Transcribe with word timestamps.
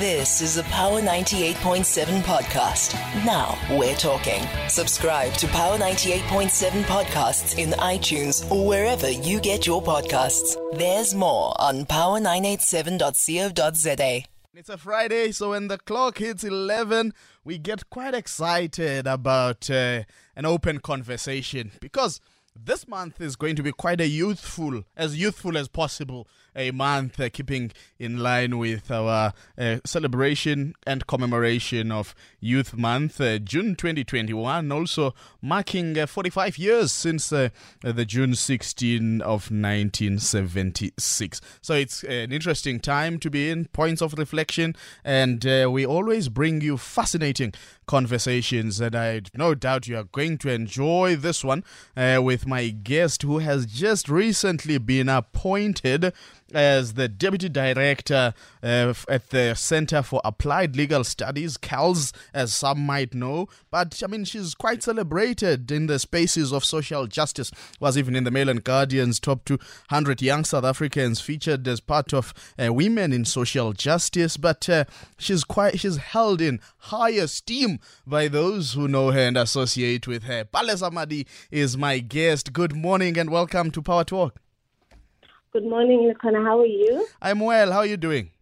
This 0.00 0.40
is 0.40 0.56
a 0.56 0.64
Power 0.64 1.00
98.7 1.00 2.22
podcast. 2.22 2.94
Now 3.24 3.56
we're 3.78 3.94
talking. 3.94 4.42
Subscribe 4.68 5.32
to 5.34 5.46
Power 5.46 5.78
98.7 5.78 6.82
podcasts 6.82 7.56
in 7.56 7.70
iTunes 7.78 8.50
or 8.50 8.66
wherever 8.66 9.08
you 9.08 9.38
get 9.38 9.68
your 9.68 9.80
podcasts. 9.80 10.56
There's 10.76 11.14
more 11.14 11.54
on 11.60 11.86
power987.co.za. 11.86 14.22
It's 14.54 14.68
a 14.68 14.76
Friday, 14.76 15.30
so 15.30 15.50
when 15.50 15.68
the 15.68 15.78
clock 15.78 16.18
hits 16.18 16.42
11, 16.42 17.14
we 17.44 17.58
get 17.58 17.88
quite 17.88 18.14
excited 18.14 19.06
about 19.06 19.70
uh, 19.70 20.02
an 20.34 20.44
open 20.44 20.80
conversation 20.80 21.70
because 21.78 22.20
this 22.60 22.88
month 22.88 23.20
is 23.20 23.36
going 23.36 23.54
to 23.54 23.62
be 23.62 23.70
quite 23.70 24.00
a 24.00 24.08
youthful, 24.08 24.82
as 24.96 25.16
youthful 25.16 25.56
as 25.56 25.68
possible, 25.68 26.26
a 26.56 26.70
month 26.70 27.20
uh, 27.20 27.28
keeping 27.28 27.72
in 27.98 28.18
line 28.18 28.58
with 28.58 28.90
our 28.90 29.32
uh, 29.58 29.78
celebration 29.84 30.74
and 30.86 31.06
commemoration 31.06 31.90
of 31.90 32.14
Youth 32.40 32.74
Month, 32.76 33.20
uh, 33.20 33.38
June 33.38 33.74
2021, 33.74 34.70
also 34.70 35.14
marking 35.40 35.98
uh, 35.98 36.06
45 36.06 36.58
years 36.58 36.92
since 36.92 37.32
uh, 37.32 37.48
the 37.82 38.04
June 38.04 38.34
16 38.34 39.20
of 39.22 39.50
1976. 39.50 41.40
So 41.60 41.74
it's 41.74 42.02
an 42.04 42.32
interesting 42.32 42.80
time 42.80 43.18
to 43.20 43.30
be 43.30 43.50
in, 43.50 43.66
points 43.66 44.02
of 44.02 44.14
reflection, 44.14 44.76
and 45.04 45.44
we 45.44 45.86
always 45.86 46.28
bring 46.28 46.60
you 46.60 46.76
fascinating 46.76 47.54
conversations, 47.86 48.80
and 48.80 48.94
I 48.94 49.22
no 49.34 49.54
doubt 49.54 49.88
you 49.88 49.96
are 49.96 50.04
going 50.04 50.38
to 50.38 50.50
enjoy 50.50 51.16
this 51.16 51.44
one 51.44 51.64
with 51.96 52.46
my 52.46 52.68
guest 52.68 53.22
who 53.22 53.38
has 53.38 53.66
just 53.66 54.08
recently 54.08 54.78
been 54.78 55.08
appointed 55.08 56.12
as 56.54 56.94
the 56.94 57.08
Deputy 57.08 57.48
Director 57.48 58.32
uh, 58.62 58.94
at 59.08 59.30
the 59.30 59.54
Center 59.54 60.02
for 60.02 60.20
Applied 60.24 60.76
Legal 60.76 61.04
Studies, 61.04 61.56
CALS, 61.56 62.12
as 62.32 62.54
some 62.54 62.80
might 62.80 63.14
know. 63.14 63.48
But 63.70 64.00
I 64.02 64.06
mean, 64.06 64.24
she's 64.24 64.54
quite 64.54 64.82
celebrated 64.82 65.70
in 65.70 65.86
the 65.86 65.98
spaces 65.98 66.52
of 66.52 66.64
social 66.64 67.06
justice. 67.06 67.50
Was 67.80 67.98
even 67.98 68.16
in 68.16 68.24
the 68.24 68.30
Mail 68.30 68.48
and 68.48 68.62
Guardian's 68.62 69.18
top 69.18 69.44
200 69.44 70.22
young 70.22 70.44
South 70.44 70.64
Africans 70.64 71.20
featured 71.20 71.66
as 71.66 71.80
part 71.80 72.14
of 72.14 72.32
uh, 72.62 72.72
women 72.72 73.12
in 73.12 73.24
social 73.24 73.72
justice. 73.72 74.36
But 74.36 74.68
uh, 74.68 74.84
she's 75.18 75.44
quite 75.44 75.80
she's 75.80 75.96
held 75.96 76.40
in 76.40 76.60
high 76.78 77.10
esteem 77.10 77.80
by 78.06 78.28
those 78.28 78.74
who 78.74 78.88
know 78.88 79.10
her 79.10 79.20
and 79.20 79.36
associate 79.36 80.06
with 80.06 80.24
her. 80.24 80.44
Palesa 80.44 80.92
Madi 80.92 81.26
is 81.50 81.76
my 81.76 81.98
guest. 81.98 82.52
Good 82.52 82.74
morning 82.74 83.18
and 83.18 83.30
welcome 83.30 83.70
to 83.72 83.82
Power 83.82 84.04
Talk. 84.04 84.43
Good 85.54 85.66
morning, 85.66 86.12
Lukhona. 86.12 86.44
How 86.44 86.58
are 86.58 86.66
you? 86.66 87.06
I'm 87.22 87.38
well. 87.38 87.70
How 87.70 87.78
are 87.78 87.86
you 87.86 87.96
doing? 87.96 88.32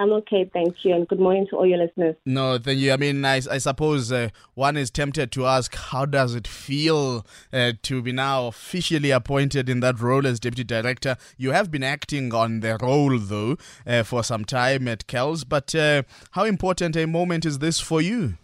I'm 0.00 0.10
okay, 0.14 0.50
thank 0.52 0.84
you, 0.84 0.92
and 0.92 1.06
good 1.06 1.20
morning 1.20 1.46
to 1.50 1.56
all 1.56 1.64
your 1.64 1.78
listeners. 1.78 2.16
No, 2.26 2.58
thank 2.58 2.80
you. 2.80 2.90
I 2.90 2.96
mean, 2.96 3.24
I, 3.24 3.36
I 3.36 3.58
suppose 3.58 4.10
uh, 4.10 4.30
one 4.54 4.76
is 4.76 4.90
tempted 4.90 5.30
to 5.30 5.46
ask, 5.46 5.72
how 5.76 6.06
does 6.06 6.34
it 6.34 6.48
feel 6.48 7.24
uh, 7.52 7.74
to 7.82 8.02
be 8.02 8.10
now 8.10 8.48
officially 8.48 9.12
appointed 9.12 9.68
in 9.68 9.78
that 9.78 10.00
role 10.00 10.26
as 10.26 10.40
deputy 10.40 10.64
director? 10.64 11.16
You 11.36 11.52
have 11.52 11.70
been 11.70 11.84
acting 11.84 12.34
on 12.34 12.60
the 12.60 12.78
role, 12.82 13.16
though, 13.16 13.56
uh, 13.86 14.02
for 14.02 14.24
some 14.24 14.44
time 14.44 14.88
at 14.88 15.06
CALS, 15.06 15.44
but 15.44 15.72
uh, 15.76 16.02
how 16.32 16.42
important 16.46 16.96
a 16.96 17.06
moment 17.06 17.46
is 17.46 17.60
this 17.60 17.78
for 17.78 18.00
you? 18.00 18.34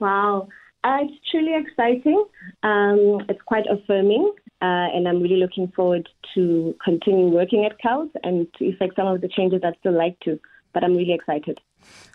Wow, 0.00 0.48
uh, 0.82 0.98
it's 1.02 1.30
truly 1.30 1.54
exciting. 1.54 2.24
Um, 2.64 3.20
it's 3.28 3.42
quite 3.42 3.66
affirming. 3.70 4.32
Uh, 4.64 4.88
and 4.94 5.06
I'm 5.06 5.20
really 5.20 5.36
looking 5.36 5.68
forward 5.76 6.08
to 6.34 6.74
continuing 6.82 7.32
working 7.34 7.66
at 7.66 7.78
CALS 7.80 8.08
and 8.22 8.46
to 8.54 8.64
effect 8.64 8.96
some 8.96 9.06
of 9.06 9.20
the 9.20 9.28
changes 9.28 9.60
I'd 9.62 9.76
still 9.80 9.92
like 9.92 10.18
to. 10.20 10.40
But 10.72 10.82
I'm 10.82 10.96
really 10.96 11.12
excited. 11.12 11.60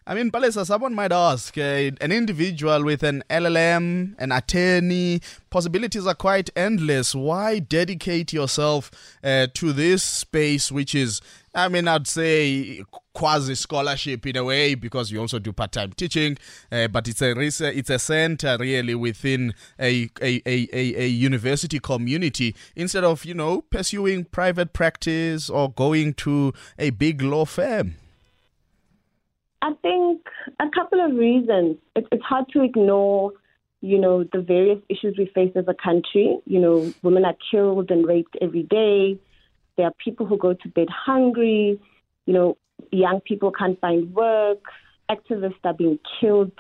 I 0.09 0.15
mean, 0.15 0.31
Palesa, 0.31 0.65
someone 0.65 0.95
might 0.95 1.11
ask, 1.11 1.55
uh, 1.55 1.91
an 2.01 2.11
individual 2.11 2.83
with 2.83 3.03
an 3.03 3.23
LLM, 3.29 4.15
an 4.17 4.31
attorney, 4.31 5.21
possibilities 5.51 6.07
are 6.07 6.15
quite 6.15 6.49
endless. 6.55 7.13
Why 7.13 7.59
dedicate 7.59 8.33
yourself 8.33 8.89
uh, 9.23 9.45
to 9.53 9.71
this 9.71 10.01
space, 10.01 10.71
which 10.71 10.95
is, 10.95 11.21
I 11.53 11.67
mean, 11.67 11.87
I'd 11.87 12.07
say 12.07 12.81
quasi 13.13 13.53
scholarship 13.53 14.25
in 14.25 14.37
a 14.37 14.43
way, 14.43 14.73
because 14.73 15.11
you 15.11 15.19
also 15.19 15.37
do 15.37 15.53
part 15.53 15.73
time 15.73 15.93
teaching, 15.93 16.39
uh, 16.71 16.87
but 16.87 17.07
it's 17.07 17.21
a 17.21 17.39
it's 17.39 17.91
a 17.91 17.99
center 17.99 18.57
really 18.59 18.95
within 18.95 19.53
a, 19.79 20.09
a, 20.23 20.41
a, 20.47 20.67
a, 20.73 21.07
university 21.07 21.79
community 21.79 22.55
instead 22.75 23.03
of, 23.03 23.25
you 23.25 23.35
know, 23.35 23.61
pursuing 23.61 24.25
private 24.25 24.73
practice 24.73 25.51
or 25.51 25.71
going 25.71 26.15
to 26.15 26.51
a 26.79 26.89
big 26.89 27.21
law 27.21 27.45
firm. 27.45 27.93
I 29.61 29.73
think 29.81 30.21
a 30.59 30.69
couple 30.73 31.03
of 31.03 31.15
reasons. 31.15 31.77
It, 31.95 32.07
it's 32.11 32.23
hard 32.23 32.45
to 32.53 32.63
ignore, 32.63 33.33
you 33.81 33.99
know, 33.99 34.23
the 34.23 34.41
various 34.41 34.79
issues 34.89 35.15
we 35.17 35.25
face 35.33 35.51
as 35.55 35.65
a 35.67 35.73
country. 35.73 36.39
You 36.45 36.59
know, 36.59 36.93
women 37.03 37.25
are 37.25 37.35
killed 37.51 37.91
and 37.91 38.05
raped 38.05 38.37
every 38.41 38.63
day. 38.63 39.19
There 39.77 39.85
are 39.85 39.93
people 40.03 40.25
who 40.25 40.37
go 40.37 40.53
to 40.53 40.69
bed 40.69 40.87
hungry. 40.89 41.79
You 42.25 42.33
know, 42.33 42.57
young 42.91 43.21
people 43.21 43.51
can't 43.51 43.79
find 43.79 44.13
work. 44.13 44.63
Activists 45.09 45.63
are 45.63 45.73
being 45.73 45.99
killed 46.19 46.51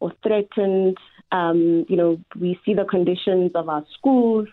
or 0.00 0.12
threatened. 0.22 0.98
Um, 1.32 1.86
you 1.88 1.96
know, 1.96 2.20
we 2.38 2.58
see 2.64 2.74
the 2.74 2.84
conditions 2.84 3.52
of 3.54 3.68
our 3.68 3.84
schools. 3.96 4.48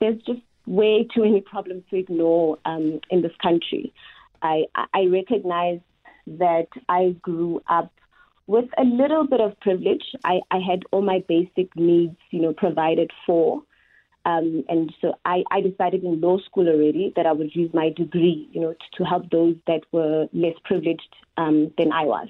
There's 0.00 0.20
just 0.22 0.40
way 0.66 1.06
too 1.14 1.22
many 1.22 1.40
problems 1.40 1.82
to 1.90 1.96
ignore 1.96 2.58
um, 2.64 3.00
in 3.10 3.22
this 3.22 3.32
country. 3.42 3.92
I, 4.42 4.64
I 4.74 5.06
recognize 5.06 5.80
that 6.38 6.68
I 6.88 7.16
grew 7.22 7.60
up 7.68 7.92
with 8.46 8.66
a 8.78 8.84
little 8.84 9.26
bit 9.26 9.40
of 9.40 9.58
privilege. 9.60 10.04
I, 10.24 10.40
I 10.50 10.58
had 10.58 10.82
all 10.90 11.02
my 11.02 11.22
basic 11.28 11.74
needs, 11.76 12.16
you 12.30 12.40
know, 12.40 12.52
provided 12.52 13.10
for. 13.26 13.62
Um, 14.24 14.64
and 14.68 14.92
so 15.00 15.14
I, 15.24 15.42
I 15.50 15.60
decided 15.60 16.04
in 16.04 16.20
law 16.20 16.38
school 16.40 16.68
already 16.68 17.12
that 17.16 17.24
I 17.24 17.32
would 17.32 17.54
use 17.54 17.70
my 17.72 17.90
degree, 17.90 18.48
you 18.52 18.60
know, 18.60 18.72
to, 18.72 18.98
to 18.98 19.04
help 19.04 19.30
those 19.30 19.56
that 19.66 19.82
were 19.92 20.26
less 20.32 20.54
privileged 20.64 21.14
um, 21.36 21.72
than 21.78 21.92
I 21.92 22.04
was. 22.04 22.28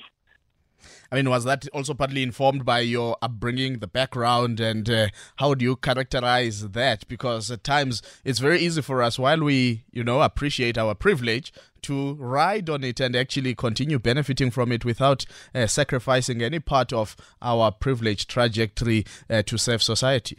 I 1.11 1.17
mean, 1.17 1.29
was 1.29 1.43
that 1.45 1.67
also 1.73 1.95
partly 1.95 2.23
informed 2.23 2.65
by 2.65 2.81
your 2.81 3.17
upbringing, 3.21 3.81
the 3.81 3.89
background, 3.89 4.61
and 4.61 4.89
uh, 4.89 5.09
how 5.37 5.55
do 5.55 5.65
you 5.65 5.75
characterize 5.75 6.69
that? 6.69 7.09
Because 7.09 7.51
at 7.51 7.65
times 7.65 8.01
it's 8.25 8.39
very 8.39 8.61
easy 8.61 8.83
for 8.83 9.03
us, 9.03 9.19
while 9.19 9.41
we, 9.41 9.85
you 9.91 10.05
know, 10.05 10.23
appreciate 10.23 10.79
our 10.79 10.95
privilege, 10.95 11.53
to 11.83 12.15
ride 12.15 12.69
on 12.69 12.85
it 12.85 13.01
and 13.01 13.15
actually 13.17 13.55
continue 13.55 13.99
benefiting 13.99 14.51
from 14.51 14.73
it 14.73 14.85
without 14.85 15.25
uh, 15.55 15.67
sacrificing 15.67 16.43
any 16.43 16.59
part 16.59 16.93
of 16.93 17.17
our 17.43 17.73
privileged 17.73 18.29
trajectory 18.29 19.05
uh, 19.31 19.43
to 19.43 19.59
serve 19.59 19.83
society. 19.83 20.39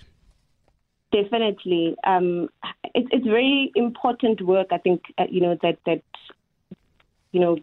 Definitely, 1.12 1.96
um, 2.06 2.50
it, 2.94 3.08
it's 3.12 3.26
very 3.26 3.72
important 3.76 4.42
work. 4.42 4.68
I 4.72 4.78
think 4.78 5.02
uh, 5.18 5.26
you 5.30 5.42
know 5.42 5.58
that 5.64 5.80
that 5.86 6.04
you 7.32 7.40
know 7.40 7.58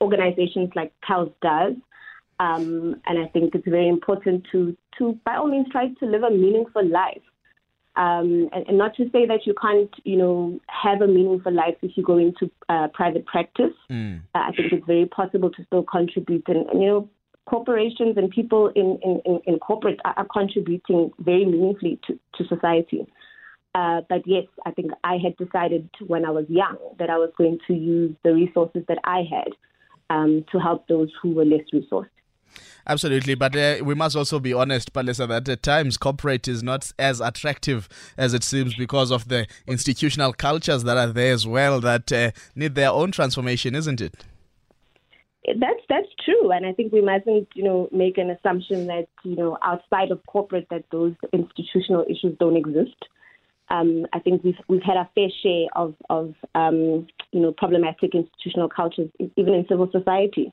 organizations 0.00 0.70
like 0.74 0.92
CALS 1.02 1.30
does 1.42 1.74
um, 2.40 2.98
and 3.06 3.18
I 3.18 3.26
think 3.28 3.54
it's 3.54 3.68
very 3.68 3.86
important 3.86 4.46
to, 4.50 4.74
to, 4.96 5.18
by 5.26 5.36
all 5.36 5.46
means, 5.46 5.66
try 5.70 5.88
to 5.88 6.06
live 6.06 6.22
a 6.22 6.30
meaningful 6.30 6.86
life. 6.88 7.20
Um, 7.96 8.48
and, 8.52 8.68
and, 8.68 8.78
not 8.78 8.94
to 8.96 9.04
say 9.10 9.26
that 9.26 9.46
you 9.46 9.54
can't, 9.60 9.90
you 10.04 10.16
know, 10.16 10.60
have 10.68 11.02
a 11.02 11.08
meaningful 11.08 11.52
life 11.52 11.74
if 11.82 11.96
you 11.96 12.04
go 12.04 12.18
into 12.18 12.48
uh, 12.68 12.86
private 12.94 13.26
practice. 13.26 13.74
Mm. 13.90 14.20
Uh, 14.34 14.38
I 14.38 14.52
think 14.52 14.72
it's 14.72 14.86
very 14.86 15.06
possible 15.06 15.50
to 15.50 15.64
still 15.64 15.82
contribute. 15.82 16.44
And, 16.46 16.68
and 16.68 16.80
you 16.80 16.86
know, 16.88 17.10
corporations 17.46 18.16
and 18.16 18.30
people 18.30 18.68
in, 18.76 18.98
in, 19.02 19.40
in 19.44 19.58
corporate 19.58 19.98
are, 20.04 20.14
are, 20.16 20.26
contributing 20.32 21.10
very 21.18 21.44
meaningfully 21.44 21.98
to, 22.06 22.18
to 22.36 22.46
society. 22.46 23.04
Uh, 23.74 24.02
but 24.08 24.22
yes, 24.24 24.44
I 24.64 24.70
think 24.70 24.92
I 25.02 25.16
had 25.22 25.36
decided 25.36 25.90
when 26.06 26.24
I 26.24 26.30
was 26.30 26.44
young 26.48 26.76
that 27.00 27.10
I 27.10 27.18
was 27.18 27.30
going 27.36 27.58
to 27.66 27.74
use 27.74 28.14
the 28.22 28.32
resources 28.32 28.84
that 28.86 28.98
I 29.04 29.24
had 29.28 29.52
um, 30.10 30.44
to 30.52 30.58
help 30.58 30.86
those 30.86 31.10
who 31.20 31.32
were 31.32 31.44
less 31.44 31.64
resourced. 31.72 32.06
Absolutely, 32.86 33.34
but 33.34 33.54
uh, 33.54 33.76
we 33.82 33.94
must 33.94 34.16
also 34.16 34.38
be 34.40 34.52
honest, 34.52 34.92
Palesa, 34.92 35.28
that 35.28 35.48
at 35.48 35.62
times 35.62 35.96
corporate 35.96 36.48
is 36.48 36.62
not 36.62 36.92
as 36.98 37.20
attractive 37.20 37.88
as 38.16 38.34
it 38.34 38.42
seems 38.42 38.74
because 38.74 39.10
of 39.10 39.28
the 39.28 39.46
institutional 39.66 40.32
cultures 40.32 40.84
that 40.84 40.96
are 40.96 41.12
there 41.12 41.32
as 41.32 41.46
well 41.46 41.80
that 41.80 42.10
uh, 42.12 42.30
need 42.54 42.74
their 42.74 42.90
own 42.90 43.12
transformation, 43.12 43.74
isn't 43.74 44.00
it? 44.00 44.24
That's 45.46 45.80
that's 45.88 46.08
true, 46.24 46.50
and 46.50 46.66
I 46.66 46.72
think 46.72 46.92
we 46.92 47.00
mustn't, 47.00 47.48
you 47.54 47.64
know, 47.64 47.88
make 47.92 48.18
an 48.18 48.30
assumption 48.30 48.86
that 48.88 49.08
you 49.24 49.36
know 49.36 49.56
outside 49.62 50.10
of 50.10 50.24
corporate 50.26 50.66
that 50.70 50.84
those 50.92 51.14
institutional 51.32 52.04
issues 52.08 52.36
don't 52.38 52.56
exist. 52.56 52.96
Um, 53.70 54.06
I 54.12 54.18
think 54.18 54.44
we've 54.44 54.58
we've 54.68 54.82
had 54.82 54.98
a 54.98 55.08
fair 55.14 55.28
share 55.42 55.66
of 55.74 55.94
of 56.10 56.34
um, 56.54 57.06
you 57.32 57.40
know 57.40 57.52
problematic 57.52 58.14
institutional 58.14 58.68
cultures, 58.68 59.08
even 59.36 59.54
in 59.54 59.66
civil 59.66 59.88
society. 59.90 60.52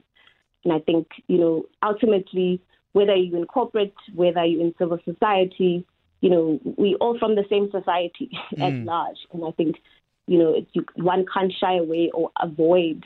And 0.67 0.75
I 0.75 0.79
think, 0.79 1.07
you 1.27 1.37
know, 1.37 1.65
ultimately, 1.81 2.61
whether 2.91 3.15
you're 3.15 3.39
in 3.39 3.45
corporate, 3.45 3.93
whether 4.13 4.43
you're 4.43 4.59
in 4.59 4.75
civil 4.77 4.99
society, 5.05 5.85
you 6.19 6.29
know, 6.29 6.59
we 6.77 6.95
all 6.95 7.17
from 7.17 7.35
the 7.35 7.45
same 7.49 7.69
society 7.71 8.29
mm. 8.53 8.61
at 8.61 8.85
large. 8.85 9.15
And 9.31 9.45
I 9.45 9.51
think, 9.51 9.77
you 10.25 10.39
know, 10.39 10.65
you, 10.73 10.85
one 10.95 11.25
can't 11.33 11.53
shy 11.57 11.77
away 11.77 12.11
or 12.13 12.31
avoid 12.41 13.05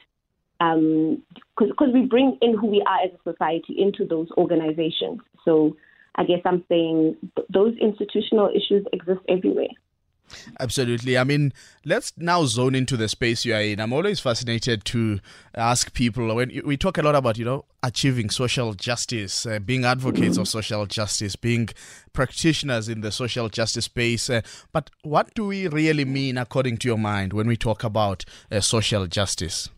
because 0.58 1.88
um, 1.88 1.94
we 1.94 2.02
bring 2.08 2.40
in 2.42 2.58
who 2.58 2.66
we 2.66 2.84
are 2.88 3.04
as 3.06 3.12
a 3.14 3.32
society 3.32 3.76
into 3.78 4.06
those 4.06 4.30
organizations. 4.38 5.20
So 5.46 5.78
I 6.16 6.24
guess 6.24 6.42
I'm 6.46 6.64
saying 6.68 7.18
th- 7.36 7.48
those 7.54 7.76
institutional 7.78 8.50
issues 8.50 8.88
exist 8.92 9.22
everywhere. 9.30 9.70
Absolutely. 10.60 11.18
I 11.18 11.24
mean, 11.24 11.54
let's 11.86 12.14
now 12.18 12.46
zone 12.46 12.76
into 12.76 12.98
the 12.98 13.08
space 13.08 13.46
you 13.46 13.54
are 13.54 13.62
in. 13.62 13.80
I'm 13.80 13.94
always 13.94 14.20
fascinated 14.20 14.86
to 14.86 15.20
ask 15.56 15.94
people 15.94 16.34
when 16.36 16.62
we 16.66 16.78
talk 16.78 16.98
a 16.98 17.02
lot 17.02 17.16
about, 17.16 17.38
you 17.38 17.46
know, 17.46 17.66
achieving 17.84 18.30
social 18.30 18.74
justice, 18.74 19.46
uh, 19.46 19.60
being 19.60 19.86
advocates 19.86 20.38
of 20.38 20.48
social 20.48 20.86
justice, 20.86 21.36
being 21.36 21.70
practitioners 22.14 22.90
in 22.90 23.02
the 23.02 23.12
social 23.12 23.50
justice 23.50 23.86
space. 23.86 24.30
Uh, 24.30 24.42
but 24.72 24.90
what 25.04 25.34
do 25.34 25.48
we 25.48 25.68
really 25.68 26.06
mean, 26.06 26.38
according 26.38 26.78
to 26.78 26.88
your 26.88 26.98
mind, 26.98 27.34
when 27.34 27.48
we 27.48 27.58
talk 27.58 27.84
about 27.84 28.26
uh, 28.52 28.60
social 28.60 29.08
justice? 29.08 29.70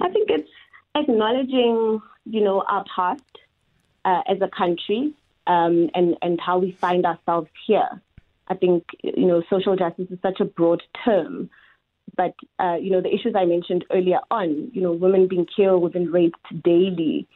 I 0.00 0.08
think 0.08 0.30
it's 0.30 0.48
acknowledging, 0.94 2.00
you 2.24 2.42
know, 2.42 2.64
our 2.68 2.84
past 2.94 3.22
uh, 4.04 4.22
as 4.28 4.40
a 4.40 4.48
country 4.48 5.12
um, 5.46 5.90
and 5.94 6.16
and 6.22 6.40
how 6.40 6.58
we 6.58 6.72
find 6.72 7.04
ourselves 7.04 7.48
here. 7.66 8.00
I 8.48 8.54
think 8.54 8.84
you 9.02 9.26
know 9.26 9.42
social 9.50 9.76
justice 9.76 10.06
is 10.10 10.18
such 10.22 10.40
a 10.40 10.44
broad 10.44 10.82
term, 11.04 11.50
but 12.16 12.34
uh, 12.58 12.76
you 12.80 12.90
know 12.90 13.00
the 13.00 13.14
issues 13.14 13.34
I 13.36 13.44
mentioned 13.44 13.84
earlier 13.90 14.20
on, 14.30 14.70
you 14.72 14.82
know 14.82 14.92
women 14.92 15.28
being 15.28 15.46
killed 15.46 15.94
and 15.94 16.12
raped 16.12 16.46
daily, 16.62 17.26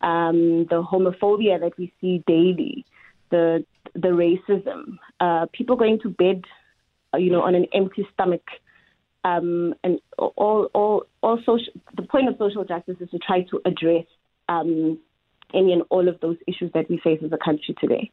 um, 0.00 0.66
the 0.70 0.82
homophobia 0.82 1.60
that 1.60 1.76
we 1.78 1.92
see 2.00 2.22
daily, 2.26 2.84
the 3.30 3.64
the 3.94 4.08
racism, 4.08 4.98
uh, 5.20 5.46
people 5.52 5.76
going 5.76 5.98
to 6.02 6.08
bed, 6.08 6.44
uh, 7.14 7.18
you 7.18 7.30
know, 7.30 7.42
on 7.42 7.54
an 7.54 7.66
empty 7.74 8.06
stomach. 8.12 8.44
Um, 9.24 9.74
and 9.82 10.00
all, 10.16 10.70
all, 10.72 11.02
all 11.22 11.38
social, 11.38 11.72
the 11.96 12.02
point 12.02 12.28
of 12.28 12.36
social 12.38 12.64
justice 12.64 12.96
is 13.00 13.10
to 13.10 13.18
try 13.18 13.42
to 13.50 13.60
address 13.66 14.04
um, 14.48 14.98
any 15.52 15.72
and 15.72 15.82
all 15.90 16.08
of 16.08 16.20
those 16.20 16.36
issues 16.46 16.70
that 16.72 16.88
we 16.88 17.00
face 17.02 17.20
as 17.24 17.32
a 17.32 17.38
country 17.44 17.74
today. 17.80 18.10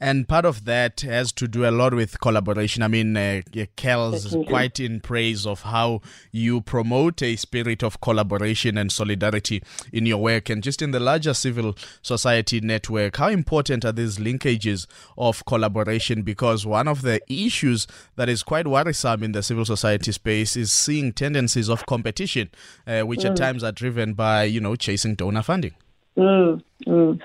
And 0.00 0.26
part 0.26 0.46
of 0.46 0.64
that 0.64 1.02
has 1.02 1.30
to 1.32 1.46
do 1.46 1.68
a 1.68 1.70
lot 1.70 1.92
with 1.92 2.20
collaboration. 2.20 2.82
I 2.82 2.88
mean, 2.88 3.16
uh, 3.16 3.42
Kel's 3.76 4.34
quite 4.48 4.80
in 4.80 5.00
praise 5.00 5.46
of 5.46 5.62
how 5.62 6.00
you 6.32 6.62
promote 6.62 7.22
a 7.22 7.36
spirit 7.36 7.82
of 7.82 8.00
collaboration 8.00 8.78
and 8.78 8.90
solidarity 8.90 9.62
in 9.92 10.06
your 10.06 10.16
work 10.18 10.48
and 10.48 10.62
just 10.62 10.80
in 10.80 10.92
the 10.92 11.00
larger 11.00 11.34
civil 11.34 11.76
society 12.00 12.60
network. 12.60 13.18
How 13.18 13.28
important 13.28 13.84
are 13.84 13.92
these 13.92 14.16
linkages 14.16 14.86
of 15.18 15.44
collaboration? 15.44 16.22
Because 16.22 16.64
one 16.64 16.88
of 16.88 17.02
the 17.02 17.20
issues 17.30 17.86
that 18.16 18.30
is 18.30 18.42
quite 18.42 18.66
worrisome 18.66 19.22
in 19.22 19.32
the 19.32 19.42
civil 19.42 19.66
society 19.66 20.12
space 20.12 20.56
is 20.56 20.72
seeing 20.72 21.12
tendencies 21.12 21.68
of 21.68 21.84
competition, 21.84 22.50
uh, 22.86 23.02
which 23.02 23.20
mm. 23.20 23.30
at 23.30 23.36
times 23.36 23.62
are 23.62 23.72
driven 23.72 24.14
by, 24.14 24.44
you 24.44 24.60
know, 24.60 24.76
chasing 24.76 25.14
donor 25.14 25.42
funding. 25.42 25.74
Mm, 26.16 26.62
mm. 26.86 27.20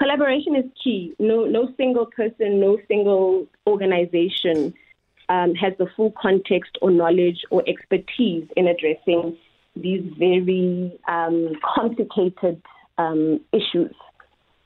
Collaboration 0.00 0.56
is 0.56 0.64
key. 0.82 1.14
No, 1.18 1.44
no 1.44 1.74
single 1.76 2.06
person, 2.06 2.58
no 2.58 2.78
single 2.88 3.46
organization 3.66 4.72
um, 5.28 5.54
has 5.54 5.74
the 5.78 5.88
full 5.94 6.12
context 6.12 6.78
or 6.80 6.90
knowledge 6.90 7.44
or 7.50 7.62
expertise 7.68 8.48
in 8.56 8.66
addressing 8.66 9.36
these 9.76 10.02
very 10.18 10.98
um, 11.06 11.52
complicated 11.74 12.62
um, 12.96 13.40
issues. 13.52 13.94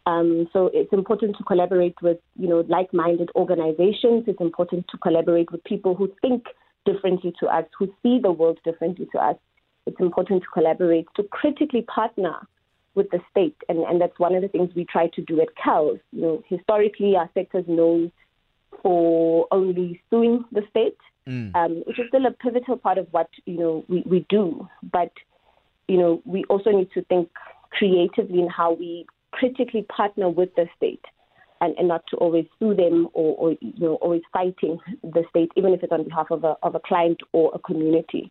Um, 0.06 0.48
so 0.52 0.70
it's 0.72 0.92
important 0.92 1.36
to 1.38 1.44
collaborate 1.44 2.00
with, 2.00 2.19
you 2.38 2.46
know, 2.46 2.64
like-minded 2.69 3.31
organizations. 3.34 4.25
It's 4.28 4.40
important 4.40 4.86
to 4.88 4.98
collaborate 4.98 5.50
with 5.50 5.64
people 5.64 5.96
who 5.96 6.12
think 6.22 6.44
differently 6.86 7.34
to 7.40 7.46
us, 7.48 7.64
who 7.76 7.92
see 8.04 8.20
the 8.22 8.31
world 8.31 8.60
differently 8.64 9.08
to 9.12 9.19
us. 9.19 9.36
It's 9.86 9.98
important 9.98 10.42
to 10.44 10.48
collaborate 10.52 11.06
to 11.16 11.25
critically 11.25 11.82
partner 11.82 12.36
with 12.94 13.11
the 13.11 13.20
state, 13.31 13.56
and, 13.69 13.79
and 13.81 14.00
that's 14.00 14.19
one 14.19 14.35
of 14.35 14.43
the 14.43 14.49
things 14.49 14.70
we 14.75 14.85
try 14.85 15.08
to 15.08 15.23
do 15.23 15.41
at 15.41 15.49
CALS. 15.56 15.99
You 16.12 16.23
know, 16.23 16.44
historically, 16.49 17.17
our 17.17 17.29
sector 17.35 17.58
is 17.58 17.64
known 17.69 18.12
for 18.82 19.46
only 19.50 20.00
suing 20.11 20.44
the 20.52 20.62
state, 20.70 20.99
mm. 21.26 21.55
um, 21.55 21.82
which 21.87 21.99
is 21.99 22.06
still 22.08 22.26
a 22.26 22.31
pivotal 22.31 22.76
part 22.76 22.99
of 22.99 23.08
what 23.11 23.29
you 23.46 23.58
know 23.58 23.85
we, 23.88 24.02
we 24.06 24.26
do. 24.29 24.69
But 24.82 25.12
you 25.88 25.99
know, 25.99 26.23
we 26.25 26.44
also 26.44 26.70
need 26.70 26.91
to 26.93 27.02
think 27.05 27.29
creatively 27.70 28.41
in 28.41 28.49
how 28.49 28.73
we 28.73 29.06
critically 29.32 29.82
partner 29.82 30.29
with 30.29 30.55
the 30.55 30.67
state. 30.76 31.05
And, 31.61 31.75
and 31.79 31.88
not 31.88 32.02
to 32.08 32.17
always 32.17 32.44
sue 32.58 32.75
them 32.75 33.08
or, 33.14 33.37
or 33.37 33.56
you 33.61 33.73
know 33.79 33.94
always 33.94 34.20
fighting 34.32 34.79
the 35.02 35.25
state, 35.31 35.50
even 35.56 35.73
if 35.73 35.82
it's 35.82 35.93
on 35.93 36.05
behalf 36.05 36.26
of 36.31 36.44
a 36.44 36.56
of 36.62 36.75
a 36.75 36.81
client 36.81 37.20
or 37.32 37.52
a 37.55 37.58
community. 37.58 38.31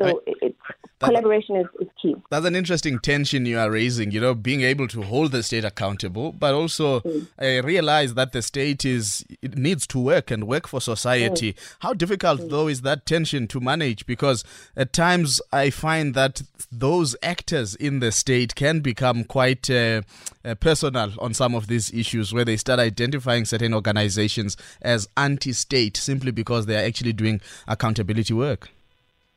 So 0.00 0.22
it, 0.26 0.54
collaboration 1.00 1.56
is, 1.56 1.66
is 1.80 1.88
key. 2.00 2.16
That's 2.30 2.46
an 2.46 2.54
interesting 2.54 2.98
tension 2.98 3.46
you 3.46 3.58
are 3.58 3.70
raising, 3.70 4.10
you 4.10 4.20
know, 4.20 4.34
being 4.34 4.62
able 4.62 4.88
to 4.88 5.02
hold 5.02 5.32
the 5.32 5.42
state 5.42 5.64
accountable, 5.64 6.32
but 6.32 6.54
also 6.54 7.00
mm. 7.00 7.26
uh, 7.40 7.66
realize 7.66 8.14
that 8.14 8.32
the 8.32 8.42
state 8.42 8.84
is 8.84 9.24
it 9.42 9.56
needs 9.56 9.86
to 9.88 9.98
work 9.98 10.30
and 10.30 10.46
work 10.46 10.66
for 10.66 10.80
society. 10.80 11.52
Mm. 11.52 11.76
How 11.80 11.94
difficult, 11.94 12.40
mm. 12.40 12.50
though, 12.50 12.68
is 12.68 12.82
that 12.82 13.06
tension 13.06 13.46
to 13.48 13.60
manage? 13.60 14.06
Because 14.06 14.44
at 14.76 14.92
times 14.92 15.40
I 15.52 15.70
find 15.70 16.14
that 16.14 16.42
those 16.70 17.16
actors 17.22 17.74
in 17.74 18.00
the 18.00 18.12
state 18.12 18.54
can 18.54 18.80
become 18.80 19.24
quite 19.24 19.70
uh, 19.70 20.02
uh, 20.44 20.54
personal 20.56 21.12
on 21.18 21.34
some 21.34 21.54
of 21.54 21.66
these 21.66 21.92
issues 21.92 22.32
where 22.32 22.44
they 22.44 22.56
start 22.56 22.80
identifying 22.80 23.44
certain 23.44 23.74
organizations 23.74 24.56
as 24.82 25.08
anti 25.16 25.52
state 25.52 25.96
simply 25.96 26.30
because 26.30 26.66
they 26.66 26.76
are 26.76 26.86
actually 26.86 27.12
doing 27.12 27.40
accountability 27.66 28.34
work. 28.34 28.70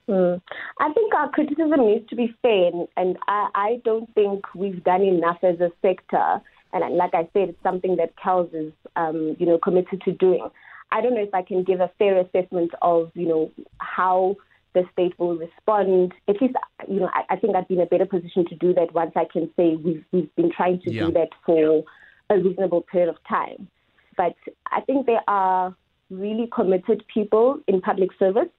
Mm. 0.09 0.42
I 0.80 0.94
think 0.94 1.13
our 1.13 1.30
criticism 1.30 1.86
needs 1.86 2.07
to 2.09 2.15
be 2.15 2.36
fair, 2.42 2.68
and, 2.68 2.88
and 2.98 3.18
I, 3.27 3.50
I, 3.53 3.81
don't 3.86 4.13
think 4.13 4.44
we've 4.56 4.83
done 4.83 5.03
enough 5.03 5.38
as 5.44 5.59
a 5.59 5.71
sector. 5.81 6.42
And 6.74 6.95
like 6.95 7.13
I 7.13 7.30
said, 7.33 7.50
it's 7.50 7.63
something 7.63 7.98
that 7.98 8.15
CALS 8.18 8.50
is, 8.53 8.74
um, 8.95 9.36
you 9.39 9.45
know, 9.45 9.57
committed 9.57 10.01
to 10.03 10.12
doing. 10.12 10.48
I 10.92 11.01
don't 11.01 11.13
know 11.13 11.21
if 11.21 11.33
I 11.33 11.44
can 11.44 11.63
give 11.63 11.80
a 11.80 11.92
fair 12.00 12.19
assessment 12.19 12.71
of, 12.81 13.12
you 13.13 13.27
know, 13.27 13.51
how 13.77 14.36
the 14.74 14.83
state 14.94 15.18
will 15.19 15.36
respond. 15.36 16.13
At 16.27 16.42
least, 16.42 16.56
you 16.88 17.01
know, 17.01 17.09
I, 17.13 17.33
I 17.33 17.36
think 17.38 17.56
I'd 17.56 17.68
be 17.68 17.75
in 17.75 17.81
a 17.81 17.86
better 17.86 18.06
position 18.06 18.45
to 18.50 18.56
do 18.56 18.74
that 18.74 18.94
once 18.94 19.12
I 19.15 19.25
can 19.31 19.50
say 19.56 19.75
we've, 19.75 20.03
we've 20.12 20.33
been 20.36 20.51
trying 20.51 20.81
to 20.81 20.92
yeah. 20.92 21.06
do 21.06 21.12
that 21.13 21.30
for 21.45 21.83
a 22.30 22.38
reasonable 22.38 22.81
period 22.81 23.09
of 23.09 23.18
time. 23.27 23.68
But 24.18 24.36
I 24.68 24.81
think 24.81 25.06
there 25.06 25.24
are 25.27 25.75
really 26.09 26.50
committed 26.53 27.03
people 27.13 27.59
in 27.68 27.81
public 27.81 28.09
service 28.18 28.50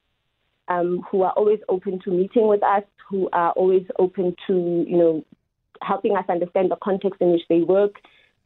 um, 0.72 1.02
who 1.10 1.22
are 1.22 1.32
always 1.32 1.60
open 1.68 1.98
to 2.04 2.10
meeting 2.10 2.48
with 2.48 2.62
us, 2.62 2.84
who 3.08 3.28
are 3.32 3.52
always 3.52 3.86
open 3.98 4.34
to, 4.46 4.84
you 4.86 4.96
know, 4.96 5.24
helping 5.82 6.16
us 6.16 6.24
understand 6.28 6.70
the 6.70 6.76
context 6.82 7.20
in 7.20 7.32
which 7.32 7.42
they 7.48 7.60
work 7.60 7.96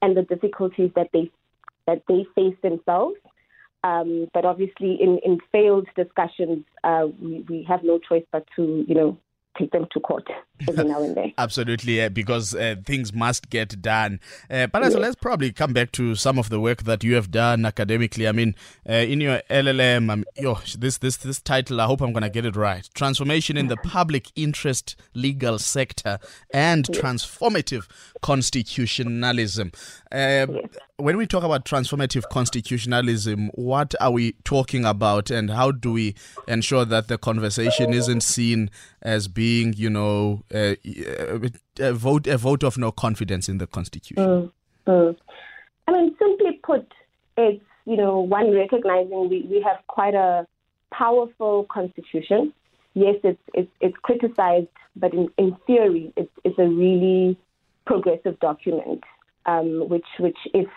and 0.02 0.16
the 0.16 0.22
difficulties 0.22 0.90
that 0.96 1.08
they 1.12 1.30
that 1.86 2.02
they 2.08 2.26
face 2.34 2.56
themselves. 2.62 3.16
Um, 3.84 4.28
but 4.34 4.44
obviously, 4.44 4.98
in, 5.00 5.20
in 5.24 5.38
failed 5.52 5.86
discussions, 5.94 6.64
uh, 6.82 7.06
we, 7.22 7.44
we 7.48 7.62
have 7.68 7.84
no 7.84 8.00
choice 8.00 8.24
but 8.32 8.44
to, 8.56 8.84
you 8.88 8.94
know, 8.94 9.16
take 9.56 9.70
them 9.70 9.86
to 9.92 10.00
court 10.00 10.26
every 10.68 10.84
now 10.84 11.02
and 11.02 11.16
then. 11.16 11.32
Absolutely, 11.38 12.08
because 12.08 12.54
uh, 12.54 12.76
things 12.84 13.12
must 13.12 13.50
get 13.50 13.80
done. 13.82 14.20
Uh, 14.50 14.66
but 14.66 14.82
yes. 14.82 14.94
let's 14.94 15.16
probably 15.16 15.52
come 15.52 15.72
back 15.72 15.92
to 15.92 16.14
some 16.14 16.38
of 16.38 16.48
the 16.48 16.60
work 16.60 16.84
that 16.84 17.04
you 17.04 17.14
have 17.14 17.30
done 17.30 17.64
academically. 17.64 18.26
I 18.28 18.32
mean, 18.32 18.54
uh, 18.88 18.92
in 18.94 19.20
your 19.20 19.42
LLM, 19.50 20.10
um, 20.10 20.24
yo, 20.36 20.58
this 20.78 20.98
this 20.98 21.16
this 21.16 21.40
title, 21.40 21.80
I 21.80 21.86
hope 21.86 22.00
I'm 22.00 22.12
going 22.12 22.22
to 22.22 22.30
get 22.30 22.44
it 22.44 22.56
right. 22.56 22.88
Transformation 22.94 23.56
in 23.56 23.68
the 23.68 23.76
public 23.76 24.30
interest 24.36 24.96
legal 25.14 25.58
sector 25.58 26.18
and 26.52 26.88
yes. 26.88 27.00
transformative 27.00 27.86
constitutionalism. 28.22 29.72
Uh, 30.10 30.46
yes. 30.48 30.66
When 30.98 31.18
we 31.18 31.26
talk 31.26 31.44
about 31.44 31.66
transformative 31.66 32.22
constitutionalism, 32.30 33.50
what 33.54 33.94
are 34.00 34.10
we 34.10 34.32
talking 34.44 34.86
about, 34.86 35.30
and 35.30 35.50
how 35.50 35.70
do 35.70 35.92
we 35.92 36.14
ensure 36.48 36.86
that 36.86 37.08
the 37.08 37.18
conversation 37.18 37.92
isn't 37.92 38.22
seen 38.22 38.70
as 39.02 39.28
being, 39.28 39.74
you 39.74 39.90
know, 39.90 40.42
a, 40.52 40.76
a, 41.78 41.92
vote 41.92 42.26
a 42.26 42.36
vote 42.36 42.62
of 42.62 42.78
no 42.78 42.92
confidence 42.92 43.48
in 43.48 43.58
the 43.58 43.66
constitution? 43.66 44.24
Mm, 44.24 44.52
mm. 44.86 45.16
I 45.88 45.92
mean, 45.92 46.16
simply 46.18 46.60
put, 46.62 46.92
it's 47.36 47.64
you 47.84 47.96
know 47.96 48.20
one 48.20 48.54
recognizing 48.54 49.28
we, 49.28 49.46
we 49.50 49.62
have 49.62 49.78
quite 49.86 50.14
a 50.14 50.46
powerful 50.92 51.64
constitution. 51.70 52.52
Yes, 52.94 53.16
it's 53.22 53.40
it's, 53.54 53.70
it's 53.80 53.96
criticized, 54.02 54.68
but 54.96 55.12
in, 55.12 55.28
in 55.36 55.56
theory, 55.66 56.12
it's, 56.16 56.32
it's 56.44 56.58
a 56.58 56.66
really 56.66 57.38
progressive 57.84 58.38
document, 58.40 59.04
um, 59.46 59.88
which 59.88 60.06
which 60.18 60.38
if 60.54 60.68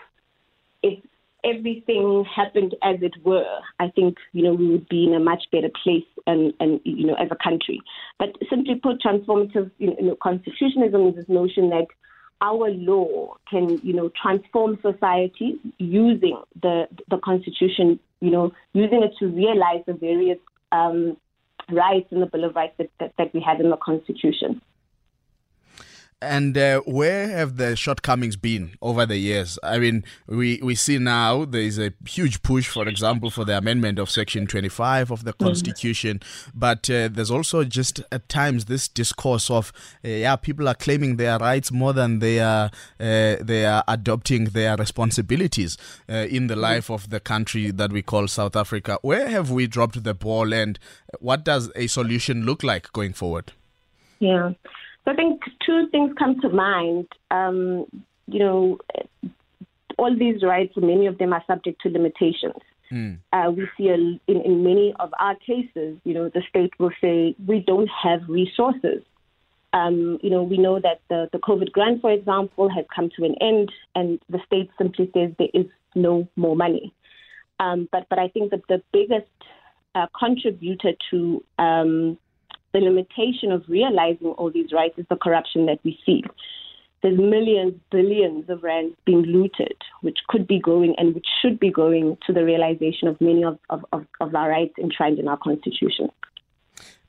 if 0.82 0.98
everything 1.44 2.24
happened 2.24 2.74
as 2.82 2.96
it 3.02 3.14
were, 3.24 3.60
I 3.78 3.88
think 3.88 4.18
you 4.32 4.42
know 4.42 4.54
we 4.54 4.68
would 4.68 4.88
be 4.88 5.04
in 5.04 5.14
a 5.14 5.20
much 5.20 5.44
better 5.52 5.70
place 5.82 6.04
and 6.26 6.52
and 6.60 6.80
you 6.84 7.06
know 7.06 7.14
as 7.14 7.28
a 7.30 7.36
country. 7.42 7.80
But 8.18 8.30
simply 8.48 8.76
put, 8.76 9.00
transformative 9.02 9.70
you 9.78 9.94
know, 10.00 10.16
constitutionalism 10.22 11.08
is 11.08 11.16
this 11.16 11.28
notion 11.28 11.70
that 11.70 11.86
our 12.42 12.70
law 12.70 13.34
can 13.48 13.78
you 13.82 13.92
know 13.92 14.10
transform 14.20 14.78
society 14.82 15.58
using 15.78 16.40
the 16.62 16.88
the 17.08 17.18
constitution, 17.18 17.98
you 18.20 18.30
know, 18.30 18.52
using 18.72 19.02
it 19.02 19.12
to 19.18 19.26
realize 19.26 19.82
the 19.86 19.94
various 19.94 20.38
um, 20.72 21.16
rights 21.70 22.08
and 22.10 22.22
the 22.22 22.26
Bill 22.26 22.44
of 22.44 22.54
Rights 22.54 22.74
that, 22.78 22.90
that, 22.98 23.12
that 23.18 23.34
we 23.34 23.40
have 23.40 23.60
in 23.60 23.70
the 23.70 23.76
Constitution. 23.76 24.60
And 26.22 26.58
uh, 26.58 26.80
where 26.80 27.28
have 27.28 27.56
the 27.56 27.74
shortcomings 27.74 28.36
been 28.36 28.76
over 28.82 29.06
the 29.06 29.16
years? 29.16 29.58
I 29.62 29.78
mean, 29.78 30.04
we, 30.26 30.60
we 30.62 30.74
see 30.74 30.98
now 30.98 31.46
there 31.46 31.62
is 31.62 31.78
a 31.78 31.94
huge 32.06 32.42
push, 32.42 32.68
for 32.68 32.86
example, 32.86 33.30
for 33.30 33.46
the 33.46 33.56
amendment 33.56 33.98
of 33.98 34.10
Section 34.10 34.46
25 34.46 35.10
of 35.10 35.24
the 35.24 35.32
mm. 35.32 35.38
Constitution. 35.38 36.18
Mm. 36.18 36.50
But 36.54 36.90
uh, 36.90 37.08
there's 37.08 37.30
also 37.30 37.64
just 37.64 38.02
at 38.12 38.28
times 38.28 38.66
this 38.66 38.86
discourse 38.86 39.50
of, 39.50 39.72
uh, 40.04 40.08
yeah, 40.08 40.36
people 40.36 40.68
are 40.68 40.74
claiming 40.74 41.16
their 41.16 41.38
rights 41.38 41.72
more 41.72 41.94
than 41.94 42.18
they 42.18 42.38
are, 42.38 42.70
uh, 42.98 43.36
they 43.40 43.64
are 43.64 43.82
adopting 43.88 44.44
their 44.46 44.76
responsibilities 44.76 45.78
uh, 46.06 46.26
in 46.28 46.48
the 46.48 46.56
life 46.56 46.90
of 46.90 47.08
the 47.08 47.20
country 47.20 47.70
that 47.70 47.92
we 47.92 48.02
call 48.02 48.28
South 48.28 48.56
Africa. 48.56 48.98
Where 49.00 49.28
have 49.28 49.50
we 49.50 49.66
dropped 49.66 50.04
the 50.04 50.12
ball 50.12 50.52
and 50.52 50.78
what 51.18 51.44
does 51.44 51.70
a 51.74 51.86
solution 51.86 52.44
look 52.44 52.62
like 52.62 52.92
going 52.92 53.14
forward? 53.14 53.52
Yeah. 54.18 54.52
So 55.04 55.12
I 55.12 55.14
think 55.14 55.42
two 55.64 55.88
things 55.90 56.12
come 56.18 56.40
to 56.40 56.48
mind. 56.48 57.06
Um, 57.30 57.86
you 58.26 58.38
know, 58.38 58.78
all 59.98 60.16
these 60.16 60.42
rights, 60.42 60.74
many 60.76 61.06
of 61.06 61.18
them 61.18 61.32
are 61.32 61.42
subject 61.46 61.82
to 61.82 61.88
limitations. 61.88 62.62
Mm. 62.92 63.18
Uh, 63.32 63.50
we 63.50 63.68
see 63.76 63.88
a, 63.88 63.94
in, 63.94 64.20
in 64.44 64.64
many 64.64 64.94
of 64.98 65.12
our 65.18 65.36
cases, 65.36 65.98
you 66.04 66.14
know, 66.14 66.28
the 66.28 66.42
state 66.48 66.72
will 66.78 66.90
say 67.00 67.34
we 67.46 67.60
don't 67.60 67.88
have 67.88 68.20
resources. 68.28 69.02
Um, 69.72 70.18
you 70.22 70.30
know, 70.30 70.42
we 70.42 70.58
know 70.58 70.80
that 70.80 71.00
the, 71.08 71.28
the 71.32 71.38
COVID 71.38 71.70
grant, 71.70 72.00
for 72.00 72.10
example, 72.10 72.68
has 72.68 72.84
come 72.94 73.10
to 73.16 73.24
an 73.24 73.36
end, 73.40 73.70
and 73.94 74.18
the 74.28 74.40
state 74.44 74.70
simply 74.76 75.08
says 75.14 75.30
there 75.38 75.48
is 75.54 75.66
no 75.94 76.26
more 76.34 76.56
money. 76.56 76.92
Um, 77.60 77.88
but 77.92 78.06
but 78.08 78.18
I 78.18 78.28
think 78.28 78.50
that 78.50 78.62
the 78.68 78.82
biggest 78.92 79.30
uh, 79.94 80.06
contributor 80.18 80.92
to 81.10 81.44
um, 81.58 82.18
the 82.72 82.80
limitation 82.80 83.52
of 83.52 83.64
realizing 83.68 84.28
all 84.28 84.50
these 84.50 84.72
rights 84.72 84.98
is 84.98 85.06
the 85.10 85.16
corruption 85.16 85.66
that 85.66 85.80
we 85.84 85.98
see. 86.04 86.22
There's 87.02 87.18
millions, 87.18 87.74
billions 87.90 88.48
of 88.50 88.62
rands 88.62 88.94
being 89.06 89.22
looted, 89.22 89.76
which 90.02 90.18
could 90.28 90.46
be 90.46 90.60
going 90.60 90.94
and 90.98 91.14
which 91.14 91.26
should 91.40 91.58
be 91.58 91.70
going 91.70 92.18
to 92.26 92.32
the 92.32 92.44
realization 92.44 93.08
of 93.08 93.20
many 93.20 93.42
of, 93.42 93.58
of, 93.70 93.84
of 93.92 94.34
our 94.34 94.50
rights 94.50 94.74
enshrined 94.78 95.18
in 95.18 95.26
our 95.26 95.38
constitution. 95.38 96.10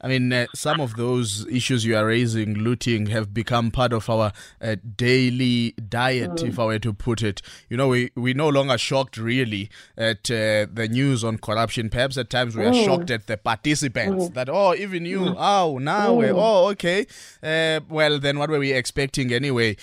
I 0.01 0.08
mean, 0.08 0.34
uh, 0.34 0.48
some 0.55 0.81
of 0.81 0.96
those 0.96 1.46
issues 1.48 1.86
you 1.86 1.96
are 1.96 2.05
raising, 2.05 2.55
looting, 2.55 3.05
have 3.08 3.34
become 3.34 3.70
part 3.70 3.93
of 3.93 4.10
our 4.10 4.31
uh, 4.60 4.75
daily 4.96 5.74
diet, 5.74 6.31
mm. 6.31 6.48
if 6.48 6.60
I 6.60 6.65
were 6.65 6.79
to 6.79 6.93
put 6.93 7.22
it. 7.22 7.41
You 7.70 7.77
know, 7.77 7.88
we, 7.88 8.12
we 8.15 8.34
no 8.34 8.50
longer 8.50 8.77
shocked 8.77 9.17
really 9.17 9.70
at 9.96 10.31
uh, 10.31 10.65
the 10.74 10.88
news 10.89 11.24
on 11.24 11.38
corruption. 11.38 11.89
Perhaps 11.89 12.17
at 12.17 12.29
times 12.29 12.55
we 12.55 12.65
are 12.65 12.72
mm. 12.72 12.86
shocked 12.86 13.12
at 13.12 13.27
the 13.27 13.38
participants 13.38 14.29
mm. 14.29 14.34
that, 14.34 14.50
oh, 14.50 14.74
even 14.74 15.05
you, 15.05 15.20
mm. 15.20 15.36
oh, 15.38 15.77
now, 15.77 16.15
mm. 16.15 16.34
oh, 16.36 16.70
okay. 16.70 17.05
Uh, 17.43 17.81
well, 17.88 18.20
then 18.20 18.39
what 18.39 18.50
were 18.50 18.60
we 18.60 18.72
expecting 18.74 19.31
anyway? 19.31 19.75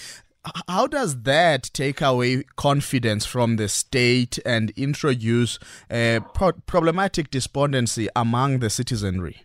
how 0.66 0.86
does 0.86 1.22
that 1.24 1.70
take 1.74 2.00
away 2.00 2.42
confidence 2.56 3.26
from 3.26 3.56
the 3.56 3.68
state 3.68 4.38
and 4.46 4.70
introduce 4.70 5.58
uh, 5.90 6.20
pro- 6.32 6.52
problematic 6.52 7.30
despondency 7.30 8.08
among 8.16 8.60
the 8.60 8.70
citizenry? 8.70 9.42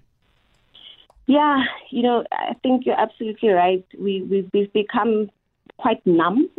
Yeah, 1.25 1.63
you 1.89 2.03
know, 2.03 2.25
I 2.31 2.53
think 2.61 2.85
you're 2.85 2.99
absolutely 2.99 3.49
right. 3.49 3.85
We 3.97 4.23
we've, 4.23 4.49
we've 4.53 4.73
become 4.73 5.29
quite 5.77 6.05
numb 6.05 6.49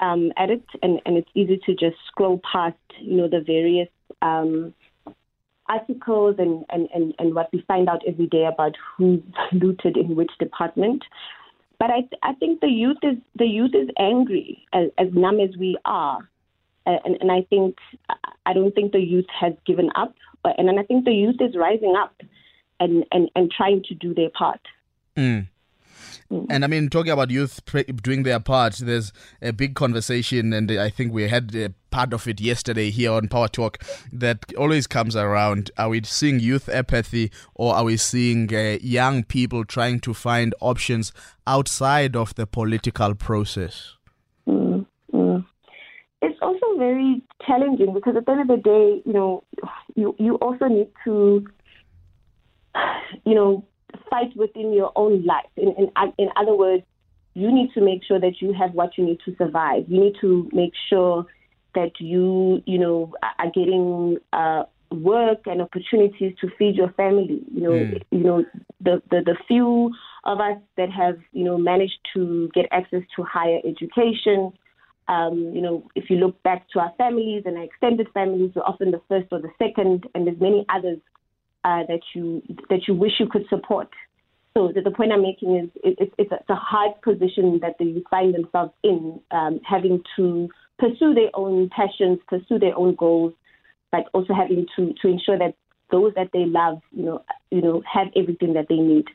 um, 0.00 0.32
at 0.36 0.50
it, 0.50 0.64
and, 0.82 1.00
and 1.06 1.16
it's 1.16 1.30
easy 1.34 1.58
to 1.66 1.72
just 1.72 1.96
scroll 2.08 2.40
past, 2.50 2.76
you 3.00 3.16
know, 3.16 3.28
the 3.28 3.40
various 3.40 3.88
um, 4.22 4.74
articles 5.68 6.36
and, 6.38 6.64
and, 6.70 6.88
and, 6.94 7.14
and 7.18 7.34
what 7.34 7.48
we 7.52 7.62
find 7.66 7.88
out 7.88 8.02
every 8.06 8.26
day 8.26 8.44
about 8.44 8.76
who's 8.96 9.20
looted 9.52 9.96
in 9.96 10.14
which 10.14 10.30
department. 10.38 11.02
But 11.78 11.90
I 11.90 12.08
I 12.22 12.34
think 12.34 12.60
the 12.60 12.68
youth 12.68 12.98
is 13.04 13.16
the 13.36 13.46
youth 13.46 13.70
is 13.72 13.88
angry 13.98 14.66
as, 14.72 14.90
as 14.98 15.08
numb 15.12 15.38
as 15.38 15.56
we 15.56 15.78
are, 15.84 16.28
and, 16.84 17.16
and 17.20 17.30
I 17.30 17.42
think 17.48 17.76
I 18.44 18.52
don't 18.52 18.74
think 18.74 18.92
the 18.92 19.00
youth 19.00 19.28
has 19.40 19.52
given 19.64 19.88
up, 19.94 20.14
and 20.44 20.78
I 20.78 20.82
think 20.82 21.04
the 21.04 21.12
youth 21.12 21.36
is 21.40 21.54
rising 21.56 21.94
up 21.96 22.14
and, 22.80 23.04
and, 23.12 23.30
and 23.34 23.50
trying 23.50 23.82
to 23.88 23.94
do 23.94 24.14
their 24.14 24.30
part. 24.30 24.60
Mm. 25.16 25.48
Mm. 26.30 26.46
And 26.50 26.64
I 26.64 26.68
mean, 26.68 26.90
talking 26.90 27.12
about 27.12 27.30
youth 27.30 27.60
doing 28.02 28.22
their 28.22 28.40
part, 28.40 28.74
there's 28.76 29.12
a 29.40 29.52
big 29.52 29.74
conversation, 29.74 30.52
and 30.52 30.70
I 30.70 30.90
think 30.90 31.12
we 31.12 31.28
had 31.28 31.54
a 31.54 31.72
part 31.90 32.12
of 32.12 32.28
it 32.28 32.40
yesterday 32.40 32.90
here 32.90 33.12
on 33.12 33.28
Power 33.28 33.48
Talk 33.48 33.82
that 34.12 34.52
always 34.56 34.86
comes 34.86 35.16
around. 35.16 35.70
Are 35.78 35.88
we 35.88 36.02
seeing 36.04 36.38
youth 36.38 36.68
apathy, 36.68 37.30
or 37.54 37.74
are 37.74 37.84
we 37.84 37.96
seeing 37.96 38.54
uh, 38.54 38.76
young 38.82 39.24
people 39.24 39.64
trying 39.64 40.00
to 40.00 40.12
find 40.12 40.54
options 40.60 41.12
outside 41.46 42.14
of 42.14 42.34
the 42.34 42.46
political 42.46 43.14
process? 43.14 43.94
Mm, 44.46 44.86
mm. 45.14 45.46
It's 46.20 46.38
also 46.42 46.76
very 46.76 47.22
challenging 47.46 47.94
because 47.94 48.16
at 48.16 48.26
the 48.26 48.32
end 48.32 48.42
of 48.42 48.48
the 48.48 48.62
day, 48.62 49.02
you 49.06 49.12
know, 49.14 49.44
you 49.94 50.14
you 50.18 50.34
also 50.36 50.66
need 50.66 50.88
to 51.04 51.46
you 53.24 53.34
know, 53.34 53.64
fight 54.10 54.36
within 54.36 54.72
your 54.72 54.92
own 54.96 55.24
life. 55.24 55.46
In, 55.56 55.74
in, 55.78 55.90
in 56.18 56.28
other 56.36 56.54
words, 56.54 56.82
you 57.34 57.52
need 57.52 57.70
to 57.74 57.80
make 57.80 58.02
sure 58.04 58.20
that 58.20 58.40
you 58.40 58.52
have 58.52 58.72
what 58.74 58.98
you 58.98 59.04
need 59.04 59.20
to 59.24 59.34
survive. 59.36 59.84
You 59.88 60.00
need 60.00 60.16
to 60.20 60.48
make 60.52 60.72
sure 60.88 61.26
that 61.74 61.92
you, 62.00 62.62
you 62.66 62.78
know, 62.78 63.12
are 63.38 63.50
getting 63.54 64.18
uh, 64.32 64.64
work 64.90 65.46
and 65.46 65.62
opportunities 65.62 66.34
to 66.40 66.48
feed 66.58 66.74
your 66.74 66.90
family. 66.92 67.42
You 67.54 67.60
know, 67.60 67.70
mm. 67.70 68.02
you 68.10 68.24
know, 68.24 68.44
the, 68.80 69.02
the 69.10 69.22
the 69.24 69.36
few 69.46 69.92
of 70.24 70.40
us 70.40 70.58
that 70.76 70.90
have, 70.90 71.18
you 71.32 71.44
know, 71.44 71.58
managed 71.58 71.98
to 72.14 72.48
get 72.54 72.66
access 72.72 73.02
to 73.16 73.22
higher 73.22 73.60
education. 73.64 74.52
Um, 75.06 75.52
you 75.54 75.62
know, 75.62 75.88
if 75.94 76.10
you 76.10 76.16
look 76.16 76.42
back 76.42 76.68
to 76.70 76.80
our 76.80 76.92
families 76.98 77.44
and 77.46 77.56
our 77.56 77.64
extended 77.64 78.08
families, 78.12 78.52
we're 78.54 78.62
often 78.62 78.90
the 78.90 79.00
first 79.08 79.28
or 79.30 79.40
the 79.40 79.50
second, 79.58 80.06
and 80.14 80.26
there's 80.26 80.40
many 80.40 80.66
others 80.68 80.98
uh, 81.64 81.82
that 81.88 82.00
you 82.14 82.42
that 82.70 82.86
you 82.86 82.94
wish 82.94 83.12
you 83.18 83.28
could 83.28 83.46
support. 83.48 83.88
So 84.56 84.72
the, 84.74 84.80
the 84.80 84.90
point 84.90 85.12
I'm 85.12 85.22
making 85.22 85.56
is 85.56 85.70
it, 85.84 86.12
it's, 86.18 86.32
a 86.32 86.54
hard 86.54 87.00
position 87.02 87.60
that 87.62 87.76
they 87.78 88.02
find 88.10 88.34
themselves 88.34 88.72
in, 88.82 89.20
um, 89.30 89.60
having 89.64 90.02
to 90.16 90.48
pursue 90.78 91.14
their 91.14 91.30
own 91.34 91.70
passions, 91.70 92.18
pursue 92.26 92.58
their 92.58 92.76
own 92.76 92.94
goals, 92.96 93.34
but 93.92 94.08
also 94.14 94.34
having 94.34 94.66
to, 94.74 94.94
to 95.00 95.08
ensure 95.08 95.38
that 95.38 95.54
those 95.90 96.12
that 96.16 96.30
they 96.32 96.44
love, 96.44 96.80
you 96.90 97.04
know, 97.04 97.24
you 97.50 97.62
know, 97.62 97.82
have 97.90 98.08
everything 98.16 98.54
that 98.54 98.66
they 98.68 98.76
need. 98.76 99.06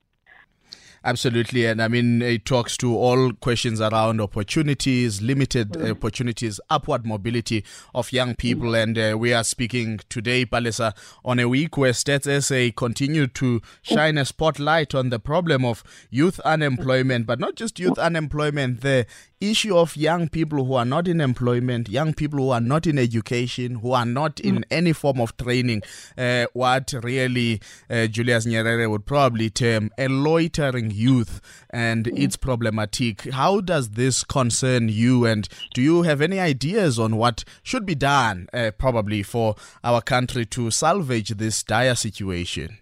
Absolutely. 1.05 1.65
And 1.65 1.81
I 1.81 1.89
mean, 1.89 2.21
it 2.21 2.45
talks 2.45 2.77
to 2.77 2.95
all 2.95 3.33
questions 3.33 3.81
around 3.81 4.21
opportunities, 4.21 5.21
limited 5.21 5.71
mm. 5.71 5.91
opportunities, 5.91 6.61
upward 6.69 7.05
mobility 7.05 7.65
of 7.93 8.13
young 8.13 8.35
people. 8.35 8.69
Mm. 8.69 8.83
And 8.83 8.97
uh, 8.97 9.17
we 9.17 9.33
are 9.33 9.43
speaking 9.43 9.99
today, 10.07 10.45
Palesa, 10.45 10.95
on 11.25 11.39
a 11.39 11.49
week 11.49 11.77
where 11.77 11.91
Stats 11.91 12.43
SA 12.43 12.73
continue 12.77 13.27
to 13.27 13.61
shine 13.81 14.17
a 14.17 14.23
spotlight 14.23 14.95
on 14.95 15.09
the 15.09 15.19
problem 15.19 15.65
of 15.65 15.83
youth 16.09 16.39
unemployment, 16.41 17.25
but 17.25 17.39
not 17.39 17.55
just 17.55 17.79
youth 17.79 17.97
unemployment, 17.97 18.79
the 18.79 19.05
issue 19.51 19.77
of 19.77 19.95
young 19.97 20.29
people 20.29 20.63
who 20.65 20.73
are 20.73 20.85
not 20.85 21.07
in 21.07 21.21
employment, 21.21 21.89
young 21.89 22.13
people 22.13 22.39
who 22.39 22.49
are 22.49 22.61
not 22.61 22.87
in 22.87 22.97
education, 22.97 23.75
who 23.75 23.91
are 23.91 24.05
not 24.05 24.39
in 24.39 24.57
mm. 24.57 24.63
any 24.71 24.93
form 24.93 25.19
of 25.19 25.35
training, 25.37 25.81
uh, 26.17 26.45
what 26.53 26.93
really 27.03 27.61
uh, 27.89 28.07
Julius 28.07 28.45
Nyerere 28.45 28.89
would 28.89 29.05
probably 29.05 29.49
term 29.49 29.89
a 29.97 30.07
loitering 30.07 30.91
youth 30.91 31.41
and 31.69 32.05
mm. 32.05 32.19
its 32.19 32.35
problematic. 32.35 33.31
How 33.31 33.61
does 33.61 33.91
this 33.91 34.23
concern 34.23 34.89
you, 34.89 35.25
and 35.25 35.47
do 35.73 35.81
you 35.81 36.03
have 36.03 36.21
any 36.21 36.39
ideas 36.39 36.99
on 36.99 37.17
what 37.17 37.43
should 37.63 37.85
be 37.85 37.95
done, 37.95 38.47
uh, 38.53 38.71
probably, 38.77 39.23
for 39.23 39.55
our 39.83 40.01
country 40.01 40.45
to 40.47 40.71
salvage 40.71 41.29
this 41.29 41.63
dire 41.63 41.95
situation? 41.95 42.77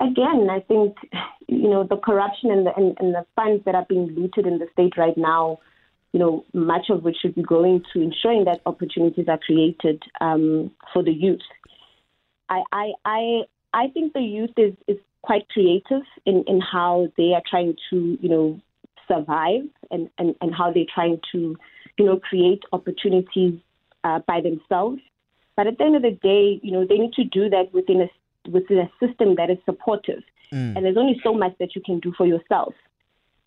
Again, 0.00 0.48
I 0.50 0.60
think 0.60 0.96
you 1.48 1.68
know 1.68 1.84
the 1.84 1.96
corruption 1.96 2.50
and 2.50 2.66
the 2.66 2.74
and, 2.76 2.96
and, 2.98 3.14
the 3.14 3.24
funds 3.36 3.64
that 3.64 3.74
are 3.74 3.86
being 3.88 4.14
looted 4.16 4.46
in 4.46 4.58
the 4.58 4.66
state 4.72 4.96
right 4.96 5.16
now. 5.16 5.58
You 6.12 6.18
know, 6.18 6.44
much 6.52 6.90
of 6.90 7.04
which 7.04 7.18
should 7.22 7.36
be 7.36 7.42
going 7.42 7.84
to 7.92 8.00
ensuring 8.00 8.44
that 8.44 8.62
opportunities 8.66 9.26
are 9.28 9.38
created 9.38 10.02
um, 10.20 10.72
for 10.92 11.04
the 11.04 11.12
youth. 11.12 11.40
I, 12.48 12.62
I 12.72 12.92
I 13.04 13.40
I 13.72 13.88
think 13.88 14.12
the 14.12 14.20
youth 14.20 14.50
is 14.56 14.74
is 14.88 14.98
quite 15.22 15.48
creative 15.50 16.02
in, 16.26 16.44
in 16.48 16.60
how 16.60 17.08
they 17.16 17.32
are 17.34 17.42
trying 17.48 17.76
to 17.90 18.18
you 18.20 18.28
know 18.28 18.60
survive 19.06 19.62
and, 19.90 20.08
and, 20.18 20.34
and 20.40 20.54
how 20.54 20.72
they're 20.72 20.84
trying 20.92 21.20
to 21.32 21.56
you 21.98 22.04
know 22.04 22.18
create 22.18 22.62
opportunities 22.72 23.60
uh, 24.04 24.20
by 24.26 24.40
themselves. 24.40 25.00
But 25.56 25.66
at 25.66 25.78
the 25.78 25.84
end 25.84 25.96
of 25.96 26.02
the 26.02 26.12
day, 26.12 26.58
you 26.62 26.72
know, 26.72 26.86
they 26.86 26.96
need 26.96 27.12
to 27.14 27.24
do 27.24 27.50
that 27.50 27.72
within 27.74 28.00
a 28.00 28.08
within 28.50 28.78
a 28.78 28.90
system 29.04 29.36
that 29.36 29.50
is 29.50 29.58
supportive. 29.64 30.22
Mm. 30.52 30.76
And 30.76 30.84
there's 30.84 30.96
only 30.96 31.20
so 31.22 31.32
much 31.32 31.54
that 31.58 31.74
you 31.74 31.82
can 31.82 32.00
do 32.00 32.12
for 32.16 32.26
yourself. 32.26 32.74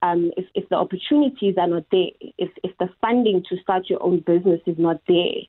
Um, 0.02 0.32
if, 0.36 0.46
if 0.54 0.68
the 0.70 0.76
opportunities 0.76 1.56
are 1.58 1.68
not 1.68 1.86
there, 1.92 2.08
if, 2.38 2.52
if 2.64 2.78
the 2.78 2.90
funding 3.00 3.44
to 3.50 3.58
start 3.58 3.90
your 3.90 4.04
own 4.04 4.20
business 4.20 4.62
is 4.66 4.78
not 4.78 5.02
there, 5.08 5.42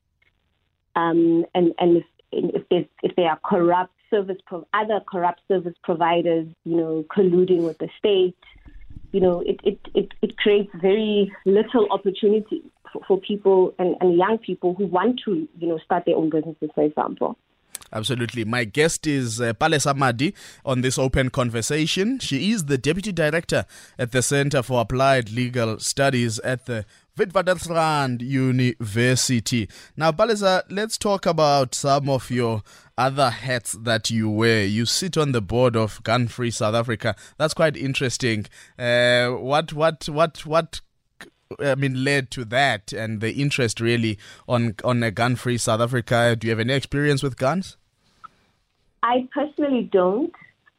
um, 0.94 1.44
and, 1.54 1.74
and 1.78 2.04
if, 2.30 2.62
if, 2.70 2.86
if 3.02 3.16
there 3.16 3.30
are 3.30 3.38
corrupt 3.44 3.92
service 4.10 4.38
pro- 4.46 4.66
other 4.74 5.00
corrupt 5.10 5.40
service 5.48 5.74
providers, 5.82 6.46
you 6.64 6.76
know, 6.76 7.04
colluding 7.14 7.62
with 7.62 7.78
the 7.78 7.88
state. 7.98 8.36
You 9.12 9.20
know, 9.20 9.40
it, 9.40 9.60
it, 9.64 9.78
it, 9.94 10.08
it 10.22 10.36
creates 10.38 10.70
very 10.80 11.32
little 11.44 11.86
opportunity 11.90 12.62
for, 12.92 13.02
for 13.06 13.18
people 13.18 13.74
and, 13.78 13.96
and 14.00 14.16
young 14.16 14.38
people 14.38 14.74
who 14.74 14.86
want 14.86 15.20
to, 15.24 15.48
you 15.58 15.68
know, 15.68 15.78
start 15.78 16.04
their 16.04 16.16
own 16.16 16.30
businesses, 16.30 16.70
for 16.74 16.84
example. 16.84 17.38
Absolutely. 17.94 18.44
My 18.44 18.64
guest 18.64 19.06
is 19.06 19.40
uh, 19.40 19.52
Palesa 19.52 19.96
Madi 19.96 20.34
on 20.64 20.80
this 20.80 20.98
open 20.98 21.30
conversation. 21.30 22.18
She 22.18 22.50
is 22.50 22.64
the 22.64 22.76
Deputy 22.76 23.12
Director 23.12 23.66
at 23.96 24.10
the 24.10 24.20
Center 24.20 24.64
for 24.64 24.80
Applied 24.80 25.30
Legal 25.30 25.78
Studies 25.78 26.40
at 26.40 26.66
the 26.66 26.84
Witwatersrand 27.16 28.20
University. 28.20 29.68
Now, 29.96 30.10
Palesa, 30.10 30.64
let's 30.68 30.98
talk 30.98 31.24
about 31.24 31.76
some 31.76 32.08
of 32.08 32.32
your 32.32 32.64
other 32.98 33.30
hats 33.30 33.76
that 33.80 34.10
you 34.10 34.28
wear. 34.28 34.64
You 34.64 34.86
sit 34.86 35.16
on 35.16 35.30
the 35.30 35.40
board 35.40 35.76
of 35.76 36.02
Gun 36.02 36.26
Free 36.26 36.50
South 36.50 36.74
Africa. 36.74 37.14
That's 37.38 37.54
quite 37.54 37.76
interesting. 37.76 38.46
Uh, 38.76 39.28
what, 39.28 39.72
what, 39.72 40.08
what, 40.08 40.44
what 40.44 40.80
I 41.60 41.76
mean, 41.76 42.02
led 42.02 42.32
to 42.32 42.44
that 42.46 42.92
and 42.92 43.20
the 43.20 43.32
interest 43.34 43.80
really 43.80 44.18
on 44.48 44.74
on 44.82 45.02
a 45.02 45.10
gun-free 45.10 45.58
South 45.58 45.80
Africa? 45.80 46.34
Do 46.36 46.46
you 46.46 46.50
have 46.50 46.58
any 46.58 46.72
experience 46.72 47.22
with 47.22 47.36
guns? 47.36 47.76
I 49.04 49.28
personally 49.32 49.88
don't, 49.92 50.32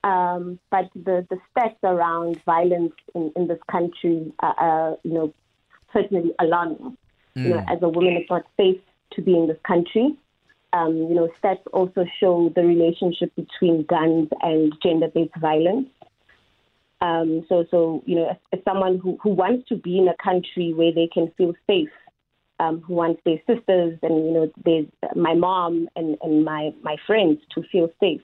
um, 0.03 0.59
but 0.71 0.89
the, 0.95 1.25
the 1.29 1.37
stats 1.55 1.77
around 1.83 2.43
violence 2.43 2.93
in, 3.13 3.31
in 3.35 3.47
this 3.47 3.59
country 3.71 4.33
are, 4.39 4.55
are, 4.57 4.97
you 5.03 5.13
know, 5.13 5.33
certainly 5.93 6.33
alarming. 6.39 6.97
Mm. 7.37 7.43
You 7.43 7.49
know, 7.51 7.65
as 7.69 7.77
a 7.83 7.87
woman, 7.87 8.13
it's 8.13 8.29
not 8.29 8.43
safe 8.57 8.81
to 9.13 9.21
be 9.21 9.35
in 9.35 9.47
this 9.47 9.59
country. 9.65 10.17
Um, 10.73 10.97
you 10.97 11.13
know, 11.13 11.29
stats 11.41 11.61
also 11.71 12.03
show 12.19 12.51
the 12.55 12.63
relationship 12.63 13.31
between 13.35 13.83
guns 13.83 14.29
and 14.41 14.73
gender-based 14.81 15.35
violence. 15.39 15.87
Um, 17.01 17.45
so, 17.47 17.65
so 17.69 18.01
you 18.07 18.15
know, 18.15 18.29
as, 18.29 18.37
as, 18.53 18.59
someone 18.65 18.97
who, 18.97 19.19
who 19.21 19.29
wants 19.29 19.69
to 19.69 19.75
be 19.75 19.99
in 19.99 20.07
a 20.07 20.15
country 20.23 20.73
where 20.73 20.91
they 20.91 21.07
can 21.13 21.31
feel 21.37 21.53
safe, 21.67 21.89
um, 22.59 22.81
who 22.81 22.93
wants 22.93 23.21
their 23.25 23.37
sisters 23.47 23.97
and 24.01 24.25
you 24.25 24.31
know, 24.31 24.51
there's 24.63 24.85
my 25.15 25.33
mom 25.33 25.89
and, 25.95 26.17
and 26.21 26.45
my 26.45 26.73
my 26.81 26.95
friends 27.05 27.39
to 27.53 27.63
feel 27.71 27.89
safe. 27.99 28.21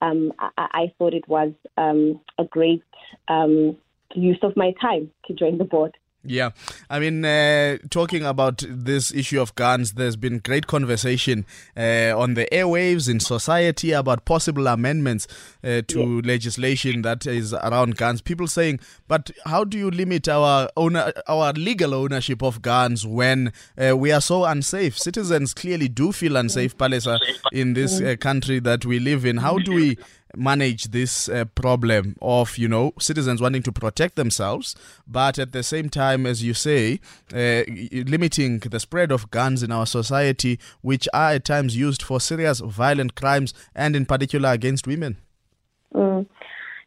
Um, 0.00 0.32
I, 0.38 0.50
I, 0.56 0.92
thought 0.96 1.12
it 1.12 1.26
was 1.26 1.52
um, 1.76 2.20
a 2.38 2.44
great 2.44 2.84
um, 3.26 3.76
use 4.14 4.38
of 4.42 4.56
my 4.56 4.72
time 4.80 5.10
to 5.26 5.34
join 5.34 5.58
the 5.58 5.64
board. 5.64 5.96
Yeah, 6.24 6.50
I 6.90 6.98
mean, 6.98 7.24
uh, 7.24 7.78
talking 7.90 8.24
about 8.24 8.64
this 8.68 9.14
issue 9.14 9.40
of 9.40 9.54
guns, 9.54 9.92
there's 9.92 10.16
been 10.16 10.40
great 10.40 10.66
conversation 10.66 11.46
uh, 11.76 12.12
on 12.16 12.34
the 12.34 12.48
airwaves 12.50 13.08
in 13.08 13.20
society 13.20 13.92
about 13.92 14.24
possible 14.24 14.66
amendments 14.66 15.28
uh, 15.62 15.82
to 15.86 16.16
yeah. 16.16 16.20
legislation 16.24 17.02
that 17.02 17.24
is 17.24 17.54
around 17.54 17.96
guns. 17.96 18.20
People 18.20 18.48
saying, 18.48 18.80
but 19.06 19.30
how 19.46 19.62
do 19.62 19.78
you 19.78 19.92
limit 19.92 20.28
our 20.28 20.68
owner, 20.76 21.12
our 21.28 21.52
legal 21.52 21.94
ownership 21.94 22.42
of 22.42 22.62
guns 22.62 23.06
when 23.06 23.52
uh, 23.80 23.96
we 23.96 24.10
are 24.10 24.20
so 24.20 24.44
unsafe? 24.44 24.98
Citizens 24.98 25.54
clearly 25.54 25.88
do 25.88 26.10
feel 26.10 26.36
unsafe, 26.36 26.76
Palesa, 26.76 27.20
in 27.52 27.74
this 27.74 28.00
uh, 28.00 28.16
country 28.18 28.58
that 28.58 28.84
we 28.84 28.98
live 28.98 29.24
in. 29.24 29.36
How 29.36 29.58
do 29.58 29.72
we 29.72 29.96
manage 30.36 30.84
this 30.84 31.28
uh, 31.28 31.44
problem 31.54 32.16
of 32.20 32.58
you 32.58 32.68
know 32.68 32.92
citizens 32.98 33.40
wanting 33.40 33.62
to 33.62 33.72
protect 33.72 34.16
themselves, 34.16 34.74
but 35.06 35.38
at 35.38 35.52
the 35.52 35.62
same 35.62 35.88
time, 35.88 36.26
as 36.26 36.42
you 36.42 36.54
say, 36.54 37.00
uh, 37.32 37.62
limiting 38.06 38.58
the 38.60 38.80
spread 38.80 39.10
of 39.12 39.30
guns 39.30 39.62
in 39.62 39.72
our 39.72 39.86
society, 39.86 40.58
which 40.80 41.08
are 41.12 41.32
at 41.32 41.44
times 41.44 41.76
used 41.76 42.02
for 42.02 42.20
serious 42.20 42.60
violent 42.60 43.14
crimes 43.14 43.54
and 43.74 43.96
in 43.96 44.06
particular 44.06 44.50
against 44.50 44.86
women. 44.86 45.16
Mm. 45.94 46.26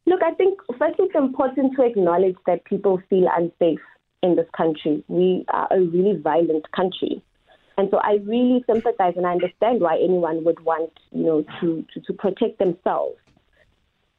Look, 0.05 0.21
I 0.23 0.33
think 0.33 0.59
first 0.77 0.95
it's 0.99 1.15
important 1.15 1.73
to 1.75 1.85
acknowledge 1.85 2.35
that 2.47 2.65
people 2.65 3.01
feel 3.09 3.27
unsafe 3.35 3.79
in 4.23 4.35
this 4.35 4.47
country. 4.55 5.03
We 5.07 5.45
are 5.53 5.67
a 5.71 5.79
really 5.79 6.19
violent 6.19 6.71
country. 6.71 7.23
And 7.77 7.89
so 7.89 7.97
I 7.97 8.19
really 8.23 8.63
sympathize 8.67 9.13
and 9.15 9.25
I 9.25 9.31
understand 9.31 9.81
why 9.81 9.97
anyone 9.97 10.43
would 10.43 10.59
want, 10.65 10.91
you 11.11 11.23
know, 11.23 11.45
to, 11.59 11.85
to, 11.93 12.01
to 12.01 12.13
protect 12.13 12.59
themselves. 12.59 13.17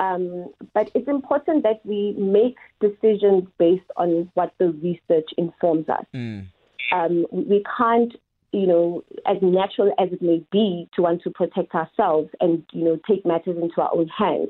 Um, 0.03 0.53
but 0.75 0.91
it's 0.95 1.07
important 1.07 1.63
that 1.63 1.81
we 1.85 2.15
make 2.19 2.57
decisions 2.81 3.45
based 3.57 3.89
on 3.97 4.31
what 4.35 4.53
the 4.59 4.71
research 4.71 5.29
informs 5.39 5.89
us. 5.89 6.05
Mm. 6.13 6.49
Um, 6.93 7.27
we 7.31 7.63
can't, 7.79 8.13
you 8.53 8.67
know, 8.67 9.05
as 9.27 9.37
natural 9.41 9.93
as 10.01 10.09
it 10.13 10.21
may 10.21 10.45
be 10.51 10.89
to 10.97 11.03
want 11.03 11.23
to 11.23 11.31
protect 11.31 11.73
ourselves 11.75 12.31
and, 12.41 12.65
you 12.73 12.85
know, 12.85 12.99
take 13.09 13.25
matters 13.25 13.57
into 13.57 13.81
our 13.81 13.95
own 13.95 14.09
hands. 14.09 14.49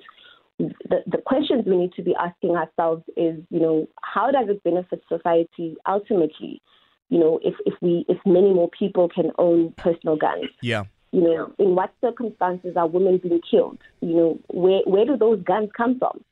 The, 0.59 1.03
the 1.07 1.19
questions 1.19 1.65
we 1.67 1.77
need 1.77 1.93
to 1.95 2.03
be 2.03 2.15
asking 2.19 2.57
ourselves 2.57 3.03
is, 3.17 3.38
you 3.51 3.61
know, 3.61 3.87
how 4.03 4.31
does 4.31 4.49
it 4.49 4.65
benefit 4.65 5.03
society 5.07 5.77
ultimately? 5.87 6.62
You 7.11 7.19
know, 7.19 7.41
if, 7.43 7.55
if 7.67 7.75
we 7.83 8.07
if 8.09 8.17
many 8.25 8.55
more 8.55 8.71
people 8.71 9.11
can 9.11 9.33
own 9.38 9.73
personal 9.73 10.17
guns. 10.17 10.49
Yeah 10.62 10.85
you 11.12 11.20
know, 11.20 11.53
in 11.59 11.75
what 11.75 11.92
circumstances 12.01 12.77
are 12.77 12.88
women 12.88 13.18
being 13.18 13.40
killed? 13.48 13.79
You 14.01 14.16
know, 14.16 14.38
where 14.48 14.81
where 14.87 15.05
do 15.05 15.16
those 15.16 15.42
guns 15.42 15.70
come 15.77 15.98
from? 15.98 16.25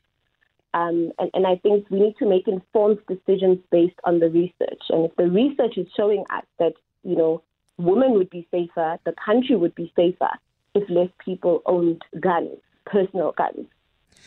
Um, 0.72 1.12
and, 1.18 1.30
and 1.34 1.46
I 1.46 1.56
think 1.56 1.90
we 1.90 2.00
need 2.00 2.16
to 2.18 2.28
make 2.28 2.46
informed 2.46 2.98
decisions 3.08 3.58
based 3.70 3.98
on 4.04 4.20
the 4.20 4.30
research. 4.30 4.82
And 4.88 5.04
if 5.04 5.16
the 5.16 5.28
research 5.28 5.76
is 5.76 5.86
showing 5.96 6.24
us 6.30 6.44
that, 6.58 6.74
you 7.02 7.16
know, 7.16 7.42
women 7.76 8.12
would 8.12 8.30
be 8.30 8.46
safer, 8.50 8.98
the 9.04 9.14
country 9.24 9.56
would 9.56 9.74
be 9.74 9.92
safer 9.96 10.30
if 10.74 10.88
less 10.88 11.08
people 11.24 11.62
owned 11.66 12.02
guns, 12.20 12.56
personal 12.86 13.32
guns, 13.32 13.66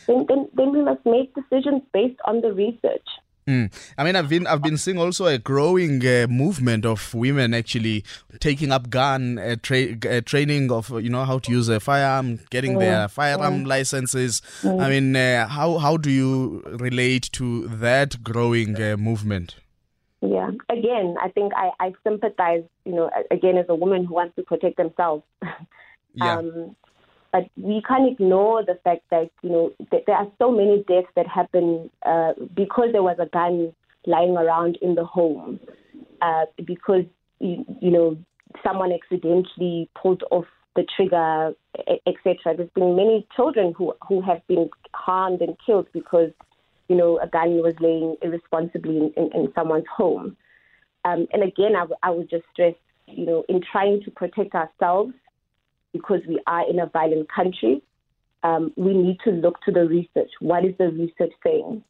then, 0.06 0.26
then, 0.28 0.48
then 0.54 0.72
we 0.72 0.82
must 0.82 1.04
make 1.06 1.34
decisions 1.34 1.82
based 1.92 2.20
on 2.26 2.42
the 2.42 2.52
research. 2.52 3.08
Mm. 3.46 3.70
I 3.98 4.04
mean, 4.04 4.16
I've 4.16 4.28
been 4.28 4.46
I've 4.46 4.62
been 4.62 4.78
seeing 4.78 4.98
also 4.98 5.26
a 5.26 5.36
growing 5.36 6.04
uh, 6.06 6.26
movement 6.30 6.86
of 6.86 7.12
women 7.12 7.52
actually 7.52 8.02
taking 8.40 8.72
up 8.72 8.88
gun 8.88 9.38
uh, 9.38 9.56
tra- 9.62 9.96
uh, 10.08 10.22
training 10.22 10.72
of 10.72 10.88
you 11.02 11.10
know 11.10 11.24
how 11.26 11.38
to 11.40 11.50
use 11.50 11.68
a 11.68 11.78
firearm, 11.78 12.40
getting 12.48 12.78
their 12.78 13.06
firearm 13.08 13.64
licenses. 13.66 14.40
I 14.64 14.88
mean, 14.88 15.14
uh, 15.14 15.46
how 15.46 15.76
how 15.76 15.98
do 15.98 16.10
you 16.10 16.62
relate 16.64 17.28
to 17.32 17.68
that 17.68 18.22
growing 18.22 18.80
uh, 18.80 18.96
movement? 18.96 19.56
Yeah, 20.22 20.50
again, 20.70 21.16
I 21.20 21.28
think 21.28 21.52
I, 21.54 21.70
I 21.80 21.92
sympathize. 22.02 22.64
You 22.86 22.94
know, 22.94 23.10
again, 23.30 23.58
as 23.58 23.66
a 23.68 23.74
woman 23.74 24.06
who 24.06 24.14
wants 24.14 24.36
to 24.36 24.42
protect 24.42 24.78
themselves. 24.78 25.22
yeah. 26.14 26.38
Um, 26.38 26.76
but 27.34 27.50
we 27.56 27.82
can't 27.82 28.08
ignore 28.08 28.64
the 28.64 28.78
fact 28.84 29.02
that 29.10 29.28
you 29.42 29.50
know 29.50 29.72
th- 29.90 30.04
there 30.06 30.14
are 30.14 30.28
so 30.38 30.52
many 30.52 30.84
deaths 30.86 31.08
that 31.16 31.26
happen 31.26 31.90
uh, 32.06 32.32
because 32.54 32.90
there 32.92 33.02
was 33.02 33.16
a 33.18 33.26
gun 33.26 33.72
lying 34.06 34.36
around 34.36 34.78
in 34.80 34.94
the 34.94 35.04
home, 35.04 35.58
uh, 36.22 36.44
because 36.64 37.04
you, 37.40 37.64
you 37.80 37.90
know 37.90 38.16
someone 38.64 38.92
accidentally 38.92 39.90
pulled 40.00 40.22
off 40.30 40.44
the 40.76 40.86
trigger, 40.96 41.54
etc. 42.06 42.56
There's 42.56 42.70
been 42.70 42.94
many 42.94 43.26
children 43.34 43.74
who 43.76 43.94
who 44.08 44.20
have 44.20 44.46
been 44.46 44.70
harmed 44.94 45.40
and 45.40 45.56
killed 45.66 45.88
because 45.92 46.30
you 46.88 46.94
know 46.94 47.18
a 47.18 47.26
gun 47.26 47.56
was 47.56 47.74
laying 47.80 48.14
irresponsibly 48.22 48.96
in, 48.96 49.12
in, 49.16 49.30
in 49.34 49.52
someone's 49.56 49.90
home. 49.92 50.36
Um, 51.04 51.26
and 51.32 51.42
again, 51.42 51.74
I, 51.74 51.80
w- 51.80 51.98
I 52.04 52.10
would 52.10 52.30
just 52.30 52.44
stress, 52.52 52.74
you 53.08 53.26
know, 53.26 53.44
in 53.48 53.60
trying 53.60 54.02
to 54.04 54.10
protect 54.12 54.54
ourselves 54.54 55.14
because 55.94 56.20
we 56.28 56.38
are 56.46 56.68
in 56.68 56.80
a 56.80 56.86
violent 56.86 57.28
country, 57.32 57.80
um, 58.42 58.72
we 58.76 58.92
need 58.92 59.18
to 59.24 59.30
look 59.30 59.58
to 59.62 59.72
the 59.72 59.86
research. 59.86 60.30
What 60.40 60.66
is 60.66 60.74
the 60.76 60.88
research 60.88 61.32
saying? 61.42 61.82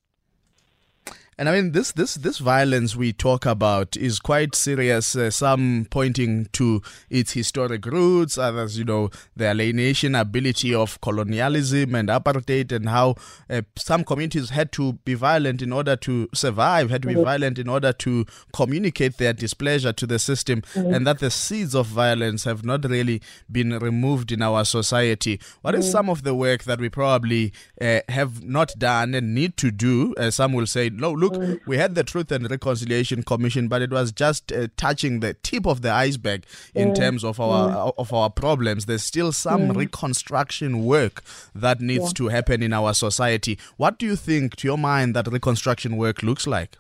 And 1.37 1.49
I 1.49 1.53
mean, 1.53 1.73
this 1.73 1.93
this 1.93 2.15
this 2.15 2.39
violence 2.39 2.95
we 2.95 3.13
talk 3.13 3.45
about 3.45 3.97
is 3.97 4.21
quite 4.21 4.55
serious. 4.55 5.17
Uh, 5.17 5.31
some 5.31 5.87
pointing 5.91 6.47
to 6.53 6.81
its 7.11 7.33
historic 7.33 7.85
roots, 7.87 8.39
others, 8.39 8.79
you 8.79 8.85
know, 8.85 9.11
the 9.35 9.47
alienation 9.47 10.15
ability 10.15 10.75
of 10.75 11.01
colonialism 11.01 11.95
and 11.95 12.09
apartheid, 12.09 12.71
and 12.71 12.89
how 12.89 13.17
uh, 13.51 13.63
some 13.77 14.05
communities 14.05 14.51
had 14.51 14.71
to 14.73 14.93
be 15.05 15.15
violent 15.15 15.61
in 15.61 15.73
order 15.73 15.97
to 15.97 16.29
survive, 16.35 16.91
had 16.91 17.03
to 17.03 17.09
be 17.09 17.15
mm-hmm. 17.15 17.25
violent 17.25 17.59
in 17.59 17.69
order 17.69 17.93
to 17.93 18.25
communicate 18.53 19.19
their 19.19 19.33
displeasure 19.33 19.93
to 19.93 20.07
the 20.07 20.19
system, 20.19 20.63
mm-hmm. 20.75 20.95
and 20.95 21.07
that 21.07 21.19
the 21.19 21.31
seeds 21.31 21.75
of 21.75 21.87
violence 21.87 22.45
have 22.45 22.65
not 22.65 22.85
really 22.85 23.21
been 23.51 23.77
removed 23.79 24.31
in 24.31 24.41
our 24.41 24.65
society. 24.65 25.41
What 25.63 25.75
is 25.75 25.85
mm-hmm. 25.85 25.93
some 25.93 26.11
of 26.11 26.23
the 26.23 26.35
work 26.35 26.63
that 26.65 26.79
we 26.79 26.89
probably 26.89 27.53
uh, 27.81 28.01
have 28.09 28.45
not 28.45 28.73
done 28.79 29.15
and 29.15 29.35
need 29.35 29.57
to 29.57 29.73
do? 29.73 30.15
Some 30.31 30.53
will 30.53 30.67
say, 30.67 30.91
no 30.91 31.13
look, 31.25 31.35
mm. 31.35 31.61
we 31.67 31.77
had 31.77 31.95
the 31.95 32.05
Truth 32.05 32.33
and 32.33 32.51
Reconciliation 32.51 33.23
Commission, 33.23 33.69
but 33.69 33.83
it 33.83 33.91
was 33.91 34.13
just 34.13 34.53
uh, 34.53 34.69
touching 34.77 35.21
the 35.21 35.35
tip 35.35 35.67
of 35.67 35.83
the 35.83 35.91
iceberg 35.91 36.45
in 36.75 36.91
mm. 36.91 36.95
terms 36.95 37.25
of 37.25 37.41
our 37.41 37.71
mm. 37.71 37.95
of 37.99 38.13
our 38.13 38.31
problems. 38.31 38.87
There's 38.87 39.03
still 39.03 39.33
some 39.33 39.73
reconstruction 39.73 40.85
work 40.85 41.23
that 41.55 41.81
needs 41.81 42.13
to 42.15 42.29
happen 42.29 42.63
in 42.63 42.73
our 42.73 42.95
society. 42.95 43.59
What 43.77 43.99
do 43.99 44.07
you 44.07 44.17
think, 44.17 44.57
to 44.57 44.69
your 44.69 44.79
mind, 44.79 45.15
that 45.17 45.27
reconstruction 45.29 45.97
work 45.97 46.23
looks 46.23 46.47
like? 46.47 46.77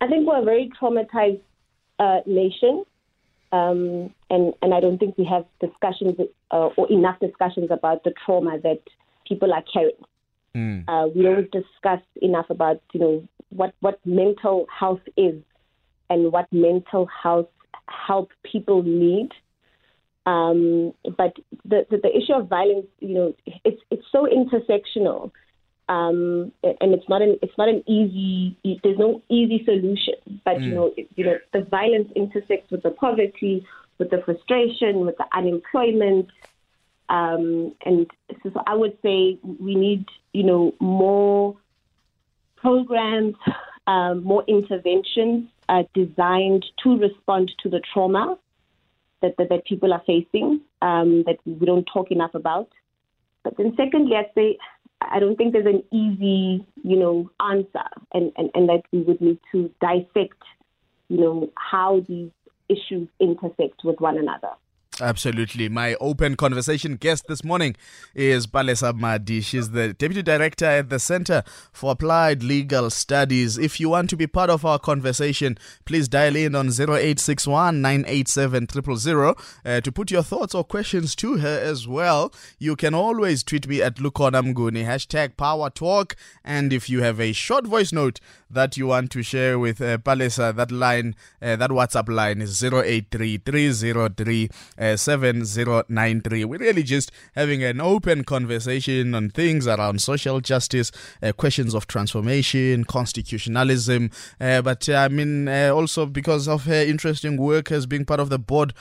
I 0.00 0.06
think 0.06 0.26
we're 0.26 0.42
a 0.42 0.44
very 0.44 0.70
traumatized 0.80 1.40
uh, 1.98 2.20
nation. 2.26 2.84
Um, 3.52 4.12
and, 4.30 4.52
and 4.62 4.74
I 4.74 4.80
don't 4.80 4.98
think 4.98 5.16
we 5.16 5.24
have 5.26 5.44
discussions 5.60 6.18
uh, 6.50 6.70
or 6.76 6.90
enough 6.90 7.20
discussions 7.20 7.68
about 7.70 8.02
the 8.02 8.12
trauma 8.24 8.58
that 8.58 8.80
people 9.28 9.52
are 9.52 9.62
carrying. 9.72 9.94
Mm. 10.54 10.84
Uh, 10.86 11.08
we 11.14 11.22
don't 11.22 11.50
discuss 11.50 12.00
enough 12.22 12.48
about 12.50 12.80
you 12.92 13.00
know 13.00 13.28
what 13.50 13.74
what 13.80 13.98
mental 14.04 14.66
health 14.70 15.00
is 15.16 15.42
and 16.10 16.32
what 16.32 16.52
mental 16.52 17.06
health 17.06 17.48
help 17.88 18.30
people 18.42 18.82
need. 18.82 19.30
Um, 20.26 20.94
but 21.04 21.36
the, 21.64 21.86
the, 21.90 21.98
the 21.98 22.16
issue 22.16 22.32
of 22.32 22.48
violence, 22.48 22.86
you 23.00 23.14
know, 23.14 23.34
it's 23.64 23.82
it's 23.90 24.06
so 24.10 24.26
intersectional, 24.26 25.32
um, 25.88 26.50
and 26.62 26.94
it's 26.94 27.08
not 27.08 27.20
an 27.20 27.38
it's 27.42 27.56
not 27.58 27.68
an 27.68 27.82
easy. 27.86 28.56
There's 28.82 28.98
no 28.98 29.22
easy 29.28 29.62
solution. 29.64 30.14
But 30.44 30.62
you 30.62 30.74
know, 30.74 30.94
it, 30.96 31.08
you 31.16 31.26
know, 31.26 31.38
the 31.52 31.62
violence 31.62 32.10
intersects 32.16 32.70
with 32.70 32.82
the 32.82 32.90
poverty, 32.90 33.66
with 33.98 34.10
the 34.10 34.22
frustration, 34.24 35.04
with 35.04 35.16
the 35.18 35.26
unemployment, 35.36 36.28
um, 37.08 37.74
and 37.84 38.06
so, 38.42 38.50
I 38.66 38.74
would 38.74 38.96
say 39.02 39.38
we 39.42 39.74
need, 39.74 40.06
you 40.32 40.42
know, 40.42 40.74
more 40.80 41.56
programs, 42.56 43.34
um, 43.86 44.24
more 44.24 44.44
interventions 44.48 45.48
uh, 45.68 45.82
designed 45.92 46.64
to 46.82 46.98
respond 46.98 47.52
to 47.62 47.68
the 47.68 47.80
trauma 47.92 48.38
that, 49.20 49.36
that, 49.36 49.48
that 49.50 49.66
people 49.66 49.92
are 49.92 50.02
facing 50.06 50.60
um, 50.80 51.24
that 51.26 51.36
we 51.44 51.66
don't 51.66 51.88
talk 51.92 52.10
enough 52.10 52.34
about. 52.34 52.70
But 53.42 53.58
then, 53.58 53.74
secondly, 53.76 54.16
I'd 54.16 54.32
say 54.34 54.56
I 55.00 55.18
don't 55.18 55.36
think 55.36 55.52
there's 55.52 55.66
an 55.66 55.82
easy, 55.92 56.66
you 56.82 56.96
know, 56.96 57.30
answer, 57.40 57.88
and, 58.12 58.32
and, 58.36 58.50
and 58.54 58.68
that 58.68 58.82
we 58.92 59.02
would 59.02 59.20
need 59.20 59.38
to 59.52 59.70
dissect, 59.80 60.42
you 61.08 61.18
know, 61.18 61.50
how 61.56 62.02
these 62.08 62.30
issues 62.68 63.08
intersect 63.20 63.84
with 63.84 64.00
one 64.00 64.16
another. 64.16 64.52
Absolutely. 65.00 65.68
My 65.68 65.96
open 65.96 66.36
conversation 66.36 66.94
guest 66.94 67.26
this 67.26 67.42
morning 67.42 67.74
is 68.14 68.46
Palesa 68.46 68.94
Madi. 68.94 69.40
She's 69.40 69.70
the 69.70 69.92
Deputy 69.92 70.22
Director 70.22 70.66
at 70.66 70.88
the 70.88 71.00
Center 71.00 71.42
for 71.72 71.90
Applied 71.90 72.44
Legal 72.44 72.90
Studies. 72.90 73.58
If 73.58 73.80
you 73.80 73.88
want 73.88 74.08
to 74.10 74.16
be 74.16 74.28
part 74.28 74.50
of 74.50 74.64
our 74.64 74.78
conversation, 74.78 75.58
please 75.84 76.06
dial 76.06 76.36
in 76.36 76.54
on 76.54 76.68
0861 76.68 77.82
987 77.82 78.68
000 78.96 79.34
uh, 79.64 79.80
to 79.80 79.90
put 79.90 80.12
your 80.12 80.22
thoughts 80.22 80.54
or 80.54 80.62
questions 80.62 81.16
to 81.16 81.38
her 81.38 81.58
as 81.60 81.88
well. 81.88 82.32
You 82.60 82.76
can 82.76 82.94
always 82.94 83.42
tweet 83.42 83.66
me 83.66 83.82
at 83.82 83.96
Lukhona 83.96 84.44
Mnguni, 84.44 84.86
hashtag 84.86 85.36
Power 85.36 85.70
Talk. 85.70 86.14
And 86.44 86.72
if 86.72 86.88
you 86.88 87.02
have 87.02 87.18
a 87.20 87.32
short 87.32 87.66
voice 87.66 87.92
note 87.92 88.20
that 88.48 88.76
you 88.76 88.86
want 88.86 89.10
to 89.10 89.24
share 89.24 89.58
with 89.58 89.80
uh, 89.80 89.98
Palesa, 89.98 90.54
that 90.54 90.70
line, 90.70 91.16
uh, 91.42 91.56
that 91.56 91.70
WhatsApp 91.70 92.08
line 92.08 92.40
is 92.40 92.62
083 92.62 93.38
303 93.38 94.50
uh, 94.84 94.96
7093. 94.96 96.44
We're 96.44 96.58
really 96.58 96.82
just 96.82 97.10
having 97.34 97.64
an 97.64 97.80
open 97.80 98.22
conversation 98.24 99.14
on 99.14 99.30
things 99.30 99.66
around 99.66 100.02
social 100.02 100.40
justice, 100.40 100.92
uh, 101.22 101.32
questions 101.32 101.74
of 101.74 101.86
transformation, 101.86 102.84
constitutionalism. 102.84 104.10
Uh, 104.38 104.60
but 104.60 104.86
uh, 104.88 104.96
I 104.96 105.08
mean, 105.08 105.48
uh, 105.48 105.70
also 105.74 106.04
because 106.04 106.46
of 106.46 106.64
her 106.64 106.82
interesting 106.82 107.38
work 107.38 107.72
as 107.72 107.86
being 107.86 108.04
part 108.04 108.20
of 108.20 108.28
the 108.28 108.38
board 108.38 108.74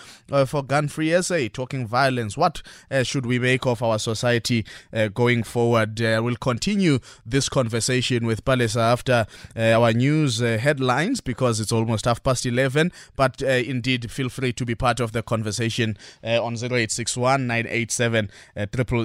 for 0.45 0.63
Gun 0.63 0.89
Free 0.89 1.21
SA, 1.21 1.47
talking 1.53 1.87
violence. 1.87 2.35
What 2.35 2.61
should 3.03 3.25
we 3.25 3.39
make 3.39 3.65
of 3.65 3.81
our 3.81 3.99
society 3.99 4.65
going 5.13 5.43
forward? 5.43 5.99
we'll 5.99 6.35
continue 6.35 6.99
this 7.25 7.49
conversation 7.49 8.25
with 8.25 8.43
Palesa 8.43 8.81
after 8.81 9.25
our 9.55 9.93
news 9.93 10.39
headlines 10.39 11.21
because 11.21 11.59
it's 11.59 11.71
almost 11.71 12.05
half 12.05 12.21
past 12.23 12.45
11. 12.45 12.91
But 13.15 13.41
indeed, 13.41 14.11
feel 14.11 14.29
free 14.29 14.53
to 14.53 14.65
be 14.65 14.75
part 14.75 14.99
of 14.99 15.11
the 15.11 15.21
conversation 15.21 15.92
uh, 16.23 16.43
on 16.43 16.53
0861 16.53 17.47
987 17.47 18.29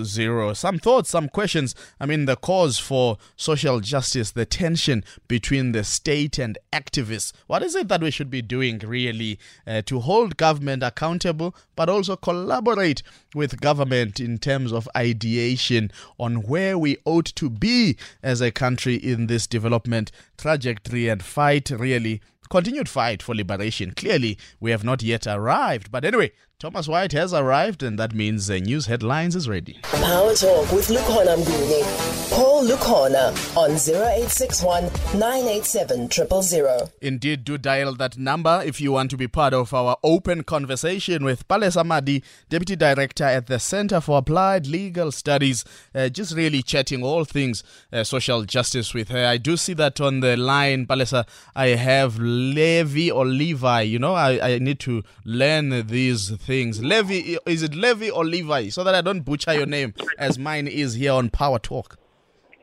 000. 0.04 0.54
Some 0.54 0.78
thoughts, 0.78 1.10
some 1.10 1.28
questions. 1.28 1.74
I 2.00 2.06
mean, 2.06 2.26
the 2.26 2.36
cause 2.36 2.78
for 2.78 3.18
social 3.36 3.80
justice, 3.80 4.30
the 4.30 4.46
tension 4.46 5.04
between 5.26 5.72
the 5.72 5.84
state 5.84 6.38
and 6.38 6.58
activists. 6.72 7.32
What 7.46 7.62
is 7.62 7.74
it 7.74 7.88
that 7.88 8.02
we 8.02 8.10
should 8.10 8.30
be 8.30 8.42
doing 8.42 8.78
really 8.78 9.38
uh, 9.66 9.82
to 9.82 10.00
hold 10.00 10.36
government 10.36 10.82
accountable, 10.82 11.54
but 11.76 11.88
also 11.88 12.16
collaborate 12.16 13.02
with 13.34 13.60
government 13.60 14.20
in 14.20 14.38
terms 14.38 14.72
of 14.72 14.88
ideation 14.96 15.90
on 16.18 16.42
where 16.42 16.78
we 16.78 16.96
ought 17.04 17.26
to 17.26 17.50
be 17.50 17.96
as 18.22 18.40
a 18.40 18.50
country 18.50 18.96
in 18.96 19.26
this 19.26 19.46
development 19.46 20.10
trajectory 20.36 21.08
and 21.08 21.22
fight 21.22 21.70
really 21.70 22.20
continued 22.48 22.88
fight 22.88 23.22
for 23.22 23.34
liberation. 23.34 23.92
Clearly, 23.92 24.38
we 24.58 24.70
have 24.70 24.84
not 24.84 25.02
yet 25.02 25.26
arrived. 25.26 25.90
But 25.90 26.04
anyway, 26.04 26.32
Thomas 26.60 26.88
White 26.88 27.12
has 27.12 27.32
arrived, 27.32 27.84
and 27.84 27.96
that 28.00 28.12
means 28.12 28.48
the 28.48 28.58
news 28.60 28.86
headlines 28.86 29.36
is 29.36 29.48
ready. 29.48 29.78
Power 29.84 30.34
Talk 30.34 30.72
with 30.72 30.88
Lukhona 30.88 31.36
Mnguni. 31.36 32.28
Call 32.34 32.64
Lukhona 32.64 33.30
on 33.56 33.70
0861 33.70 34.82
987 35.16 36.10
000. 36.42 36.90
Indeed, 37.00 37.44
do 37.44 37.58
dial 37.58 37.94
that 37.94 38.18
number 38.18 38.60
if 38.66 38.80
you 38.80 38.90
want 38.90 39.12
to 39.12 39.16
be 39.16 39.28
part 39.28 39.54
of 39.54 39.72
our 39.72 39.98
open 40.02 40.42
conversation 40.42 41.24
with 41.24 41.46
Palesa 41.46 41.86
Madi, 41.86 42.24
Deputy 42.48 42.74
Director 42.74 43.22
at 43.22 43.46
the 43.46 43.60
Center 43.60 44.00
for 44.00 44.18
Applied 44.18 44.66
Legal 44.66 45.12
Studies. 45.12 45.64
Uh, 45.94 46.08
just 46.08 46.34
really 46.34 46.62
chatting 46.62 47.04
all 47.04 47.24
things 47.24 47.62
uh, 47.92 48.02
social 48.02 48.42
justice 48.42 48.92
with 48.92 49.10
her. 49.10 49.24
I 49.24 49.36
do 49.36 49.56
see 49.56 49.74
that 49.74 50.00
on 50.00 50.20
the 50.20 50.36
line, 50.36 50.86
Palesa. 50.88 51.24
I 51.54 51.68
have 51.68 52.18
Levi 52.18 53.12
or 53.12 53.24
Levi. 53.24 53.82
You 53.82 54.00
know, 54.00 54.14
I, 54.14 54.54
I 54.54 54.58
need 54.58 54.80
to 54.80 55.04
learn 55.24 55.86
these 55.86 56.32
things. 56.48 56.82
Levy, 56.82 57.36
is 57.44 57.62
it 57.62 57.74
Levy 57.74 58.10
or 58.10 58.24
Levi? 58.24 58.70
So 58.70 58.82
that 58.82 58.94
I 58.94 59.02
don't 59.02 59.20
butcher 59.20 59.52
your 59.52 59.66
name 59.66 59.92
as 60.18 60.38
mine 60.38 60.66
is 60.66 60.94
here 60.94 61.12
on 61.12 61.28
Power 61.28 61.58
Talk. 61.58 61.98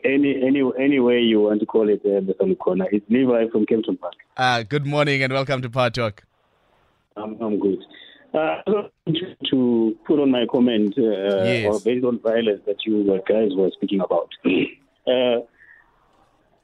Any 0.03 0.31
any 0.47 0.61
any 0.79 0.99
way 0.99 1.19
you 1.19 1.41
want 1.41 1.59
to 1.59 1.67
call 1.67 1.87
it, 1.89 2.01
uh. 2.03 2.55
Corner. 2.55 2.87
It's 2.91 3.05
Levi 3.09 3.47
from 3.51 3.65
Kempton 3.67 3.97
Park. 3.97 4.15
Uh, 4.35 4.63
good 4.63 4.87
morning 4.87 5.21
and 5.21 5.31
welcome 5.31 5.61
to 5.61 5.69
Power 5.69 5.91
Talk. 5.91 6.23
I'm, 7.15 7.39
I'm 7.39 7.59
good. 7.59 7.77
Uh, 8.33 8.61
to 9.51 9.95
put 10.05 10.19
on 10.19 10.31
my 10.31 10.45
comment 10.51 10.95
uh, 10.97 11.43
yes. 11.51 11.65
or 11.67 11.79
based 11.79 12.05
on 12.05 12.19
violence 12.19 12.61
that 12.65 12.77
you 12.85 13.03
guys 13.29 13.51
were 13.55 13.69
speaking 13.77 14.01
about. 14.01 14.29
uh, 14.45 15.45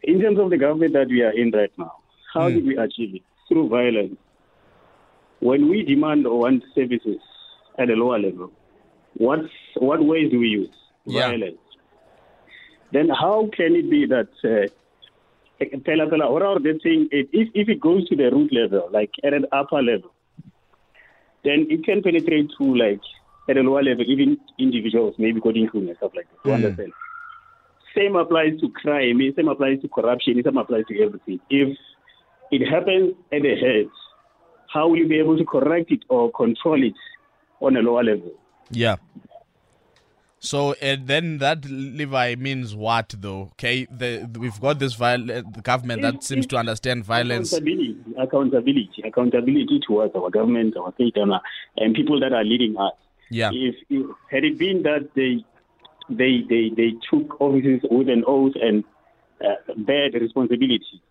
in 0.04 0.20
terms 0.20 0.40
of 0.40 0.50
the 0.50 0.58
government 0.58 0.94
that 0.94 1.08
we 1.08 1.22
are 1.22 1.32
in 1.32 1.52
right 1.52 1.72
now, 1.78 1.94
how 2.34 2.50
mm. 2.50 2.56
did 2.56 2.66
we 2.66 2.78
achieve 2.78 3.16
it? 3.16 3.22
Through 3.48 3.70
violence 3.70 4.18
when 5.42 5.70
we 5.70 5.84
demand 5.84 6.26
or 6.26 6.40
want 6.40 6.64
services 6.74 7.20
at 7.78 7.90
a 7.90 7.94
lower 7.94 8.20
level, 8.20 8.52
what 9.16 9.40
what 9.76 10.04
ways 10.04 10.32
do 10.32 10.40
we 10.40 10.48
use? 10.48 10.74
Yeah. 11.06 11.28
Violence. 11.30 11.58
Then 12.94 13.10
how 13.10 13.50
can 13.56 13.76
it 13.76 13.90
be 13.90 14.06
that 14.06 14.30
uh, 14.44 14.68
what 15.60 16.42
are 16.42 16.60
they 16.60 16.80
saying? 16.84 17.10
If 17.12 17.28
if 17.54 17.70
it 17.70 17.80
goes 17.80 18.08
to 18.10 18.16
the 18.16 18.30
root 18.32 18.52
level, 18.54 18.90
like 18.92 19.12
at 19.24 19.34
an 19.34 19.46
upper 19.52 19.82
level, 19.82 20.12
then 21.44 21.68
it 21.70 21.84
can 21.86 22.02
penetrate 22.02 22.50
to 22.58 22.76
like 22.76 23.02
at 23.50 23.58
a 23.58 23.62
lower 23.62 23.84
level, 23.84 24.06
even 24.08 24.38
individuals, 24.60 25.16
maybe 25.18 25.42
coding 25.42 25.68
crew 25.68 25.82
and 25.88 25.98
stuff 25.98 26.12
like 26.16 26.28
that. 26.30 26.50
You 26.50 26.52
Mm. 26.52 26.66
understand? 26.66 26.94
Same 27.96 28.16
applies 28.16 28.60
to 28.62 28.70
crime. 28.70 29.20
Same 29.36 29.48
applies 29.50 29.82
to 29.82 29.88
corruption. 29.88 30.42
Same 30.44 30.58
applies 30.58 30.86
to 30.88 31.04
everything. 31.04 31.40
If 31.50 31.78
it 32.52 32.68
happens 32.68 33.16
at 33.32 33.42
the 33.42 33.56
head, 33.56 33.90
how 34.74 34.88
will 34.88 34.98
you 34.98 35.08
be 35.08 35.20
able 35.20 35.38
to 35.38 35.46
correct 35.46 35.92
it 35.92 36.04
or 36.10 36.32
control 36.32 36.84
it 36.84 36.94
on 37.60 37.76
a 37.76 37.80
lower 37.80 38.04
level? 38.04 38.32
Yeah. 38.70 38.96
So 40.44 40.74
uh, 40.82 40.96
then 41.00 41.38
that 41.38 41.66
Levi 41.66 42.34
means 42.36 42.76
what 42.76 43.14
though? 43.16 43.52
Okay, 43.54 43.86
the, 43.92 44.28
we've 44.40 44.60
got 44.60 44.80
this 44.80 44.96
viol- 44.96 45.32
uh, 45.32 45.44
the 45.54 45.62
government 45.62 46.02
that 46.02 46.24
seems 46.24 46.48
to 46.48 46.58
understand 46.58 47.06
violence. 47.06 47.54
Accountability, 47.54 47.98
accountability, 48.18 49.04
accountability 49.06 49.80
towards 49.86 50.16
our 50.16 50.32
government, 50.32 50.76
our 50.78 50.92
state, 50.96 51.16
and, 51.18 51.32
uh, 51.32 51.40
and 51.78 51.94
people 51.94 52.20
that 52.22 52.34
are 52.34 52.44
leading 52.44 52.76
us. 52.76 52.94
Yeah. 53.30 53.52
If, 53.54 53.76
if 53.92 54.08
had 54.32 54.44
it 54.44 54.58
been 54.58 54.82
that 54.82 55.12
they 55.16 55.46
they 56.10 56.42
they, 56.50 56.72
they 56.76 56.94
took 57.08 57.40
offices 57.40 57.82
with 57.92 58.10
an 58.10 58.24
oath 58.26 58.54
and 58.60 58.84
uh, 59.46 59.74
bear 59.78 60.10
the 60.10 60.22
responsibility, 60.22 61.04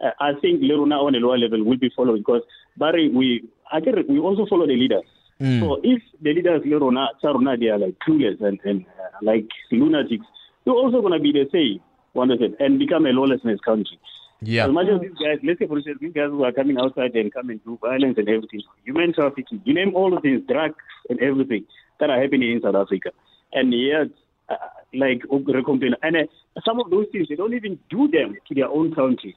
uh, 0.00 0.12
I 0.18 0.32
think 0.40 0.62
Leruna 0.62 0.94
on 0.94 1.14
a 1.14 1.18
lower 1.18 1.36
level 1.36 1.62
will 1.62 1.76
be 1.76 1.92
following 1.94 2.22
because 2.22 2.42
Barry, 2.76 3.08
we 3.08 3.44
I 3.72 3.80
think 3.80 3.96
we 4.08 4.18
also 4.18 4.46
follow 4.46 4.66
the 4.66 4.74
leaders. 4.74 5.04
Mm. 5.40 5.60
So 5.60 5.80
if 5.82 6.02
the 6.20 6.34
leaders 6.34 6.62
Leruna, 6.62 7.08
Saruna, 7.22 7.56
they 7.56 7.68
are 7.68 7.78
like 7.78 7.96
clueless 8.06 8.40
and, 8.42 8.60
and 8.64 8.84
uh, 8.86 9.18
like 9.22 9.48
lunatics, 9.70 10.26
you're 10.64 10.74
also 10.74 11.00
going 11.00 11.14
to 11.14 11.20
be 11.20 11.32
the 11.32 11.48
same, 11.50 11.80
understand, 12.20 12.56
and 12.60 12.78
become 12.78 13.06
a 13.06 13.10
lawlessness 13.10 13.60
country. 13.60 13.98
Yeah. 14.42 14.66
As 14.66 14.72
much 14.72 14.86
as 14.88 15.00
these 15.00 15.10
guys, 15.12 15.38
let's 15.42 15.58
say 15.58 15.66
for 15.66 15.76
instance, 15.76 15.98
these 16.00 16.12
guys 16.12 16.28
who 16.30 16.44
are 16.44 16.52
coming 16.52 16.78
outside 16.78 17.14
and 17.14 17.32
come 17.32 17.50
and 17.50 17.62
do 17.64 17.78
violence 17.80 18.16
and 18.18 18.28
everything, 18.28 18.62
human 18.84 19.12
trafficking, 19.12 19.62
you 19.64 19.74
name 19.74 19.94
all 19.94 20.16
of 20.16 20.22
these 20.22 20.40
drugs 20.48 20.76
and 21.08 21.20
everything 21.20 21.64
that 22.00 22.10
are 22.10 22.20
happening 22.20 22.52
in 22.52 22.62
South 22.62 22.74
Africa, 22.74 23.10
and 23.52 23.72
yet, 23.72 24.08
uh, 24.48 24.56
like 24.94 25.22
complain, 25.64 25.94
and 26.02 26.16
uh, 26.16 26.60
some 26.64 26.80
of 26.80 26.90
those 26.90 27.06
things 27.12 27.28
they 27.28 27.36
don't 27.36 27.54
even 27.54 27.78
do 27.90 28.08
them 28.08 28.36
to 28.48 28.54
their 28.54 28.68
own 28.68 28.94
countries. 28.94 29.34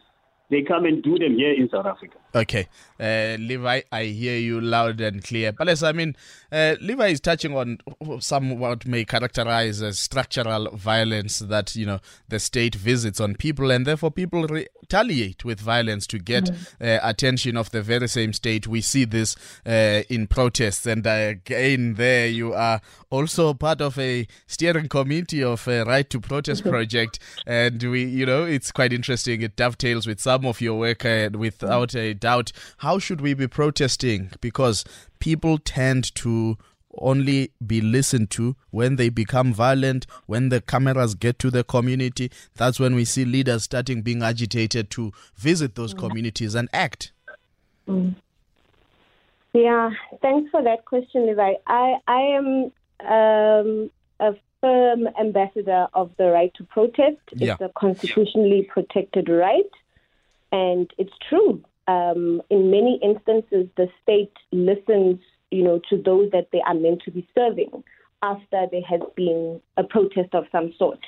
They 0.50 0.62
come 0.62 0.86
and 0.86 1.02
do 1.02 1.18
them 1.18 1.36
here 1.36 1.54
in 1.54 1.70
South 1.70 1.86
Africa. 1.86 2.18
Okay. 2.36 2.68
Uh, 3.00 3.38
Levi, 3.40 3.82
I 3.92 4.04
hear 4.06 4.38
you 4.38 4.60
loud 4.60 5.02
and 5.02 5.24
clear. 5.24 5.52
But 5.52 5.68
yes, 5.68 5.84
I 5.84 5.92
mean, 5.92 6.16
uh, 6.52 6.76
Levi 6.82 7.08
is 7.08 7.20
touching 7.20 7.56
on 7.56 7.78
some 8.20 8.60
what 8.60 8.86
may 8.86 9.06
characterize 9.06 9.82
as 9.82 10.00
structural 10.00 10.70
violence 10.76 11.40
that, 11.40 11.76
you 11.76 11.86
know, 11.86 12.00
the 12.28 12.40
state 12.40 12.76
visits 12.76 13.20
on 13.20 13.36
people 13.36 13.72
and 13.72 13.86
therefore 13.86 14.12
people 14.12 14.48
retaliate 14.48 15.46
with 15.46 15.60
violence 15.60 16.08
to 16.08 16.20
get 16.20 16.46
mm-hmm. 16.46 16.84
uh, 16.84 17.00
attention 17.04 17.56
of 17.56 17.72
the 17.72 17.82
very 17.82 18.08
same 18.08 18.34
state. 18.34 18.68
We 18.68 18.82
see 18.82 19.06
this 19.06 19.36
uh, 19.66 20.04
in 20.10 20.28
protests. 20.28 20.86
And 20.86 21.06
again, 21.06 21.96
there 21.96 22.28
you 22.28 22.54
are 22.54 22.82
also 23.10 23.54
part 23.54 23.80
of 23.80 23.98
a 24.00 24.28
steering 24.48 24.90
committee 24.90 25.44
of 25.44 25.68
a 25.68 25.84
Right 25.84 26.10
to 26.10 26.20
Protest 26.20 26.64
project. 26.70 27.20
And 27.46 27.82
we, 27.84 28.06
you 28.06 28.26
know, 28.26 28.44
it's 28.44 28.72
quite 28.72 28.92
interesting. 28.92 29.42
It 29.42 29.56
dovetails 29.56 30.08
with 30.08 30.20
some 30.20 30.33
of 30.42 30.62
your 30.62 30.78
work 30.78 31.06
uh, 31.06 31.30
without 31.34 31.96
a 31.96 32.14
doubt. 32.14 32.52
How 32.78 33.00
should 33.00 33.22
we 33.22 33.34
be 33.34 33.48
protesting? 33.48 34.32
Because 34.42 34.84
people 35.20 35.58
tend 35.58 36.14
to 36.16 36.58
only 37.00 37.52
be 37.66 37.82
listened 37.82 38.30
to 38.32 38.56
when 38.72 38.96
they 38.98 39.10
become 39.10 39.54
violent, 39.54 40.06
when 40.26 40.50
the 40.50 40.62
cameras 40.62 41.16
get 41.16 41.40
to 41.40 41.50
the 41.50 41.64
community. 41.64 42.32
That's 42.56 42.80
when 42.80 42.96
we 42.96 43.06
see 43.06 43.26
leaders 43.26 43.64
starting 43.64 44.02
being 44.02 44.22
agitated 44.22 44.90
to 44.92 45.12
visit 45.36 45.76
those 45.76 45.94
mm. 45.94 46.00
communities 46.00 46.56
and 46.56 46.70
act. 46.74 47.12
Mm. 47.88 48.16
Yeah, 49.54 49.92
thanks 50.22 50.50
for 50.50 50.64
that 50.64 50.86
question, 50.86 51.28
Levi. 51.28 51.54
I, 51.68 51.96
I 52.08 52.22
am 52.22 52.72
um, 53.08 53.92
a 54.20 54.36
firm 54.62 55.08
ambassador 55.20 55.88
of 55.94 56.12
the 56.18 56.32
right 56.32 56.52
to 56.56 56.64
protest. 56.64 57.20
It's 57.34 57.62
a 57.62 57.70
constitutionally 57.76 58.68
protected 58.72 59.30
right. 59.30 59.70
And 60.54 60.90
it's 61.00 61.12
true. 61.28 61.62
Um, 61.88 62.42
in 62.50 62.72
many 62.72 63.00
instances, 63.04 63.68
the 63.76 63.90
state 64.02 64.32
listens, 64.52 65.20
you 65.52 65.64
know, 65.64 65.82
to 65.90 65.98
those 65.98 66.30
that 66.32 66.50
they 66.54 66.62
are 66.62 66.76
meant 66.76 67.02
to 67.04 67.12
be 67.12 67.28
serving 67.36 67.84
after 68.22 68.68
there 68.72 68.84
has 68.88 69.02
been 69.16 69.60
a 69.78 69.84
protest 69.84 70.34
of 70.34 70.46
some 70.52 70.72
sort. 70.78 71.00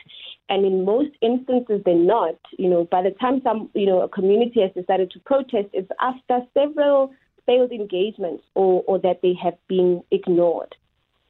And 0.50 0.66
in 0.66 0.84
most 0.84 1.12
instances, 1.22 1.82
they're 1.86 1.96
not. 1.96 2.36
You 2.58 2.70
know, 2.70 2.86
by 2.86 3.04
the 3.04 3.12
time 3.12 3.40
some, 3.44 3.70
you 3.74 3.86
know, 3.86 4.02
a 4.02 4.10
community 4.10 4.62
has 4.62 4.72
decided 4.74 5.12
to 5.12 5.20
protest, 5.20 5.70
it's 5.74 5.90
after 6.02 6.42
several 6.54 7.14
failed 7.46 7.72
engagements 7.72 8.44
or, 8.56 8.84
or 8.88 9.00
that 9.00 9.22
they 9.22 9.36
have 9.42 9.56
been 9.68 10.04
ignored. 10.12 10.76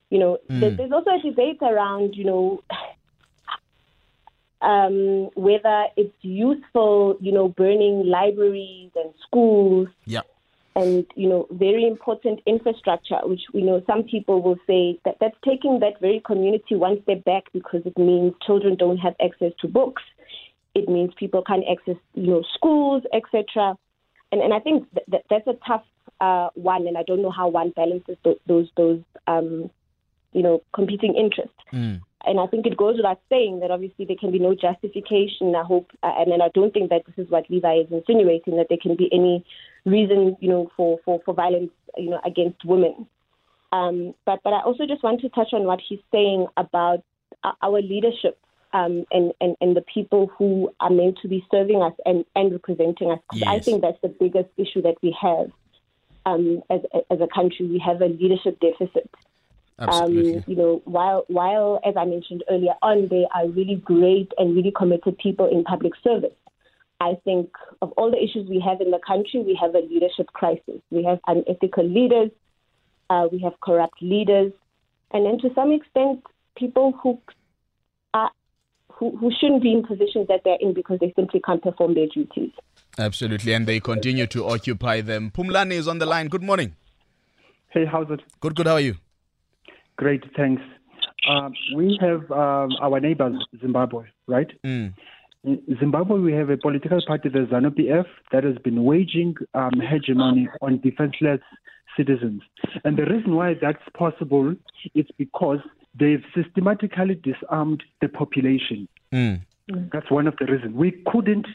You 0.10 0.19
know, 0.19 0.38
mm. 0.49 0.78
there's 0.78 0.91
also 0.91 1.12
a 1.12 1.21
debate 1.21 1.60
around, 1.62 2.15
you 2.15 2.23
know, 2.23 2.63
um, 4.65 5.30
whether 5.36 5.86
it's 5.95 6.15
useful, 6.21 7.17
you 7.21 7.32
know, 7.32 7.47
burning 7.49 8.08
libraries 8.08 8.89
and 8.95 9.13
schools. 9.25 9.88
Yeah. 10.06 10.21
And 10.75 11.06
you 11.15 11.30
know, 11.30 11.47
very 11.51 11.88
important 11.88 12.41
infrastructure, 12.45 13.19
which 13.23 13.43
we 13.54 13.62
know 13.62 13.82
some 13.88 14.04
people 14.04 14.41
will 14.41 14.58
say 14.67 14.99
that 15.06 15.15
that's 15.21 15.38
taking 15.45 15.80
that 15.80 16.01
very 16.01 16.21
community 16.25 16.75
one 16.75 17.01
step 17.04 17.23
back 17.23 17.43
because 17.54 17.82
it 17.86 17.97
means 17.97 18.34
children 18.45 18.75
don't 18.75 18.97
have 18.97 19.13
access 19.23 19.54
to 19.62 19.69
books. 19.69 20.04
It 20.73 20.89
means 20.89 21.13
people 21.17 21.43
can't 21.47 21.63
access, 21.71 21.95
you 22.13 22.28
know, 22.28 22.43
schools, 22.56 23.04
etc. 23.13 23.78
And 24.34 24.41
and 24.41 24.54
I 24.54 24.60
think 24.60 24.91
that, 24.95 25.04
that 25.08 25.21
that's 25.30 25.47
a 25.47 25.58
tough 25.65 25.86
uh, 26.19 26.49
one, 26.56 26.88
and 26.88 26.97
I 26.97 27.04
don't 27.04 27.21
know 27.21 27.32
how 27.32 27.47
one 27.47 27.69
balances 27.69 28.17
those 28.25 28.38
those, 28.45 28.67
those 28.75 29.01
um, 29.28 29.69
you 30.34 30.43
know, 30.43 30.62
competing 30.73 31.15
interests. 31.15 31.56
Mm. 31.71 32.01
And 32.25 32.39
I 32.39 32.47
think 32.47 32.65
it 32.65 32.77
goes 32.77 32.97
without 32.97 33.21
saying 33.29 33.59
that 33.59 33.71
obviously 33.71 34.05
there 34.05 34.15
can 34.19 34.31
be 34.31 34.39
no 34.39 34.55
justification. 34.55 35.55
I 35.55 35.63
hope, 35.63 35.91
uh, 36.03 36.13
and 36.17 36.31
then 36.31 36.41
I 36.41 36.49
don't 36.53 36.73
think 36.73 36.89
that 36.89 37.03
this 37.05 37.25
is 37.25 37.31
what 37.31 37.49
Levi 37.49 37.75
is 37.75 37.91
insinuating 37.91 38.57
that 38.57 38.67
there 38.69 38.79
can 38.81 38.95
be 38.95 39.09
any 39.11 39.45
reason, 39.85 40.35
you 40.39 40.49
know, 40.49 40.71
for 40.75 40.99
for, 41.05 41.21
for 41.25 41.33
violence, 41.33 41.71
you 41.97 42.09
know, 42.09 42.21
against 42.25 42.65
women. 42.65 43.07
Um, 43.71 44.15
but 44.25 44.41
but 44.43 44.53
I 44.53 44.61
also 44.61 44.85
just 44.85 45.03
want 45.03 45.21
to 45.21 45.29
touch 45.29 45.53
on 45.53 45.63
what 45.63 45.79
he's 45.88 45.99
saying 46.11 46.47
about 46.57 47.03
our 47.61 47.81
leadership 47.81 48.39
um, 48.73 49.05
and, 49.11 49.31
and, 49.39 49.55
and 49.61 49.75
the 49.75 49.81
people 49.81 50.29
who 50.38 50.69
are 50.79 50.89
meant 50.89 51.19
to 51.21 51.27
be 51.27 51.45
serving 51.49 51.81
us 51.81 51.93
and, 52.05 52.25
and 52.35 52.51
representing 52.51 53.11
us. 53.11 53.19
Yes. 53.33 53.47
I 53.47 53.59
think 53.59 53.81
that's 53.81 53.99
the 54.01 54.09
biggest 54.09 54.49
issue 54.57 54.81
that 54.81 54.95
we 55.01 55.15
have 55.21 55.51
um, 56.25 56.61
as, 56.69 56.81
as 57.09 57.21
a 57.21 57.27
country. 57.33 57.67
We 57.67 57.79
have 57.79 58.01
a 58.01 58.07
leadership 58.07 58.59
deficit. 58.59 59.09
Absolutely. 59.77 60.38
Um, 60.38 60.43
you 60.47 60.55
know, 60.55 60.81
while 60.85 61.25
while 61.27 61.79
as 61.85 61.95
I 61.97 62.05
mentioned 62.05 62.43
earlier 62.49 62.75
on, 62.81 63.07
they 63.09 63.25
are 63.33 63.47
really 63.47 63.75
great 63.75 64.31
and 64.38 64.55
really 64.55 64.71
committed 64.71 65.17
people 65.17 65.49
in 65.51 65.63
public 65.63 65.93
service. 66.03 66.35
I 67.01 67.15
think 67.25 67.49
of 67.81 67.91
all 67.93 68.09
the 68.09 68.17
issues 68.17 68.47
we 68.49 68.61
have 68.65 68.79
in 68.79 68.91
the 68.91 68.99
country, 69.05 69.41
we 69.41 69.57
have 69.61 69.75
a 69.75 69.79
leadership 69.79 70.27
crisis. 70.27 70.81
We 70.91 71.03
have 71.03 71.19
unethical 71.27 71.88
leaders, 71.88 72.31
uh, 73.09 73.27
we 73.29 73.39
have 73.39 73.53
corrupt 73.61 74.01
leaders, 74.01 74.53
and 75.11 75.25
then 75.25 75.38
to 75.39 75.53
some 75.53 75.73
extent, 75.73 76.23
people 76.57 76.93
who 77.03 77.19
are 78.13 78.31
who, 78.93 79.15
who 79.17 79.29
shouldn't 79.39 79.61
be 79.61 79.73
in 79.73 79.83
positions 79.83 80.27
that 80.29 80.41
they're 80.45 80.57
in 80.61 80.73
because 80.73 80.99
they 81.01 81.11
simply 81.17 81.41
can't 81.41 81.61
perform 81.61 81.95
their 81.95 82.07
duties. 82.07 82.51
Absolutely, 82.97 83.51
and 83.51 83.67
they 83.67 83.81
continue 83.81 84.25
to 84.27 84.45
occupy 84.47 85.01
them. 85.01 85.31
Pumlani 85.31 85.73
is 85.73 85.89
on 85.89 85.99
the 85.99 86.05
line. 86.05 86.29
Good 86.29 86.43
morning. 86.43 86.77
Hey, 87.71 87.85
how's 87.85 88.09
it? 88.09 88.21
Good, 88.39 88.55
good. 88.55 88.67
How 88.67 88.75
are 88.75 88.79
you? 88.79 88.95
Great, 89.97 90.23
thanks. 90.36 90.62
Uh, 91.27 91.49
we 91.75 91.97
have 92.01 92.29
um, 92.31 92.69
our 92.81 92.99
neighbors, 92.99 93.36
Zimbabwe, 93.60 94.05
right? 94.27 94.51
Mm. 94.63 94.93
In 95.43 95.77
Zimbabwe, 95.79 96.19
we 96.19 96.34
have 96.34 96.49
a 96.49 96.58
political 96.58 96.99
party, 97.05 97.29
the 97.29 97.47
ZANU 97.51 97.69
PF, 97.77 98.05
that 98.31 98.43
has 98.43 98.58
been 98.60 98.84
waging 98.84 99.36
um, 99.53 99.79
hegemony 99.79 100.49
on 100.62 100.79
defenseless 100.79 101.39
citizens. 101.95 102.41
And 102.84 102.97
the 102.97 103.05
reason 103.05 103.36
why 103.36 103.53
that's 103.53 103.84
possible 103.95 104.55
is 104.93 105.05
because 105.17 105.60
they've 105.97 106.23
systematically 106.36 107.15
disarmed 107.15 107.84
the 108.01 108.10
population. 108.10 108.88
Mm. 109.13 109.41
That's 109.91 110.12
one 110.12 110.27
of 110.27 110.36
the 110.39 110.45
reasons. 110.45 110.75
We 110.75 111.03
couldn't 111.08 111.47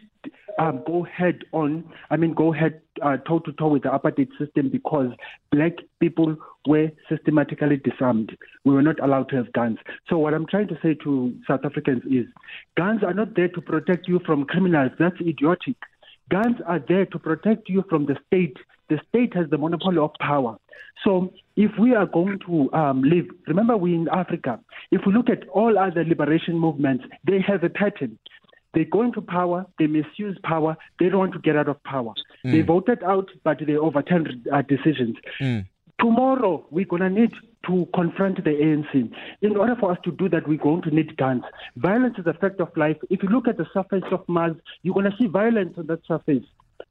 um, 0.59 0.83
go 0.87 1.03
head 1.05 1.45
on, 1.53 1.85
I 2.11 2.17
mean, 2.17 2.35
go 2.35 2.53
head 2.53 2.81
uh, 3.03 3.17
toe 3.19 3.39
to 3.41 3.53
toe 3.53 3.69
with 3.69 3.83
the 3.83 3.89
apartheid 3.89 4.29
system 4.39 4.69
because 4.69 5.11
black 5.51 5.73
people 6.01 6.37
were 6.67 6.91
systematically 7.09 7.79
disarmed. 7.79 8.37
We 8.65 8.75
were 8.75 8.83
not 8.83 9.01
allowed 9.03 9.31
to 9.31 9.37
have 9.37 9.53
guns. 9.53 9.79
So, 10.09 10.19
what 10.19 10.35
I'm 10.35 10.47
trying 10.47 10.69
to 10.69 10.79
say 10.83 10.95
to 11.05 11.35
South 11.47 11.65
Africans 11.65 12.03
is 12.05 12.27
guns 12.77 13.03
are 13.03 13.15
not 13.15 13.35
there 13.35 13.49
to 13.49 13.61
protect 13.61 14.09
you 14.09 14.21
from 14.27 14.45
criminals. 14.45 14.93
That's 14.99 15.21
idiotic. 15.21 15.77
Guns 16.31 16.57
are 16.67 16.83
there 16.87 17.07
to 17.07 17.19
protect 17.19 17.69
you 17.69 17.85
from 17.89 18.07
the 18.07 18.17
state. 18.27 18.57
The 18.89 19.01
state 19.09 19.35
has 19.35 19.49
the 19.51 19.59
monopoly 19.59 19.99
of 19.99 20.11
power. 20.21 20.59
So, 21.05 21.33
if 21.57 21.71
we 21.79 21.95
are 21.95 22.07
going 22.07 22.39
to 22.47 22.73
um, 22.73 23.03
live, 23.03 23.27
remember, 23.47 23.77
we 23.77 23.95
in 23.95 24.09
Africa, 24.13 24.61
if 24.91 25.03
we 25.07 25.13
look 25.13 25.31
at 25.31 25.49
all 25.49 25.79
other 25.79 26.05
liberation 26.05 26.59
movements, 26.59 27.05
they 27.27 27.41
have 27.41 27.65
a 27.65 27.71
pattern. 27.71 28.19
They 28.73 28.85
go 28.85 29.03
into 29.03 29.21
power, 29.21 29.67
they 29.79 29.87
misuse 29.87 30.39
power, 30.45 30.77
they 30.99 31.09
don't 31.09 31.19
want 31.19 31.33
to 31.33 31.39
get 31.41 31.57
out 31.57 31.69
of 31.69 31.83
power. 31.85 32.15
Mm. 32.45 32.53
They 32.53 32.61
voted 32.63 33.03
out, 33.03 33.29
but 33.43 33.59
they 33.67 33.77
overturned 33.77 34.49
uh, 34.53 34.63
decisions. 34.63 35.17
Mm. 35.41 35.67
Tomorrow, 35.99 36.67
we're 36.71 36.87
going 36.87 37.03
to 37.03 37.11
need 37.11 37.33
to 37.67 37.87
confront 37.95 38.43
the 38.43 38.51
ANC. 38.51 39.13
In 39.43 39.57
order 39.57 39.77
for 39.77 39.93
us 39.93 39.99
to 40.05 40.13
do 40.13 40.29
that, 40.31 40.49
we're 40.49 40.57
going 40.57 40.83
to 40.83 40.91
need 40.91 41.17
guns. 41.17 41.43
Violence 41.77 42.17
is 42.19 42.27
a 42.27 42.33
fact 42.33 42.61
of 42.61 42.75
life. 42.77 42.97
If 43.11 43.23
you 43.23 43.29
look 43.29 43.49
at 43.49 43.59
the 43.59 43.67
surface 43.75 44.05
of 44.11 44.27
Mars, 44.29 44.57
you're 44.83 44.95
going 44.95 45.11
to 45.11 45.17
see 45.19 45.27
violence 45.27 45.75
on 45.77 45.87
that 45.89 46.07
surface. 46.07 46.45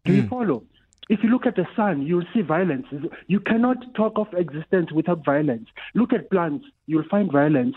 Do 0.06 0.12
mm. 0.12 0.16
you 0.18 0.28
follow? 0.28 0.64
If 1.10 1.24
you 1.24 1.30
look 1.30 1.48
at 1.48 1.56
the 1.56 1.68
sun, 1.76 2.04
you'll 2.06 2.28
see 2.34 2.42
violence. 2.42 2.86
You 3.26 3.40
cannot 3.40 3.96
talk 3.96 4.20
of 4.20 4.32
existence 4.36 4.92
without 4.92 5.26
violence. 5.26 5.68
Look 5.96 6.14
at 6.14 6.30
plants, 6.30 6.68
you'll 6.86 7.08
find 7.10 7.32
violence. 7.32 7.76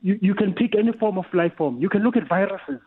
You, 0.00 0.16
you 0.22 0.34
can 0.34 0.54
pick 0.54 0.76
any 0.76 0.92
form 0.92 1.18
of 1.18 1.24
life 1.34 1.54
form. 1.58 1.78
You 1.80 1.88
can 1.88 2.04
look 2.04 2.16
at 2.16 2.28
viruses. 2.28 2.80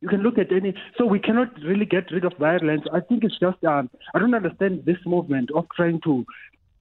You 0.00 0.08
can 0.08 0.22
look 0.22 0.38
at 0.38 0.52
any. 0.52 0.74
So 0.98 1.06
we 1.06 1.18
cannot 1.18 1.48
really 1.62 1.86
get 1.86 2.10
rid 2.10 2.24
of 2.24 2.32
violence. 2.38 2.82
I 2.92 3.00
think 3.00 3.24
it's 3.24 3.38
just. 3.38 3.62
Um, 3.64 3.90
I 4.14 4.18
don't 4.18 4.34
understand 4.34 4.84
this 4.84 4.98
movement 5.06 5.50
of 5.54 5.66
trying 5.74 6.00
to 6.02 6.24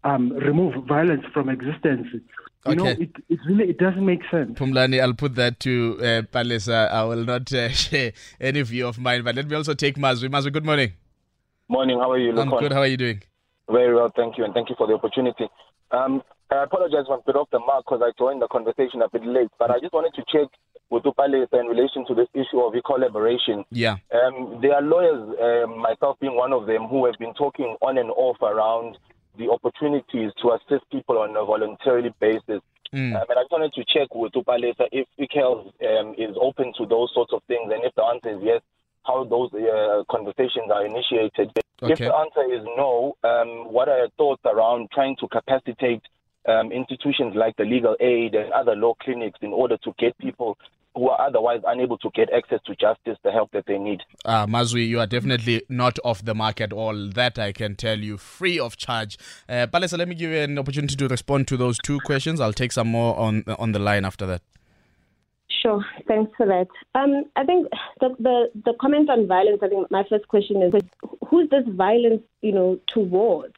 um, 0.04 0.32
remove 0.32 0.86
violence 0.86 1.24
from 1.34 1.50
existence. 1.50 2.08
You 2.14 2.22
okay. 2.72 2.76
know, 2.76 2.90
it, 2.90 3.12
it 3.30 3.40
really 3.48 3.70
it 3.70 3.78
doesn't 3.78 4.06
make 4.06 4.22
sense. 4.32 4.58
Pumlani, 4.58 5.02
I'll 5.02 5.14
put 5.14 5.36
that 5.36 5.60
to 5.62 5.98
uh, 6.00 6.04
Palesa. 6.34 6.92
I 6.92 7.04
will 7.04 7.24
not 7.24 7.52
uh, 7.54 7.70
share 7.84 8.14
any 8.40 8.62
view 8.62 8.88
of 8.88 9.00
mine, 9.00 9.24
but 9.24 9.36
let 9.36 9.48
me 9.48 9.56
also 9.56 9.74
take 9.74 9.98
Mazwi. 9.98 10.30
Mazwi, 10.30 10.52
good 10.52 10.66
morning. 10.66 10.94
Morning. 11.68 12.00
How 12.00 12.12
are 12.12 12.18
you? 12.18 12.36
I'm 12.38 12.50
good. 12.50 12.72
How 12.72 12.82
are 12.82 12.88
you 12.88 12.98
doing? 12.98 13.22
Very 13.70 13.96
well, 13.96 14.12
thank 14.16 14.38
you, 14.38 14.46
and 14.46 14.54
thank 14.54 14.70
you 14.70 14.76
for 14.78 14.88
the 14.88 14.94
opportunity. 14.94 15.48
Um, 15.92 16.22
I 16.52 16.64
apologize 16.64 17.06
for 17.08 17.18
a 17.18 17.22
bit 17.26 17.36
off 17.36 17.50
the 17.52 17.60
mark 17.60 17.86
because 17.86 18.02
I 18.04 18.12
joined 18.18 18.42
the 18.42 18.48
conversation 18.48 19.02
a 19.02 19.10
bit 19.10 19.26
late, 19.26 19.50
but 19.58 19.72
I 19.72 19.80
just 19.80 19.94
wanted 19.94 20.14
to 20.14 20.24
check 20.32 20.48
with 20.90 21.04
Upalesa 21.04 21.60
in 21.60 21.66
relation 21.66 22.06
to 22.08 22.14
this 22.14 22.28
issue 22.34 22.60
of 22.60 22.74
collaboration. 22.86 23.66
Yeah. 23.72 23.98
Um, 24.14 24.60
there 24.62 24.76
are 24.76 24.82
lawyers, 24.82 25.36
um, 25.42 25.80
myself 25.80 26.18
being 26.20 26.36
one 26.36 26.54
of 26.54 26.68
them, 26.68 26.88
who 26.88 27.06
have 27.06 27.16
been 27.18 27.34
talking 27.34 27.76
on 27.82 27.98
and 27.98 28.12
off 28.12 28.38
around 28.42 28.98
the 29.38 29.50
opportunities 29.50 30.32
to 30.42 30.54
assist 30.54 30.90
people 30.92 31.18
on 31.18 31.36
a 31.36 31.44
voluntarily 31.44 32.14
basis. 32.20 32.62
Mm. 32.94 33.16
Um, 33.16 33.26
and 33.30 33.40
I 33.40 33.42
just 33.42 33.52
wanted 33.52 33.74
to 33.74 33.84
check 33.92 34.14
with 34.14 34.34
Upalesa 34.34 34.88
if 34.92 35.08
ICALS 35.20 35.74
um, 36.00 36.16
is 36.18 36.38
open 36.40 36.72
to 36.78 36.86
those 36.86 37.12
sorts 37.14 37.34
of 37.34 37.42
things, 37.48 37.72
and 37.74 37.84
if 37.84 37.94
the 37.96 38.04
answer 38.04 38.38
is 38.38 38.40
yes, 38.44 38.62
how 39.04 39.24
those 39.24 39.52
uh, 39.54 40.04
conversations 40.10 40.70
are 40.72 40.86
initiated. 40.86 41.52
Okay. 41.82 41.94
If 41.94 42.00
the 42.00 42.14
answer 42.16 42.46
is 42.54 42.64
no, 42.78 43.18
um, 43.24 43.74
what 43.74 43.90
are 43.90 43.98
your 43.98 44.10
thoughts 44.18 44.42
around 44.46 44.90
trying 44.94 45.16
to 45.18 45.28
capacitate 45.28 46.02
um, 46.48 46.72
institutions 46.72 47.34
like 47.36 47.56
the 47.58 47.64
legal 47.64 47.96
aid 48.00 48.36
and 48.36 48.52
other 48.54 48.76
law 48.76 48.94
clinics 49.02 49.40
in 49.42 49.54
order 49.54 49.78
to 49.78 49.94
get 49.98 50.18
people 50.18 50.58
who 50.96 51.10
are 51.10 51.28
otherwise 51.28 51.62
unable 51.68 51.98
to 51.98 52.10
get 52.16 52.32
access 52.32 52.60
to 52.66 52.76
justice 52.76 53.18
the 53.24 53.32
help 53.32 53.52
that 53.52 53.66
they 53.68 53.78
need? 53.78 54.02
Uh, 54.24 54.48
Mazwi, 54.48 54.88
you 54.88 55.00
are 55.00 55.08
definitely 55.08 55.62
not 55.68 56.00
off 56.06 56.24
the 56.24 56.34
mark 56.34 56.62
at 56.62 56.72
all. 56.72 57.10
That 57.10 57.38
I 57.38 57.52
can 57.52 57.76
tell 57.76 58.00
you, 58.00 58.18
free 58.18 58.58
of 58.58 58.78
charge. 58.78 59.18
Uh, 59.50 59.68
Palesa, 59.68 59.98
let 59.98 60.08
me 60.08 60.16
give 60.16 60.32
you 60.32 60.38
an 60.38 60.58
opportunity 60.58 60.96
to 60.96 61.08
respond 61.08 61.48
to 61.50 61.58
those 61.58 61.78
two 61.80 62.00
questions. 62.06 62.40
I'll 62.40 62.54
take 62.54 62.72
some 62.72 62.88
more 62.88 63.18
on 63.18 63.44
on 63.60 63.74
the 63.74 63.80
line 63.80 64.06
after 64.06 64.26
that. 64.26 64.42
Sure. 65.62 65.84
Thanks 66.08 66.32
for 66.38 66.46
that. 66.46 66.68
Um, 66.94 67.24
I 67.36 67.44
think 67.44 67.68
the, 68.00 68.10
the 68.20 68.62
the 68.66 68.74
comment 68.80 69.10
on 69.10 69.28
violence. 69.28 69.60
I 69.62 69.68
think 69.68 69.90
my 69.92 70.04
first 70.10 70.28
question 70.28 70.62
is 70.62 70.74
who's 71.28 71.50
this 71.50 71.66
violence, 71.68 72.22
you 72.42 72.54
know, 72.54 72.80
towards? 72.88 73.56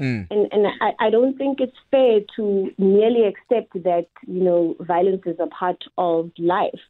Mm. 0.00 0.26
And 0.30 0.48
and 0.52 0.66
I, 0.80 1.06
I 1.06 1.10
don't 1.10 1.38
think 1.38 1.60
it's 1.60 1.76
fair 1.90 2.20
to 2.36 2.70
merely 2.78 3.24
accept 3.24 3.74
that 3.84 4.06
you 4.26 4.42
know 4.42 4.76
violence 4.80 5.22
is 5.26 5.36
a 5.38 5.46
part 5.46 5.84
of 5.96 6.30
life. 6.38 6.80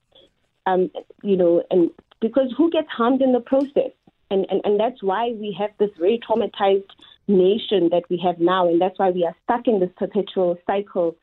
Um, 0.66 0.90
you 1.22 1.36
know, 1.36 1.62
and 1.70 1.90
because 2.20 2.52
who 2.56 2.70
gets 2.70 2.88
harmed 2.88 3.20
in 3.20 3.32
the 3.32 3.40
process? 3.40 3.92
And, 4.30 4.46
and 4.50 4.62
and 4.64 4.80
that's 4.80 5.02
why 5.02 5.34
we 5.38 5.54
have 5.58 5.70
this 5.78 5.90
very 5.98 6.18
traumatized 6.26 6.88
nation 7.28 7.90
that 7.90 8.04
we 8.08 8.18
have 8.24 8.38
now, 8.38 8.68
and 8.68 8.80
that's 8.80 8.98
why 8.98 9.10
we 9.10 9.24
are 9.24 9.36
stuck 9.44 9.68
in 9.68 9.80
this 9.80 9.90
perpetual 9.96 10.58
cycle 10.66 11.14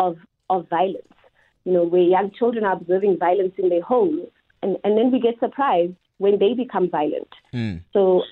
of 0.00 0.16
of 0.50 0.68
violence. 0.68 1.06
You 1.64 1.72
know, 1.72 1.84
where 1.84 2.02
young 2.02 2.32
children 2.32 2.64
are 2.64 2.72
observing 2.72 3.18
violence 3.18 3.54
in 3.58 3.68
their 3.68 3.82
homes, 3.82 4.26
and 4.62 4.76
and 4.82 4.98
then 4.98 5.12
we 5.12 5.20
get 5.20 5.38
surprised 5.38 5.94
when 6.18 6.40
they 6.40 6.54
become 6.54 6.90
violent. 6.90 7.28
Mm. 7.54 7.82
So 7.92 8.24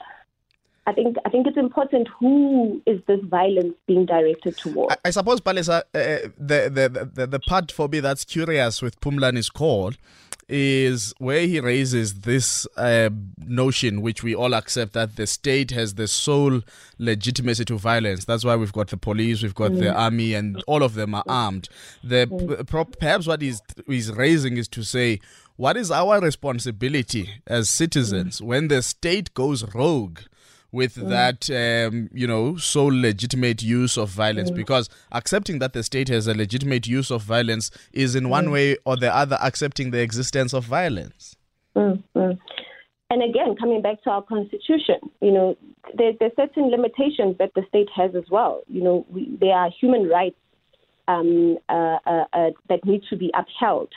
I 0.87 0.92
think 0.92 1.16
I 1.25 1.31
think 1.31 1.46
it's 1.49 1.57
important 1.57 2.07
who 2.20 2.81
is 2.87 3.01
this 3.07 3.20
violence 3.25 3.75
being 3.87 4.07
directed 4.07 4.57
towards. 4.57 4.94
I, 4.94 5.09
I 5.09 5.11
suppose, 5.11 5.40
Palesa, 5.40 5.81
uh, 5.81 6.29
the, 6.38 6.70
the, 6.70 7.11
the, 7.12 7.27
the 7.27 7.40
part 7.40 7.72
for 7.72 7.88
me 7.88 8.01
that's 8.01 8.25
curious 8.25 8.81
with 8.81 9.01
Phumlani's 9.01 9.51
call 9.51 9.92
is 10.49 11.12
where 11.18 11.40
he 11.40 11.59
raises 11.59 12.20
this 12.20 12.68
uh, 12.77 13.11
notion, 13.38 14.01
which 14.01 14.22
we 14.22 14.33
all 14.35 14.55
accept, 14.55 14.92
that 14.92 15.16
the 15.16 15.27
state 15.27 15.72
has 15.72 15.94
the 15.94 16.07
sole 16.07 16.61
legitimacy 16.99 17.64
to 17.64 17.77
violence. 17.77 18.25
That's 18.25 18.44
why 18.44 18.55
we've 18.55 18.72
got 18.72 18.88
the 18.88 18.96
police, 18.96 19.42
we've 19.42 19.57
got 19.57 19.72
mm. 19.72 19.81
the 19.81 19.92
army, 19.92 20.35
and 20.35 20.62
all 20.68 20.85
of 20.85 20.94
them 20.94 21.16
are 21.16 21.25
armed. 21.27 21.68
The 22.05 22.29
mm. 22.29 22.96
perhaps 23.01 23.27
what 23.27 23.42
he's, 23.42 23.61
he's 23.88 24.12
raising 24.12 24.57
is 24.57 24.68
to 24.68 24.85
say, 24.85 25.18
what 25.57 25.77
is 25.77 25.90
our 25.90 26.20
responsibility 26.20 27.42
as 27.46 27.68
citizens 27.68 28.40
mm. 28.40 28.46
when 28.46 28.68
the 28.68 28.83
state 28.83 29.35
goes 29.35 29.75
rogue? 29.75 30.20
With 30.77 30.97
mm. 30.97 31.09
that, 31.09 31.49
um, 31.51 32.11
you 32.12 32.27
know, 32.27 32.57
so 32.57 32.85
legitimate 32.85 33.62
use 33.62 33.97
of 33.97 34.11
violence. 34.11 34.51
Mm. 34.51 34.57
Because 34.57 34.89
accepting 35.11 35.59
that 35.61 35.73
the 35.73 35.83
state 35.83 36.09
has 36.09 36.27
a 36.27 36.35
legitimate 36.35 36.87
use 36.87 37.11
of 37.11 37.23
violence 37.23 37.71
is, 37.93 38.15
in 38.15 38.29
one 38.29 38.47
mm. 38.47 38.53
way 38.53 38.77
or 38.85 38.97
the 38.97 39.12
other, 39.15 39.39
accepting 39.43 39.91
the 39.91 40.01
existence 40.01 40.53
of 40.53 40.65
violence. 40.65 41.35
Mm, 41.75 42.03
mm. 42.15 42.39
And 43.09 43.23
again, 43.23 43.57
coming 43.59 43.81
back 43.81 44.03
to 44.03 44.11
our 44.11 44.23
constitution, 44.23 44.97
you 45.21 45.33
know, 45.33 45.57
there, 45.97 46.12
there, 46.19 46.29
are 46.29 46.47
certain 46.47 46.71
limitations 46.71 47.39
that 47.39 47.53
the 47.55 47.62
state 47.69 47.89
has 47.97 48.15
as 48.15 48.25
well. 48.31 48.62
You 48.69 48.83
know, 48.83 49.07
we, 49.09 49.35
there 49.41 49.55
are 49.55 49.71
human 49.81 50.09
rights 50.09 50.37
um, 51.09 51.57
uh, 51.69 51.99
uh, 52.05 52.25
uh, 52.33 52.51
that 52.69 52.85
need 52.85 53.03
to 53.11 53.17
be 53.17 53.33
upheld, 53.35 53.91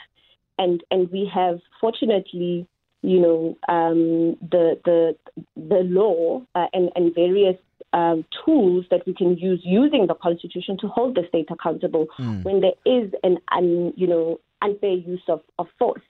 and 0.58 0.82
and 0.92 1.10
we 1.10 1.28
have 1.34 1.58
fortunately 1.80 2.68
you 3.02 3.20
know, 3.20 3.56
um, 3.68 4.36
the 4.50 4.78
the 4.84 5.16
the 5.56 5.82
law 5.84 6.42
uh, 6.54 6.66
and 6.72 6.90
and 6.94 7.14
various 7.14 7.56
um, 7.92 8.24
tools 8.44 8.84
that 8.90 9.06
we 9.06 9.14
can 9.14 9.36
use 9.36 9.60
using 9.64 10.06
the 10.06 10.14
constitution 10.14 10.76
to 10.80 10.88
hold 10.88 11.16
the 11.16 11.22
state 11.28 11.48
accountable 11.50 12.06
mm. 12.18 12.44
when 12.44 12.60
there 12.60 12.74
is 12.84 13.10
an 13.22 13.38
un, 13.52 13.92
you 13.96 14.06
know 14.06 14.38
unfair 14.62 14.92
use 14.92 15.22
of, 15.28 15.40
of 15.58 15.66
force. 15.78 16.02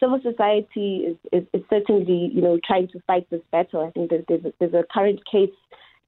Civil 0.00 0.20
society 0.22 0.98
is, 0.98 1.16
is, 1.32 1.44
is, 1.52 1.62
certainly 1.68 2.30
you 2.32 2.40
know 2.40 2.58
trying 2.64 2.88
to 2.88 3.00
fight 3.06 3.28
this 3.30 3.42
battle. 3.50 3.84
I 3.84 3.90
think 3.90 4.10
there's 4.10 4.24
there's 4.28 4.44
a, 4.44 4.52
there's 4.60 4.74
a 4.74 4.84
current 4.92 5.20
case 5.30 5.50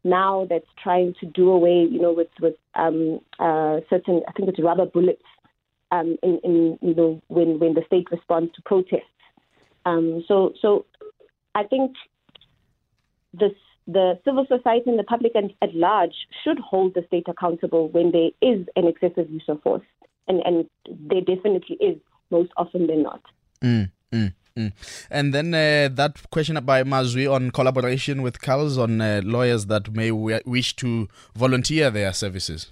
now 0.04 0.46
that's 0.48 0.66
trying 0.82 1.14
to 1.20 1.26
do 1.26 1.50
away 1.50 1.86
you 1.90 2.00
know 2.00 2.12
with 2.12 2.28
with 2.40 2.54
um, 2.76 3.20
uh, 3.38 3.80
certain 3.90 4.22
I 4.28 4.32
think 4.32 4.48
it's 4.48 4.62
rubber 4.62 4.86
bullets 4.86 5.22
um, 5.90 6.16
in, 6.22 6.40
in 6.44 6.78
you 6.80 6.94
know 6.94 7.20
when 7.28 7.58
when 7.58 7.74
the 7.74 7.82
state 7.86 8.06
responds 8.10 8.54
to 8.54 8.62
protests. 8.62 9.02
Um, 9.86 10.24
so, 10.28 10.52
so 10.60 10.86
I 11.54 11.64
think 11.64 11.92
this, 13.32 13.52
the 13.86 14.18
civil 14.24 14.46
society 14.46 14.90
and 14.90 14.98
the 14.98 15.04
public 15.04 15.32
at, 15.36 15.44
at 15.62 15.74
large 15.74 16.14
should 16.44 16.58
hold 16.58 16.94
the 16.94 17.04
state 17.06 17.26
accountable 17.28 17.88
when 17.88 18.12
there 18.12 18.30
is 18.40 18.66
an 18.76 18.86
excessive 18.86 19.30
use 19.30 19.44
of 19.48 19.60
force, 19.62 19.86
and 20.28 20.40
and 20.44 20.68
there 20.86 21.20
definitely 21.20 21.76
is 21.80 21.98
most 22.30 22.50
often 22.56 22.86
than 22.86 23.02
not. 23.02 23.22
Mm, 23.62 23.90
mm. 24.12 24.32
Mm. 24.56 24.72
And 25.10 25.32
then 25.32 25.54
uh, 25.54 25.88
that 25.92 26.30
question 26.30 26.62
by 26.64 26.82
Mazwi 26.82 27.26
on 27.26 27.50
collaboration 27.52 28.20
with 28.20 28.40
CALS 28.40 28.78
on 28.78 29.00
uh, 29.00 29.22
lawyers 29.24 29.66
that 29.66 29.94
may 29.94 30.10
w- 30.10 30.40
wish 30.44 30.74
to 30.76 31.08
volunteer 31.36 31.88
their 31.90 32.12
services 32.12 32.68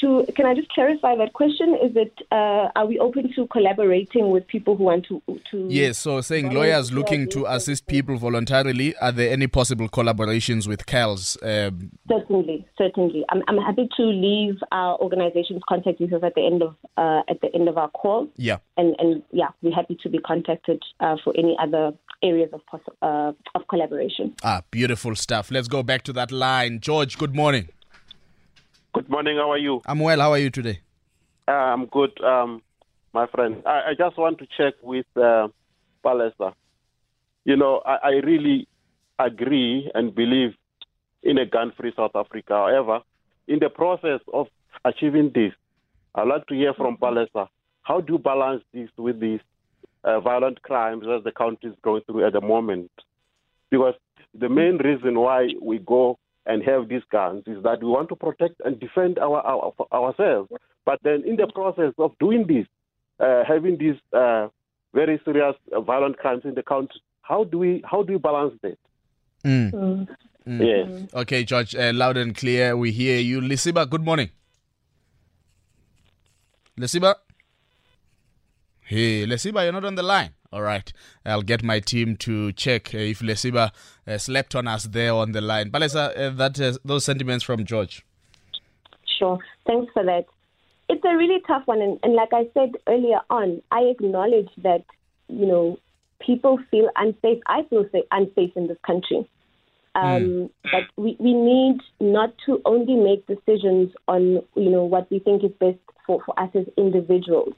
to 0.00 0.26
can 0.36 0.46
I 0.46 0.54
just 0.54 0.68
clarify 0.70 1.16
that 1.16 1.32
question? 1.32 1.76
Is 1.82 1.96
it 1.96 2.12
uh, 2.30 2.68
are 2.76 2.86
we 2.86 2.98
open 2.98 3.32
to 3.34 3.46
collaborating 3.48 4.30
with 4.30 4.46
people 4.46 4.76
who 4.76 4.84
want 4.84 5.06
to 5.06 5.22
to? 5.50 5.66
Yes. 5.68 5.98
So 5.98 6.20
saying 6.20 6.52
lawyers 6.52 6.92
looking 6.92 7.28
to 7.30 7.46
assist 7.46 7.86
people 7.86 8.16
voluntarily. 8.16 8.96
Are 8.96 9.12
there 9.12 9.30
any 9.30 9.46
possible 9.46 9.88
collaborations 9.88 10.66
with 10.68 10.86
CALS? 10.86 11.36
Um, 11.42 11.92
certainly, 12.08 12.66
certainly. 12.76 13.24
I'm, 13.30 13.42
I'm 13.48 13.58
happy 13.58 13.88
to 13.96 14.02
leave 14.02 14.56
our 14.72 14.98
organization's 14.98 15.62
contact 15.68 15.98
details 15.98 16.22
at 16.22 16.34
the 16.34 16.44
end 16.44 16.62
of 16.62 16.76
uh, 16.96 17.22
at 17.28 17.40
the 17.40 17.54
end 17.54 17.68
of 17.68 17.78
our 17.78 17.90
call. 17.90 18.28
Yeah. 18.36 18.58
And 18.76 18.94
and 18.98 19.22
yeah, 19.32 19.48
we're 19.62 19.74
happy 19.74 19.96
to 20.02 20.08
be 20.08 20.18
contacted 20.18 20.82
uh, 21.00 21.16
for 21.22 21.34
any 21.36 21.56
other 21.60 21.92
areas 22.22 22.50
of 22.52 22.64
poss- 22.66 22.96
uh, 23.02 23.32
of 23.54 23.68
collaboration. 23.68 24.34
Ah, 24.42 24.62
beautiful 24.70 25.14
stuff. 25.14 25.50
Let's 25.50 25.68
go 25.68 25.82
back 25.82 26.02
to 26.04 26.12
that 26.14 26.32
line, 26.32 26.80
George. 26.80 27.18
Good 27.18 27.34
morning. 27.34 27.68
Good 28.94 29.10
morning. 29.10 29.38
How 29.38 29.50
are 29.50 29.58
you? 29.58 29.80
I'm 29.86 29.98
well. 29.98 30.20
How 30.20 30.30
are 30.30 30.38
you 30.38 30.50
today? 30.50 30.78
Uh, 31.48 31.50
I'm 31.50 31.86
good, 31.86 32.12
um, 32.22 32.62
my 33.12 33.26
friend. 33.26 33.60
I, 33.66 33.90
I, 33.90 33.94
just 33.98 34.16
want 34.16 34.38
to 34.38 34.46
check 34.56 34.74
with 34.82 35.04
uh. 35.16 35.48
You 37.44 37.56
know, 37.56 37.82
I, 37.84 37.96
I 38.04 38.10
really 38.24 38.68
agree 39.18 39.90
and 39.94 40.14
believe 40.14 40.50
in 41.24 41.38
a 41.38 41.46
gun-free 41.46 41.94
South 41.96 42.14
Africa. 42.14 42.52
However, 42.52 43.00
in 43.48 43.58
the 43.58 43.68
process 43.68 44.20
of 44.32 44.46
achieving 44.84 45.32
this, 45.34 45.52
I'd 46.14 46.28
like 46.28 46.46
to 46.46 46.54
hear 46.54 46.72
from 46.74 46.96
Palesa. 46.96 47.48
How 47.82 48.00
do 48.00 48.12
you 48.12 48.18
balance 48.20 48.62
this 48.72 48.90
with 48.96 49.18
these 49.18 49.40
uh, 50.04 50.20
violent 50.20 50.62
crimes 50.62 51.02
that 51.06 51.22
the 51.24 51.32
country 51.32 51.70
is 51.70 51.76
going 51.82 52.02
through 52.06 52.26
at 52.26 52.34
the 52.34 52.40
moment? 52.40 52.92
Because 53.70 53.94
the 54.38 54.48
main 54.48 54.76
reason 54.76 55.18
why 55.18 55.48
we 55.60 55.78
go 55.78 56.18
and 56.46 56.62
have 56.62 56.88
these 56.88 57.02
guns 57.10 57.42
is 57.46 57.62
that 57.62 57.82
we 57.82 57.88
want 57.88 58.08
to 58.10 58.16
protect 58.16 58.60
and 58.64 58.78
defend 58.78 59.18
our, 59.18 59.40
our 59.40 59.72
ourselves. 59.92 60.50
But 60.84 61.00
then, 61.02 61.22
in 61.26 61.36
the 61.36 61.46
process 61.46 61.92
of 61.98 62.12
doing 62.20 62.46
this, 62.46 62.66
uh, 63.20 63.44
having 63.46 63.78
these 63.78 63.96
uh, 64.12 64.48
very 64.92 65.20
serious 65.24 65.54
uh, 65.72 65.80
violent 65.80 66.18
crimes 66.18 66.42
in 66.44 66.54
the 66.54 66.62
country, 66.62 67.00
how 67.22 67.44
do 67.44 67.58
we 67.58 67.82
how 67.90 68.02
do 68.02 68.12
we 68.12 68.18
balance 68.18 68.54
that? 68.62 68.78
Mm. 69.44 70.06
Mm. 70.46 70.60
Yes. 70.60 71.14
Okay, 71.14 71.44
George, 71.44 71.74
uh, 71.74 71.92
loud 71.94 72.16
and 72.18 72.36
clear. 72.36 72.76
We 72.76 72.92
hear 72.92 73.18
you, 73.18 73.40
Lesiba. 73.40 73.88
Good 73.88 74.04
morning, 74.04 74.30
Lesiba. 76.78 77.14
Hey, 78.82 79.24
Lesiba, 79.26 79.64
you're 79.64 79.72
not 79.72 79.86
on 79.86 79.94
the 79.94 80.02
line. 80.02 80.34
All 80.54 80.62
right. 80.62 80.92
I'll 81.26 81.42
get 81.42 81.64
my 81.64 81.80
team 81.80 82.16
to 82.18 82.52
check 82.52 82.94
uh, 82.94 82.98
if 82.98 83.18
Lesiba 83.18 83.72
uh, 84.06 84.18
slept 84.18 84.54
on 84.54 84.68
us 84.68 84.84
there 84.84 85.12
on 85.12 85.32
the 85.32 85.40
line. 85.40 85.72
Palesa, 85.72 86.16
uh, 86.16 86.30
that, 86.30 86.60
uh, 86.60 86.78
those 86.84 87.04
sentiments 87.04 87.42
from 87.42 87.64
George. 87.64 88.06
Sure. 89.18 89.40
Thanks 89.66 89.92
for 89.92 90.04
that. 90.04 90.26
It's 90.88 91.04
a 91.04 91.16
really 91.16 91.40
tough 91.44 91.62
one. 91.64 91.82
And, 91.82 91.98
and 92.04 92.14
like 92.14 92.28
I 92.32 92.48
said 92.54 92.76
earlier 92.86 93.18
on, 93.30 93.62
I 93.72 93.80
acknowledge 93.80 94.50
that, 94.58 94.84
you 95.26 95.44
know, 95.44 95.76
people 96.20 96.60
feel 96.70 96.88
unsafe. 96.94 97.42
I 97.48 97.64
feel 97.64 97.84
unsafe 98.12 98.52
in 98.54 98.68
this 98.68 98.78
country. 98.86 99.28
Um, 99.96 100.22
mm. 100.22 100.50
But 100.62 100.84
we, 101.02 101.16
we 101.18 101.32
need 101.34 101.80
not 101.98 102.32
to 102.46 102.62
only 102.64 102.94
make 102.94 103.26
decisions 103.26 103.90
on, 104.06 104.40
you 104.54 104.70
know, 104.70 104.84
what 104.84 105.10
we 105.10 105.18
think 105.18 105.42
is 105.42 105.50
best 105.58 105.78
for, 106.06 106.22
for 106.24 106.38
us 106.38 106.50
as 106.54 106.66
individuals 106.76 107.54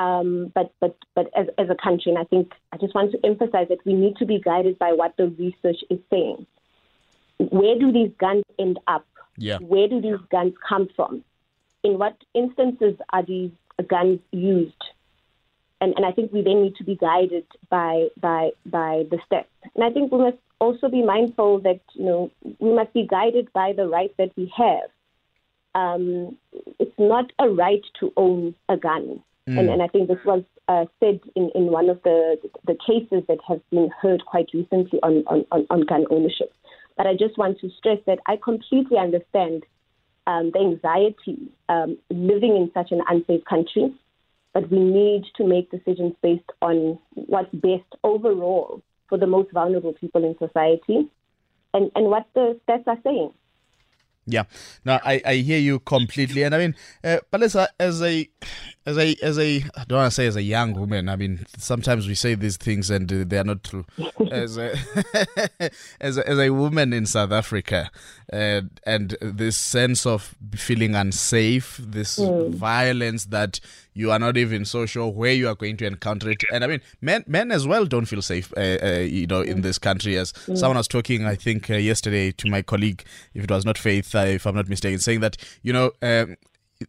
um, 0.00 0.52
but 0.54 0.72
but 0.80 0.96
but 1.14 1.30
as, 1.36 1.46
as 1.58 1.68
a 1.70 1.74
country, 1.74 2.10
and 2.12 2.18
I 2.18 2.24
think 2.24 2.52
I 2.72 2.76
just 2.76 2.94
want 2.94 3.12
to 3.12 3.18
emphasize 3.24 3.68
that 3.68 3.84
we 3.84 3.94
need 3.94 4.16
to 4.16 4.26
be 4.26 4.40
guided 4.40 4.78
by 4.78 4.92
what 4.92 5.16
the 5.16 5.28
research 5.28 5.82
is 5.90 5.98
saying. 6.10 6.46
Where 7.38 7.78
do 7.78 7.92
these 7.92 8.12
guns 8.18 8.44
end 8.58 8.78
up? 8.86 9.06
Yeah. 9.36 9.58
Where 9.58 9.88
do 9.88 10.00
these 10.00 10.20
guns 10.30 10.54
come 10.68 10.88
from? 10.96 11.24
In 11.82 11.98
what 11.98 12.16
instances 12.34 12.96
are 13.12 13.22
these 13.22 13.52
guns 13.88 14.20
used? 14.32 14.84
and, 15.80 15.94
and 15.96 16.04
I 16.04 16.12
think 16.12 16.32
we 16.32 16.42
then 16.42 16.62
need 16.62 16.76
to 16.76 16.84
be 16.84 16.96
guided 16.96 17.46
by 17.68 18.08
by 18.20 18.50
by 18.66 19.04
the 19.10 19.18
steps. 19.24 19.50
And 19.74 19.84
I 19.84 19.90
think 19.90 20.12
we 20.12 20.18
must 20.18 20.36
also 20.58 20.88
be 20.88 21.02
mindful 21.02 21.60
that 21.60 21.80
you 21.94 22.04
know 22.04 22.30
we 22.58 22.72
must 22.74 22.92
be 22.92 23.06
guided 23.06 23.52
by 23.52 23.72
the 23.72 23.88
right 23.88 24.14
that 24.18 24.32
we 24.36 24.52
have. 24.56 24.90
Um, 25.74 26.36
it's 26.78 26.98
not 26.98 27.32
a 27.38 27.48
right 27.48 27.82
to 28.00 28.12
own 28.16 28.54
a 28.68 28.76
gun, 28.76 29.22
mm. 29.50 29.58
and, 29.58 29.68
and 29.68 29.82
I 29.82 29.88
think 29.88 30.08
this 30.08 30.24
was 30.24 30.42
uh, 30.68 30.84
said 31.00 31.20
in, 31.34 31.50
in 31.54 31.66
one 31.66 31.90
of 31.90 32.02
the 32.02 32.36
the 32.66 32.76
cases 32.86 33.24
that 33.28 33.38
have 33.48 33.60
been 33.70 33.90
heard 34.00 34.24
quite 34.24 34.48
recently 34.54 34.98
on, 35.02 35.24
on, 35.26 35.66
on 35.70 35.80
gun 35.86 36.04
ownership. 36.10 36.52
But 36.96 37.06
I 37.06 37.14
just 37.14 37.38
want 37.38 37.58
to 37.60 37.70
stress 37.78 37.98
that 38.06 38.18
I 38.26 38.36
completely 38.36 38.98
understand 38.98 39.64
um, 40.26 40.50
the 40.52 40.60
anxiety 40.60 41.50
um, 41.68 41.98
living 42.10 42.56
in 42.56 42.70
such 42.74 42.92
an 42.92 43.00
unsafe 43.08 43.44
country, 43.44 43.92
but 44.52 44.70
we 44.70 44.78
need 44.78 45.24
to 45.36 45.46
make 45.46 45.70
decisions 45.70 46.14
based 46.22 46.50
on 46.60 46.98
what's 47.14 47.52
best 47.54 47.90
overall 48.04 48.82
for 49.08 49.18
the 49.18 49.26
most 49.26 49.50
vulnerable 49.52 49.94
people 49.94 50.24
in 50.24 50.36
society 50.38 51.08
and, 51.74 51.90
and 51.94 52.06
what 52.06 52.26
the 52.34 52.58
stats 52.68 52.86
are 52.86 52.98
saying. 53.02 53.32
Yeah, 54.30 54.44
no, 54.84 54.98
I, 55.04 55.20
I 55.24 55.34
hear 55.36 55.58
you 55.58 55.80
completely, 55.80 56.42
and 56.42 56.54
I 56.54 56.58
mean, 56.58 56.74
uh, 57.04 57.18
but 57.30 57.42
as 57.42 57.54
a 57.54 57.68
as 57.78 58.02
a 58.02 58.28
as 58.86 58.98
a 58.98 59.16
as 59.22 59.38
a 59.38 59.64
I 59.76 59.84
don't 59.86 59.98
want 59.98 60.10
to 60.10 60.14
say 60.14 60.26
as 60.26 60.36
a 60.36 60.42
young 60.42 60.74
woman. 60.74 61.08
I 61.08 61.16
mean, 61.16 61.46
sometimes 61.58 62.06
we 62.06 62.14
say 62.14 62.34
these 62.34 62.56
things 62.56 62.90
and 62.90 63.12
uh, 63.12 63.24
they 63.26 63.38
are 63.38 63.44
not 63.44 63.64
true. 63.64 63.84
as 64.30 64.56
a 64.56 64.76
as 66.00 66.18
a, 66.18 66.28
as 66.28 66.38
a 66.38 66.50
woman 66.50 66.92
in 66.92 67.06
South 67.06 67.32
Africa, 67.32 67.90
uh, 68.32 68.62
and 68.84 69.16
this 69.20 69.56
sense 69.56 70.06
of 70.06 70.34
feeling 70.54 70.94
unsafe, 70.94 71.76
this 71.78 72.18
mm. 72.18 72.50
violence 72.50 73.26
that 73.26 73.60
you 73.94 74.10
are 74.10 74.18
not 74.18 74.36
even 74.36 74.64
so 74.64 74.86
sure 74.86 75.08
where 75.08 75.32
you 75.32 75.48
are 75.48 75.54
going 75.54 75.76
to 75.78 75.86
encounter 75.86 76.30
it. 76.30 76.42
And 76.52 76.64
I 76.64 76.66
mean, 76.66 76.80
men 77.00 77.24
men 77.26 77.50
as 77.50 77.66
well 77.66 77.84
don't 77.84 78.06
feel 78.06 78.22
safe, 78.22 78.52
uh, 78.56 78.78
uh, 78.82 78.98
you 79.00 79.26
know, 79.26 79.40
in 79.40 79.62
this 79.62 79.78
country. 79.78 80.16
As 80.16 80.32
mm. 80.32 80.56
someone 80.56 80.76
was 80.76 80.88
talking, 80.88 81.26
I 81.26 81.34
think 81.34 81.70
uh, 81.70 81.74
yesterday 81.74 82.32
to 82.32 82.50
my 82.50 82.62
colleague, 82.62 83.04
if 83.34 83.44
it 83.44 83.50
was 83.50 83.64
not 83.64 83.78
Faith, 83.78 84.14
uh, 84.14 84.18
if 84.20 84.46
I'm 84.46 84.54
not 84.54 84.68
mistaken, 84.68 84.98
saying 84.98 85.20
that 85.20 85.36
you 85.62 85.72
know. 85.72 85.92
Um, 86.02 86.36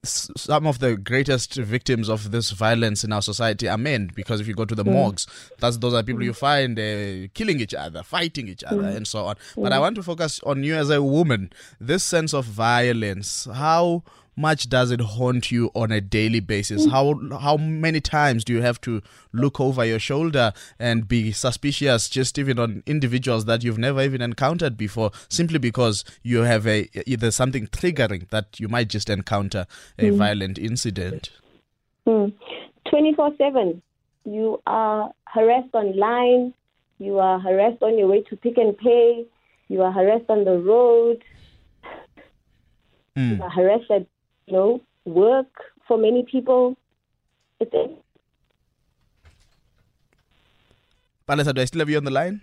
some 0.05 0.67
of 0.67 0.79
the 0.79 0.95
greatest 0.95 1.55
victims 1.55 2.07
of 2.07 2.31
this 2.31 2.51
violence 2.51 3.03
in 3.03 3.11
our 3.11 3.21
society 3.21 3.67
are 3.67 3.77
men 3.77 4.09
because 4.15 4.39
if 4.39 4.47
you 4.47 4.53
go 4.53 4.63
to 4.63 4.73
the 4.73 4.85
mm. 4.85 4.93
morgues 4.93 5.27
that's 5.59 5.77
those 5.79 5.93
are 5.93 6.01
people 6.01 6.23
you 6.23 6.31
find 6.31 6.79
uh, 6.79 7.27
killing 7.33 7.59
each 7.59 7.73
other 7.73 8.01
fighting 8.01 8.47
each 8.47 8.63
other 8.63 8.83
mm. 8.83 8.95
and 8.95 9.05
so 9.05 9.25
on 9.25 9.35
but 9.57 9.73
i 9.73 9.79
want 9.79 9.95
to 9.95 10.01
focus 10.01 10.39
on 10.45 10.63
you 10.63 10.75
as 10.75 10.89
a 10.89 11.03
woman 11.03 11.51
this 11.79 12.05
sense 12.05 12.33
of 12.33 12.45
violence 12.45 13.49
how 13.53 14.01
much 14.35 14.69
does 14.69 14.91
it 14.91 15.01
haunt 15.01 15.51
you 15.51 15.71
on 15.75 15.91
a 15.91 16.01
daily 16.01 16.39
basis? 16.39 16.89
How 16.89 17.19
how 17.39 17.57
many 17.57 17.99
times 17.99 18.43
do 18.43 18.53
you 18.53 18.61
have 18.61 18.79
to 18.81 19.01
look 19.33 19.59
over 19.59 19.85
your 19.85 19.99
shoulder 19.99 20.53
and 20.79 21.07
be 21.07 21.31
suspicious, 21.31 22.09
just 22.09 22.37
even 22.37 22.57
on 22.59 22.83
individuals 22.85 23.45
that 23.45 23.63
you've 23.63 23.77
never 23.77 24.01
even 24.01 24.21
encountered 24.21 24.77
before, 24.77 25.11
simply 25.29 25.59
because 25.59 26.05
you 26.23 26.39
have 26.39 26.65
a 26.65 26.89
either 27.09 27.31
something 27.31 27.67
triggering 27.67 28.29
that 28.29 28.59
you 28.59 28.67
might 28.67 28.87
just 28.87 29.09
encounter 29.09 29.65
a 29.99 30.05
mm. 30.05 30.17
violent 30.17 30.57
incident? 30.57 31.31
Mm. 32.07 32.33
Twenty 32.89 33.13
four 33.13 33.31
seven, 33.37 33.81
you 34.25 34.61
are 34.65 35.11
harassed 35.27 35.73
online. 35.73 36.53
You 36.99 37.19
are 37.19 37.39
harassed 37.39 37.81
on 37.81 37.97
your 37.97 38.07
way 38.07 38.21
to 38.23 38.35
Pick 38.35 38.57
n 38.57 38.73
Pay. 38.73 39.25
You 39.67 39.81
are 39.81 39.91
harassed 39.91 40.29
on 40.29 40.45
the 40.45 40.57
road. 40.57 41.23
Mm. 43.15 43.37
You 43.37 43.43
are 43.43 43.49
harassed 43.49 43.91
at 43.91 44.05
you 44.47 44.53
know, 44.53 44.81
work 45.05 45.51
for 45.87 45.97
many 45.97 46.23
people. 46.23 46.77
It's 47.59 47.71
it. 47.73 47.97
Vanessa, 51.27 51.53
do 51.53 51.61
I 51.61 51.65
still 51.65 51.79
have 51.79 51.89
you 51.89 51.97
on 51.97 52.03
the 52.03 52.11
line? 52.11 52.41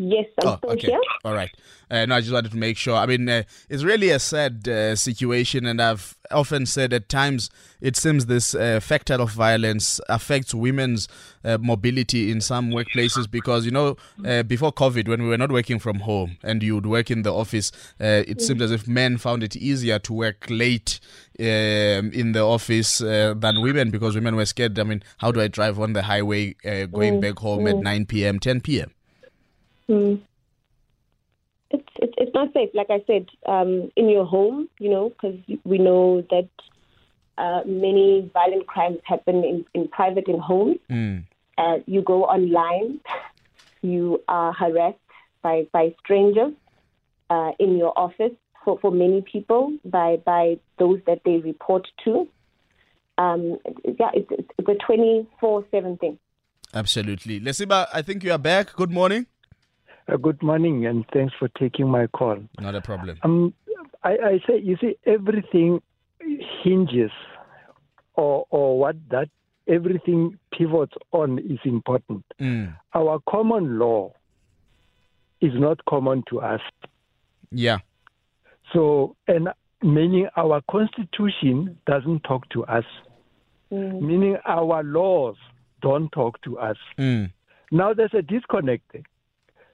Yes, 0.00 0.26
I'm 0.40 0.48
oh, 0.48 0.56
still 0.58 0.70
okay. 0.70 0.86
here. 0.86 1.00
All 1.24 1.34
right. 1.34 1.50
Uh, 1.90 2.06
no, 2.06 2.14
I 2.14 2.20
just 2.20 2.32
wanted 2.32 2.52
to 2.52 2.56
make 2.56 2.76
sure. 2.76 2.94
I 2.94 3.06
mean, 3.06 3.28
uh, 3.28 3.42
it's 3.68 3.82
really 3.82 4.10
a 4.10 4.20
sad 4.20 4.68
uh, 4.68 4.94
situation, 4.94 5.66
and 5.66 5.82
I've 5.82 6.16
often 6.30 6.66
said 6.66 6.92
at 6.92 7.08
times 7.08 7.50
it 7.80 7.96
seems 7.96 8.26
this 8.26 8.54
uh, 8.54 8.78
factor 8.78 9.14
of 9.14 9.32
violence 9.32 10.00
affects 10.08 10.54
women's 10.54 11.08
uh, 11.42 11.58
mobility 11.58 12.30
in 12.30 12.40
some 12.40 12.70
workplaces 12.70 13.28
because, 13.28 13.64
you 13.64 13.72
know, 13.72 13.96
uh, 14.24 14.44
before 14.44 14.72
COVID, 14.72 15.08
when 15.08 15.20
we 15.20 15.28
were 15.28 15.38
not 15.38 15.50
working 15.50 15.80
from 15.80 16.00
home 16.00 16.36
and 16.44 16.62
you 16.62 16.76
would 16.76 16.86
work 16.86 17.10
in 17.10 17.22
the 17.22 17.34
office, 17.34 17.72
it 17.98 18.40
seemed 18.40 18.62
as 18.62 18.70
if 18.70 18.86
men 18.86 19.16
found 19.16 19.42
it 19.42 19.56
easier 19.56 19.98
to 19.98 20.12
work 20.12 20.46
late 20.48 21.00
um, 21.40 22.12
in 22.12 22.32
the 22.32 22.42
office 22.42 22.98
than 22.98 23.62
women 23.62 23.90
because 23.90 24.14
women 24.14 24.36
were 24.36 24.46
scared. 24.46 24.78
I 24.78 24.84
mean, 24.84 25.02
how 25.16 25.32
do 25.32 25.40
I 25.40 25.48
drive 25.48 25.80
on 25.80 25.92
the 25.94 26.02
highway 26.02 26.54
going 26.62 27.14
mm. 27.14 27.20
back 27.20 27.40
home 27.40 27.64
mm. 27.64 27.70
at 27.70 27.76
9 27.78 28.06
p.m., 28.06 28.38
10 28.38 28.60
p.m.? 28.60 28.92
Mm. 29.90 30.20
It's, 31.70 31.88
it's, 31.96 32.14
it's 32.16 32.34
not 32.34 32.52
safe, 32.54 32.70
like 32.72 32.88
I 32.90 33.02
said, 33.06 33.26
um, 33.46 33.90
in 33.96 34.08
your 34.08 34.24
home, 34.24 34.68
you 34.78 34.90
know, 34.90 35.10
because 35.10 35.38
we 35.64 35.78
know 35.78 36.22
that 36.30 36.48
uh, 37.36 37.60
many 37.66 38.30
violent 38.32 38.66
crimes 38.66 38.98
happen 39.04 39.44
in, 39.44 39.64
in 39.74 39.88
private 39.88 40.28
in 40.28 40.38
homes. 40.38 40.78
Mm. 40.90 41.24
Uh, 41.58 41.78
you 41.86 42.02
go 42.02 42.24
online, 42.24 43.00
you 43.82 44.22
are 44.28 44.52
harassed 44.52 44.98
by, 45.42 45.66
by 45.72 45.94
strangers 46.00 46.52
uh, 47.30 47.50
in 47.58 47.76
your 47.76 47.98
office 47.98 48.32
for, 48.64 48.78
for 48.80 48.90
many 48.90 49.22
people 49.22 49.76
by, 49.84 50.16
by 50.24 50.58
those 50.78 51.00
that 51.06 51.20
they 51.24 51.38
report 51.38 51.86
to. 52.04 52.28
Um, 53.18 53.58
yeah, 53.84 54.10
it's, 54.14 54.30
it's 54.30 54.68
a 54.68 54.74
24 54.86 55.64
7 55.70 55.96
thing. 55.98 56.18
Absolutely. 56.74 57.40
Lesiba, 57.40 57.86
I 57.92 58.02
think 58.02 58.22
you 58.22 58.32
are 58.32 58.38
back. 58.38 58.74
Good 58.74 58.90
morning. 58.90 59.26
Uh, 60.10 60.16
good 60.16 60.42
morning, 60.42 60.86
and 60.86 61.04
thanks 61.12 61.34
for 61.38 61.48
taking 61.58 61.86
my 61.88 62.06
call. 62.06 62.38
Not 62.58 62.74
a 62.74 62.80
problem. 62.80 63.18
Um, 63.22 63.52
I, 64.02 64.10
I 64.10 64.40
say, 64.46 64.58
you 64.58 64.76
see, 64.80 64.96
everything 65.04 65.82
hinges, 66.62 67.10
or 68.14 68.46
or 68.48 68.78
what 68.78 68.96
that 69.10 69.28
everything 69.66 70.38
pivots 70.50 70.94
on 71.12 71.38
is 71.38 71.58
important. 71.64 72.24
Mm. 72.40 72.74
Our 72.94 73.20
common 73.28 73.78
law 73.78 74.14
is 75.42 75.52
not 75.54 75.84
common 75.84 76.24
to 76.30 76.40
us. 76.40 76.62
Yeah. 77.50 77.78
So, 78.72 79.14
and 79.26 79.48
meaning 79.82 80.28
our 80.36 80.62
constitution 80.70 81.78
doesn't 81.86 82.24
talk 82.24 82.48
to 82.50 82.64
us, 82.64 82.84
mm. 83.70 84.00
meaning 84.00 84.38
our 84.46 84.82
laws 84.82 85.36
don't 85.82 86.10
talk 86.12 86.40
to 86.42 86.58
us. 86.58 86.76
Mm. 86.98 87.30
Now 87.70 87.92
there's 87.92 88.14
a 88.14 88.22
disconnect. 88.22 88.96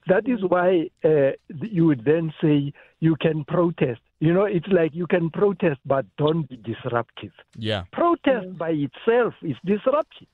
That 0.06 0.28
is 0.28 0.40
why 0.42 0.90
uh, 1.04 1.32
you 1.48 1.86
would 1.86 2.04
then 2.04 2.32
say 2.40 2.72
you 3.00 3.16
can 3.16 3.44
protest. 3.44 4.00
You 4.20 4.32
know, 4.32 4.44
it's 4.44 4.66
like 4.68 4.94
you 4.94 5.06
can 5.06 5.30
protest, 5.30 5.80
but 5.84 6.04
don't 6.16 6.48
be 6.48 6.56
disruptive. 6.56 7.32
Yeah. 7.56 7.84
Protest 7.92 8.46
mm. 8.46 8.58
by 8.58 8.70
itself 8.70 9.34
is 9.42 9.56
disruptive. 9.64 10.28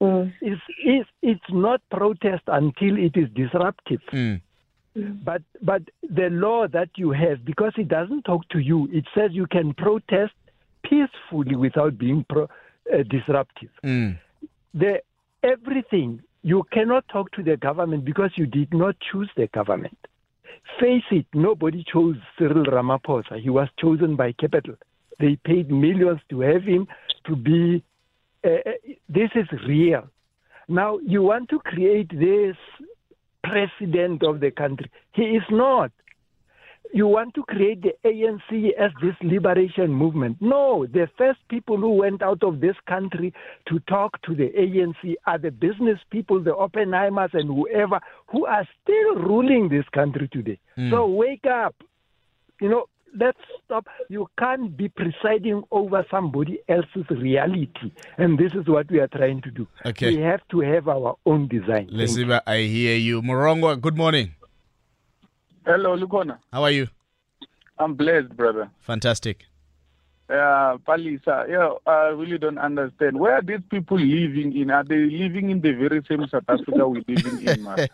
Mm. 0.00 0.32
It's, 0.40 0.60
it's, 0.84 1.08
it's 1.22 1.50
not 1.50 1.80
protest 1.90 2.42
until 2.46 2.98
it 2.98 3.16
is 3.16 3.28
disruptive. 3.34 4.00
Mm. 4.12 4.40
But 4.96 5.42
but 5.60 5.82
the 6.02 6.30
law 6.30 6.66
that 6.68 6.88
you 6.96 7.10
have, 7.10 7.44
because 7.44 7.72
it 7.76 7.88
doesn't 7.88 8.22
talk 8.22 8.48
to 8.48 8.58
you, 8.58 8.88
it 8.90 9.04
says 9.14 9.30
you 9.32 9.46
can 9.46 9.74
protest 9.74 10.32
peacefully 10.82 11.54
without 11.54 11.98
being 11.98 12.24
pro, 12.28 12.44
uh, 12.44 13.02
disruptive. 13.10 13.68
Mm. 13.84 14.18
The 14.72 15.02
everything 15.42 16.22
you 16.46 16.62
cannot 16.72 17.08
talk 17.08 17.32
to 17.32 17.42
the 17.42 17.56
government 17.56 18.04
because 18.04 18.30
you 18.36 18.46
did 18.46 18.72
not 18.72 18.94
choose 19.10 19.28
the 19.36 19.48
government. 19.48 19.98
Face 20.78 21.02
it, 21.10 21.26
nobody 21.34 21.84
chose 21.92 22.14
Cyril 22.38 22.64
Ramaphosa. 22.66 23.40
He 23.40 23.50
was 23.50 23.66
chosen 23.80 24.14
by 24.14 24.30
capital. 24.30 24.76
They 25.18 25.34
paid 25.44 25.72
millions 25.72 26.20
to 26.30 26.40
have 26.42 26.62
him 26.62 26.86
to 27.26 27.34
be. 27.34 27.82
Uh, 28.44 28.50
uh 28.64 28.72
this 29.08 29.30
is 29.34 29.48
real. 29.66 30.04
Now, 30.68 30.98
you 30.98 31.20
want 31.22 31.48
to 31.48 31.58
create 31.58 32.10
this 32.10 32.56
president 33.42 34.22
of 34.22 34.38
the 34.38 34.52
country. 34.52 34.88
He 35.14 35.22
is 35.22 35.42
not 35.50 35.90
you 36.92 37.06
want 37.06 37.34
to 37.34 37.42
create 37.44 37.82
the 37.82 37.94
ANC 38.04 38.72
as 38.78 38.90
this 39.02 39.14
liberation 39.22 39.92
movement. 39.92 40.36
No, 40.40 40.86
the 40.86 41.08
first 41.18 41.40
people 41.48 41.76
who 41.76 41.90
went 41.90 42.22
out 42.22 42.42
of 42.42 42.60
this 42.60 42.76
country 42.88 43.32
to 43.68 43.80
talk 43.80 44.20
to 44.22 44.34
the 44.34 44.50
ANC 44.50 45.14
are 45.26 45.38
the 45.38 45.50
business 45.50 45.98
people, 46.10 46.42
the 46.42 46.52
Oppenheimers, 46.52 47.34
and 47.34 47.48
whoever 47.48 48.00
who 48.28 48.46
are 48.46 48.66
still 48.82 49.16
ruling 49.16 49.68
this 49.68 49.84
country 49.92 50.28
today. 50.32 50.58
Mm. 50.78 50.90
So 50.90 51.06
wake 51.06 51.46
up. 51.46 51.74
You 52.60 52.70
know, 52.70 52.86
let's 53.18 53.38
stop. 53.64 53.86
You 54.08 54.28
can't 54.38 54.76
be 54.76 54.88
presiding 54.88 55.62
over 55.70 56.04
somebody 56.10 56.60
else's 56.68 57.08
reality. 57.10 57.92
And 58.18 58.38
this 58.38 58.52
is 58.54 58.66
what 58.66 58.90
we 58.90 59.00
are 59.00 59.08
trying 59.08 59.42
to 59.42 59.50
do. 59.50 59.66
Okay. 59.84 60.16
We 60.16 60.22
have 60.22 60.40
to 60.50 60.60
have 60.60 60.88
our 60.88 61.16
own 61.26 61.48
design. 61.48 61.88
Lesiba, 61.90 62.40
I 62.46 62.58
hear 62.58 62.96
you. 62.96 63.22
Morongo, 63.22 63.80
good 63.80 63.96
morning. 63.96 64.35
Hello, 65.66 65.96
Lukhona. 65.96 66.38
How 66.52 66.62
are 66.62 66.70
you? 66.70 66.86
I'm 67.76 67.94
blessed, 67.94 68.36
brother. 68.36 68.70
Fantastic. 68.78 69.46
uh, 70.28 70.76
Palesa, 70.86 71.48
yeah, 71.48 71.70
I 71.86 72.08
really 72.08 72.36
don't 72.38 72.58
understand. 72.58 73.18
Where 73.18 73.34
are 73.34 73.42
these 73.42 73.60
people 73.68 73.98
living 73.98 74.56
in? 74.56 74.70
Are 74.70 74.84
they 74.84 74.96
living 74.96 75.50
in 75.50 75.60
the 75.60 75.72
very 75.72 76.02
same 76.08 76.26
South 76.28 76.44
Africa 76.48 76.88
we're 76.88 77.02
living 77.06 77.46
in? 77.46 77.66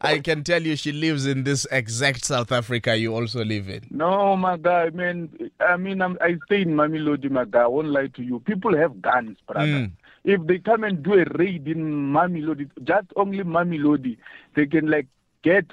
I 0.00 0.20
can 0.20 0.44
tell 0.44 0.62
you 0.62 0.76
she 0.76 0.92
lives 0.92 1.26
in 1.26 1.42
this 1.44 1.66
exact 1.70 2.24
South 2.24 2.50
Africa 2.52 2.96
you 2.96 3.14
also 3.14 3.44
live 3.44 3.68
in. 3.68 3.86
No, 3.90 4.34
my 4.36 4.56
guy, 4.56 4.84
I 4.84 4.90
mean, 4.90 5.50
I 5.60 5.76
mean, 5.76 6.00
I'm, 6.00 6.16
i 6.20 6.36
stay 6.46 6.62
in 6.62 6.70
Mamelodi, 6.70 7.30
my 7.30 7.44
guy. 7.44 7.62
I 7.62 7.66
won't 7.66 7.88
lie 7.88 8.06
to 8.08 8.22
you. 8.22 8.38
People 8.40 8.76
have 8.76 9.02
guns, 9.02 9.36
brother. 9.46 9.66
Mm. 9.66 9.92
If 10.24 10.44
they 10.46 10.58
come 10.58 10.84
and 10.84 11.02
do 11.02 11.14
a 11.14 11.24
raid 11.38 11.66
in 11.68 12.12
Mamelodi, 12.12 12.68
just 12.84 13.08
only 13.16 13.44
Mamelodi, 13.44 14.18
they 14.54 14.66
can 14.66 14.90
like 14.90 15.06
get 15.42 15.72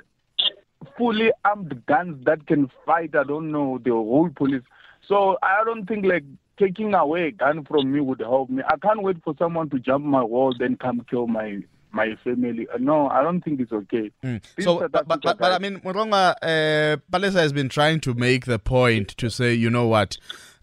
fully 0.97 1.31
armed 1.43 1.85
guns 1.85 2.23
that 2.25 2.47
can 2.47 2.69
fight, 2.85 3.15
I 3.15 3.23
don't 3.23 3.51
know, 3.51 3.79
the 3.83 3.91
whole 3.91 4.29
police. 4.35 4.63
So 5.07 5.37
I 5.43 5.63
don't 5.63 5.85
think 5.85 6.05
like 6.05 6.23
taking 6.57 6.93
away 6.93 7.27
a 7.27 7.31
gun 7.31 7.65
from 7.65 7.91
me 7.91 7.99
would 7.99 8.19
help 8.19 8.49
me. 8.49 8.63
I 8.67 8.77
can't 8.77 9.03
wait 9.03 9.17
for 9.23 9.33
someone 9.37 9.69
to 9.69 9.79
jump 9.79 10.05
my 10.05 10.23
wall 10.23 10.53
then 10.57 10.77
come 10.77 11.05
kill 11.09 11.27
my 11.27 11.59
my 11.91 12.15
family. 12.23 12.67
Uh, 12.73 12.77
no, 12.77 13.07
I 13.07 13.23
don't 13.23 13.41
think 13.41 13.61
it's 13.61 13.71
okay. 13.71 14.11
Mm. 14.23 14.41
So, 14.59 14.87
but, 14.89 15.07
but, 15.07 15.21
but, 15.21 15.41
I 15.41 15.59
mean, 15.59 15.79
Muronga, 15.79 16.35
uh, 16.41 16.97
Palesa 17.11 17.39
has 17.39 17.53
been 17.53 17.69
trying 17.69 18.01
to 18.01 18.13
make 18.13 18.45
the 18.45 18.59
point 18.59 19.09
to 19.17 19.29
say, 19.29 19.53
you 19.53 19.69
know 19.69 19.87
what? 19.87 20.17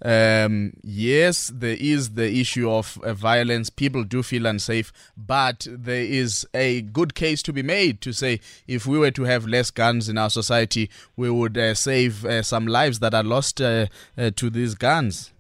Um, 0.05 0.73
yes, 0.83 1.53
there 1.55 1.77
is 1.79 2.15
the 2.15 2.41
issue 2.41 2.71
of 2.71 2.99
uh, 3.03 3.15
violence. 3.15 3.71
People 3.71 4.03
do 4.03 4.23
feel 4.23 4.47
unsafe, 4.47 4.93
but 5.17 5.67
there 5.71 6.03
is 6.03 6.47
a 6.55 6.83
good 6.83 7.15
case 7.15 7.43
to 7.45 7.53
be 7.53 7.63
made 7.63 8.01
to 8.01 8.13
say 8.13 8.41
if 8.67 8.87
we 8.87 8.99
were 8.99 9.13
to 9.13 9.23
have 9.23 9.47
less 9.47 9.71
guns 9.71 10.09
in 10.09 10.19
our 10.19 10.31
society, 10.31 10.91
we 11.17 11.31
would 11.31 11.57
uh, 11.57 11.75
save 11.75 12.25
uh, 12.25 12.43
some 12.43 12.67
lives 12.67 12.99
that 12.99 13.15
are 13.15 13.23
lost 13.23 13.61
uh, 13.61 13.87
uh, 14.19 14.31
to 14.37 14.51
these 14.51 14.75
guns. 14.75 15.33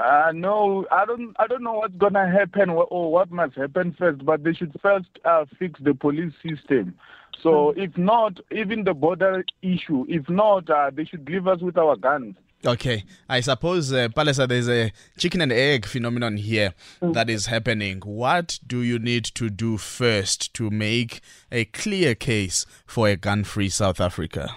Uh, 0.00 0.32
no, 0.34 0.86
I 0.90 1.04
don't. 1.04 1.34
I 1.38 1.46
don't 1.48 1.62
know 1.62 1.72
what's 1.72 1.96
gonna 1.96 2.30
happen 2.30 2.70
or 2.70 3.10
what 3.10 3.32
must 3.32 3.56
happen 3.56 3.94
first. 3.98 4.24
But 4.24 4.44
they 4.44 4.52
should 4.52 4.72
first 4.80 5.08
uh, 5.24 5.44
fix 5.58 5.80
the 5.80 5.92
police 5.92 6.32
system. 6.40 6.94
So, 7.42 7.72
hmm. 7.72 7.80
if 7.80 7.98
not, 7.98 8.38
even 8.52 8.84
the 8.84 8.94
border 8.94 9.44
issue. 9.60 10.06
If 10.08 10.28
not, 10.28 10.70
uh, 10.70 10.90
they 10.94 11.04
should 11.04 11.28
leave 11.28 11.48
us 11.48 11.60
with 11.60 11.76
our 11.76 11.96
guns. 11.96 12.36
Okay, 12.64 13.02
I 13.28 13.40
suppose, 13.40 13.92
uh, 13.92 14.08
Palesa, 14.08 14.46
there's 14.46 14.68
a 14.68 14.92
chicken 15.18 15.40
and 15.40 15.50
egg 15.50 15.84
phenomenon 15.84 16.36
here 16.36 16.74
mm. 17.02 17.12
that 17.12 17.28
is 17.28 17.46
happening. 17.46 18.00
What 18.04 18.60
do 18.64 18.82
you 18.82 19.00
need 19.00 19.24
to 19.34 19.50
do 19.50 19.78
first 19.78 20.54
to 20.54 20.70
make 20.70 21.22
a 21.50 21.64
clear 21.64 22.14
case 22.14 22.64
for 22.86 23.08
a 23.08 23.16
gun 23.16 23.42
free 23.42 23.68
South 23.68 24.00
Africa? 24.00 24.54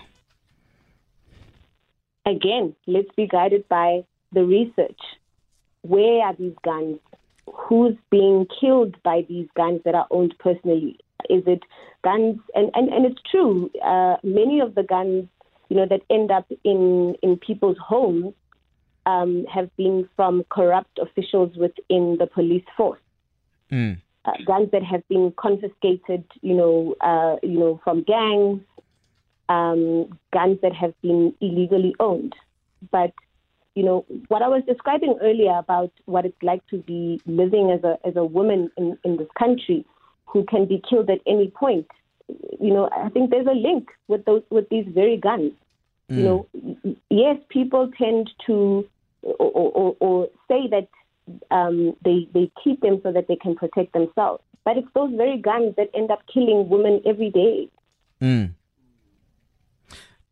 Again, 2.28 2.76
let's 2.86 3.10
be 3.16 3.28
guided 3.28 3.68
by 3.70 4.03
the 4.32 4.45
research. 4.45 4.99
Where 5.82 6.26
are 6.26 6.36
these 6.36 6.56
guns? 6.64 6.99
Who's 7.51 7.95
being 8.12 8.45
killed 8.60 9.01
by 9.01 9.26
these 9.28 9.47
guns 9.56 9.82
that 9.84 9.95
are 9.95 10.08
owned 10.12 10.36
personally? 10.38 10.99
Is 11.28 11.41
it 11.47 11.64
guns? 12.03 12.39
And, 12.53 12.70
and, 12.76 12.89
and 12.89 13.06
it's 13.08 13.22
true, 13.32 13.72
uh, 13.84 14.18
many 14.24 14.60
of 14.60 14.76
the 14.76 14.84
guns 14.84 15.28
you 15.70 15.76
know, 15.76 15.86
that 15.89 16.01
end 16.09 16.32
up 16.32 16.49
in, 16.63 17.16
in 17.22 17.38
people's 17.38 17.78
homes 17.78 18.34
um, 19.05 19.45
have 19.53 19.76
been 19.78 20.07
from 20.16 20.43
corrupt 20.49 20.99
officials 20.99 21.55
within 21.55 22.18
the 22.20 22.28
police 22.28 22.66
force. 22.76 22.99
Mm. 23.72 23.99
Uh, 24.26 24.32
guns 24.45 24.70
that 24.72 24.84
have 24.84 25.07
been 25.07 25.32
confiscated, 25.38 26.24
you 26.41 26.55
know, 26.55 26.95
uh, 27.01 27.36
you 27.43 27.59
know, 27.59 27.80
from 27.84 28.03
gangs, 28.03 28.61
um, 29.49 30.18
guns 30.34 30.57
that 30.61 30.74
have 30.74 30.99
been 31.01 31.34
illegally 31.41 31.95
owned. 31.99 32.34
But 32.91 33.13
you 33.76 33.84
know, 33.84 34.05
what 34.30 34.41
I 34.41 34.47
was 34.47 34.63
describing 34.66 35.20
earlier 35.22 35.57
about 35.57 35.91
what 36.05 36.26
it's 36.26 36.41
like 36.41 36.66
to 36.68 36.78
be 36.78 37.22
living 37.26 37.72
as 37.72 37.84
a 37.84 37.99
as 38.07 38.16
a 38.16 38.24
woman 38.24 38.72
in, 38.78 38.97
in 39.03 39.18
this 39.18 39.28
country 39.38 39.86
who 40.26 40.45
can 40.45 40.66
be 40.66 40.82
killed 40.89 41.09
at 41.09 41.20
any 41.28 41.49
point 41.49 41.88
you 42.60 42.74
know, 42.74 42.90
I 42.96 43.10
think 43.10 43.30
there's 43.30 43.48
a 43.48 43.52
link 43.52 43.90
with 44.08 44.26
those 44.26 44.44
with 44.50 44.70
these 44.70 44.86
very 44.88 45.18
guns. 45.18 45.52
Mm. 46.10 46.18
You 46.18 46.24
know, 46.24 46.48
yes, 47.10 47.38
people 47.50 47.92
tend 47.98 48.30
to 48.48 48.88
or, 49.22 49.52
or, 49.52 49.96
or 50.00 50.28
say 50.48 50.68
that 50.70 50.88
um, 51.52 51.96
they 52.04 52.28
they 52.34 52.52
keep 52.64 52.82
them 52.82 53.00
so 53.04 53.12
that 53.12 53.28
they 53.28 53.36
can 53.36 53.56
protect 53.56 53.94
themselves, 53.94 54.44
but 54.64 54.78
it's 54.78 54.88
those 54.94 55.14
very 55.16 55.38
guns 55.38 55.76
that 55.78 55.90
end 55.94 56.12
up 56.12 56.22
killing 56.32 56.70
women 56.70 57.02
every 57.06 57.30
day. 57.30 57.70
Mm. 58.22 58.54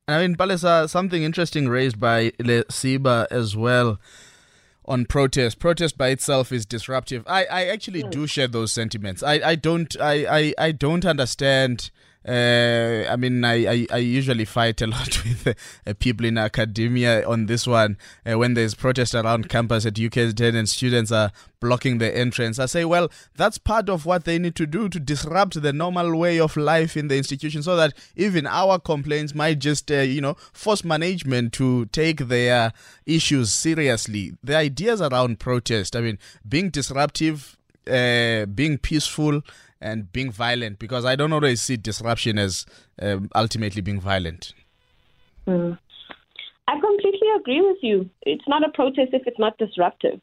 I 0.08 0.20
mean, 0.20 0.36
Palesa, 0.36 0.90
something 0.90 1.24
interesting 1.24 1.70
raised 1.70 2.00
by 2.00 2.32
Siba 2.32 3.26
as 3.32 3.56
well 3.56 4.00
on 4.86 5.06
protest. 5.06 5.60
Protest 5.60 5.98
by 5.98 6.10
itself 6.10 6.52
is 6.52 6.66
disruptive. 6.66 7.24
I, 7.28 7.46
I 7.46 7.66
actually 7.66 8.02
hmm. 8.02 8.10
do 8.10 8.28
share 8.28 8.48
those 8.48 8.72
sentiments. 8.72 9.24
I, 9.24 9.34
I 9.34 9.56
don't 9.56 9.96
I, 10.00 10.26
I, 10.26 10.54
I 10.58 10.72
don't 10.72 11.06
understand 11.06 11.92
uh, 12.28 13.06
I 13.10 13.18
mean, 13.18 13.44
I, 13.44 13.68
I, 13.68 13.88
I, 13.92 13.98
usually 13.98 14.46
fight 14.46 14.82
a 14.82 14.88
lot 14.88 15.24
with 15.26 15.46
uh, 15.86 15.94
people 16.00 16.26
in 16.26 16.38
academia 16.38 17.28
on 17.28 17.48
this 17.48 17.68
one. 17.68 17.98
Uh, 18.26 18.38
when 18.38 18.54
there's 18.54 18.76
protest 18.76 19.14
around 19.14 19.50
campus 19.50 19.86
at 19.86 19.96
UKZN 19.96 20.56
and 20.56 20.70
students 20.70 21.12
are 21.12 21.34
blocking 21.60 21.98
the 21.98 22.16
entrance, 22.18 22.60
I 22.60 22.68
say, 22.68 22.86
well, 22.86 23.10
that's 23.36 23.58
part 23.58 23.90
of 23.90 24.06
what 24.06 24.24
they 24.24 24.40
need 24.40 24.56
to 24.56 24.66
do 24.66 24.88
to 24.88 25.02
disrupt 25.02 25.62
the 25.62 25.74
normal 25.74 26.18
way 26.18 26.40
of 26.40 26.56
life 26.56 26.96
in 26.96 27.10
the 27.10 27.18
institution 27.18 27.62
so 27.62 27.76
that 27.76 27.94
even 28.16 28.48
our 28.48 28.80
complaints 28.80 29.36
might 29.36 29.60
just, 29.60 29.92
uh, 29.92 29.96
you 29.96 30.22
know, 30.22 30.36
force 30.54 30.86
management 30.86 31.52
to 31.54 31.88
take 31.88 32.30
their 32.30 32.72
issues 33.06 33.52
seriously. 33.52 34.32
The 34.42 34.56
ideas 34.56 35.02
around 35.02 35.40
protest, 35.40 35.94
I 35.94 36.00
mean, 36.00 36.20
being 36.48 36.70
disruptive, 36.70 37.58
uh, 37.86 38.46
being 38.46 38.78
peaceful, 38.78 39.42
and 39.84 40.12
being 40.12 40.32
violent 40.32 40.80
because 40.80 41.06
I 41.06 41.16
don't 41.16 41.34
always 41.34 41.62
see 41.62 41.78
disruption 41.78 42.40
as 42.40 42.66
um, 43.02 43.30
ultimately 43.36 43.82
being 43.82 44.00
violent. 44.00 44.54
Mm. 45.46 45.78
I 46.68 46.80
completely 46.80 47.28
agree 47.38 47.62
with 47.62 47.78
you. 47.82 48.10
It's 48.22 48.48
not 48.48 48.66
a 48.68 48.72
protest 48.72 49.10
if 49.14 49.28
it's 49.28 49.38
not 49.38 49.58
disruptive. 49.58 50.22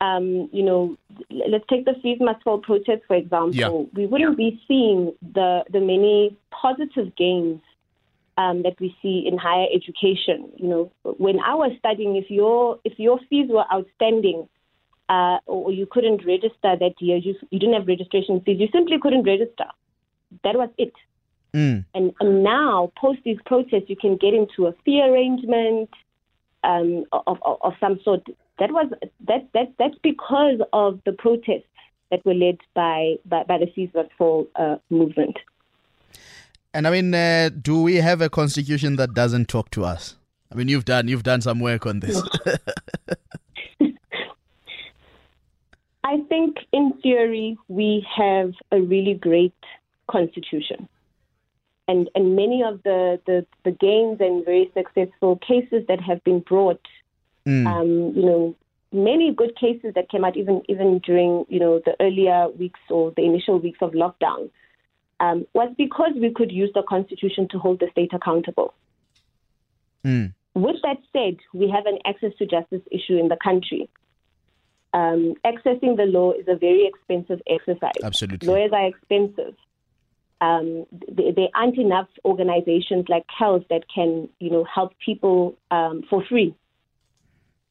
Um, 0.00 0.48
you 0.52 0.62
know, 0.62 0.96
let's 1.30 1.64
take 1.68 1.84
the 1.84 1.94
Fees 2.00 2.18
Must 2.20 2.40
Fall 2.44 2.58
protest, 2.58 3.02
for 3.08 3.16
example. 3.16 3.52
Yeah. 3.52 3.70
We 3.94 4.06
wouldn't 4.06 4.36
be 4.36 4.62
seeing 4.68 5.12
the, 5.20 5.64
the 5.72 5.80
many 5.80 6.36
positive 6.52 7.16
gains 7.16 7.60
um, 8.36 8.62
that 8.62 8.78
we 8.80 8.96
see 9.02 9.24
in 9.26 9.36
higher 9.36 9.66
education. 9.74 10.52
You 10.56 10.68
know, 10.68 10.92
when 11.02 11.40
I 11.40 11.56
was 11.56 11.72
studying, 11.80 12.14
if 12.14 12.30
your 12.30 12.78
if 12.84 12.96
your 12.96 13.18
fees 13.28 13.48
were 13.50 13.64
outstanding, 13.72 14.48
uh, 15.08 15.38
or 15.46 15.72
you 15.72 15.86
couldn't 15.90 16.24
register 16.26 16.76
that 16.78 16.94
year, 17.00 17.16
you, 17.16 17.34
you 17.50 17.58
didn't 17.58 17.74
have 17.74 17.86
registration 17.86 18.40
fees, 18.40 18.60
you 18.60 18.68
simply 18.72 18.98
couldn't 19.00 19.24
register. 19.24 19.64
That 20.44 20.56
was 20.56 20.68
it. 20.76 20.92
Mm. 21.54 21.84
And, 21.94 22.12
and 22.20 22.44
now, 22.44 22.92
post 22.96 23.20
these 23.24 23.38
protests, 23.46 23.88
you 23.88 23.96
can 23.96 24.16
get 24.16 24.34
into 24.34 24.66
a 24.66 24.74
fee 24.84 25.00
arrangement 25.02 25.90
um, 26.62 27.04
of, 27.12 27.38
of, 27.42 27.58
of 27.62 27.72
some 27.80 27.98
sort. 28.04 28.26
That 28.58 28.72
was 28.72 28.90
that 29.26 29.48
that 29.54 29.72
that's 29.78 29.96
because 30.02 30.60
of 30.72 31.00
the 31.06 31.12
protests 31.12 31.64
that 32.10 32.24
were 32.26 32.34
led 32.34 32.58
by 32.74 33.14
by, 33.24 33.44
by 33.44 33.58
the 33.58 33.90
Must 33.94 34.10
Fall 34.18 34.46
uh, 34.56 34.76
movement. 34.90 35.38
And 36.74 36.86
I 36.86 36.90
mean, 36.90 37.14
uh, 37.14 37.50
do 37.50 37.82
we 37.82 37.96
have 37.96 38.20
a 38.20 38.28
constitution 38.28 38.96
that 38.96 39.14
doesn't 39.14 39.48
talk 39.48 39.70
to 39.70 39.84
us? 39.84 40.16
I 40.52 40.54
mean, 40.54 40.68
you've 40.68 40.84
done 40.84 41.08
you've 41.08 41.22
done 41.22 41.40
some 41.40 41.60
work 41.60 41.86
on 41.86 42.00
this. 42.00 42.20
I 46.08 46.22
think 46.30 46.56
in 46.72 46.94
theory 47.02 47.58
we 47.68 48.06
have 48.16 48.54
a 48.72 48.80
really 48.80 49.12
great 49.12 49.54
constitution. 50.10 50.88
And, 51.86 52.08
and 52.14 52.34
many 52.34 52.62
of 52.62 52.82
the, 52.82 53.20
the, 53.26 53.44
the 53.64 53.72
gains 53.72 54.18
and 54.18 54.42
very 54.42 54.72
successful 54.72 55.36
cases 55.36 55.84
that 55.88 56.00
have 56.00 56.24
been 56.24 56.40
brought, 56.40 56.80
mm. 57.46 57.66
um, 57.66 58.16
you 58.16 58.24
know, 58.24 58.56
many 58.90 59.34
good 59.34 59.54
cases 59.54 59.92
that 59.96 60.08
came 60.08 60.24
out 60.24 60.34
even 60.34 60.62
even 60.66 60.98
during 61.00 61.44
you 61.50 61.60
know 61.60 61.78
the 61.84 61.94
earlier 62.00 62.48
weeks 62.58 62.80
or 62.88 63.12
the 63.18 63.22
initial 63.22 63.58
weeks 63.58 63.80
of 63.82 63.90
lockdown 63.90 64.48
um, 65.20 65.46
was 65.52 65.70
because 65.76 66.12
we 66.16 66.32
could 66.32 66.50
use 66.50 66.70
the 66.74 66.82
constitution 66.88 67.46
to 67.50 67.58
hold 67.58 67.80
the 67.80 67.88
state 67.90 68.14
accountable. 68.14 68.72
Mm. 70.06 70.32
With 70.54 70.76
that 70.84 70.96
said, 71.12 71.36
we 71.52 71.68
have 71.68 71.84
an 71.84 71.98
access 72.06 72.32
to 72.38 72.46
justice 72.46 72.80
issue 72.90 73.18
in 73.18 73.28
the 73.28 73.36
country 73.36 73.90
um, 74.92 75.34
accessing 75.44 75.96
the 75.96 76.06
law 76.06 76.32
is 76.32 76.46
a 76.48 76.56
very 76.56 76.86
expensive 76.86 77.40
exercise. 77.48 77.92
Absolutely. 78.02 78.48
Lawyers 78.48 78.70
are 78.72 78.86
expensive. 78.86 79.54
Um, 80.40 80.86
there, 81.08 81.48
aren't 81.54 81.78
enough 81.78 82.08
organizations 82.24 83.06
like 83.08 83.24
CALS 83.38 83.64
that 83.70 83.84
can, 83.92 84.28
you 84.38 84.50
know, 84.50 84.64
help 84.64 84.92
people 85.04 85.56
um, 85.70 86.04
for 86.08 86.24
free. 86.24 86.54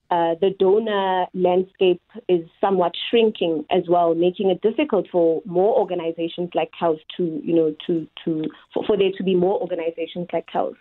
Uh, 0.09 0.36
the 0.39 0.51
donor 0.57 1.26
landscape 1.34 2.01
is 2.30 2.47
somewhat 2.61 2.93
shrinking 3.09 3.65
as 3.70 3.84
well, 3.89 4.15
making 4.15 4.49
it 4.49 4.61
difficult 4.61 5.07
for 5.11 5.41
more 5.45 5.78
organizations 5.78 6.49
like 6.53 6.72
CALS 6.78 6.99
to, 7.18 7.41
you 7.43 7.55
know, 7.55 7.76
to, 7.88 8.07
to 8.24 8.43
for, 8.74 8.86
for 8.86 8.97
there 8.97 9.11
to 9.18 9.24
be 9.24 9.36
more 9.36 9.59
organizations 9.59 10.28
like 10.32 10.47
CALS. 10.47 10.76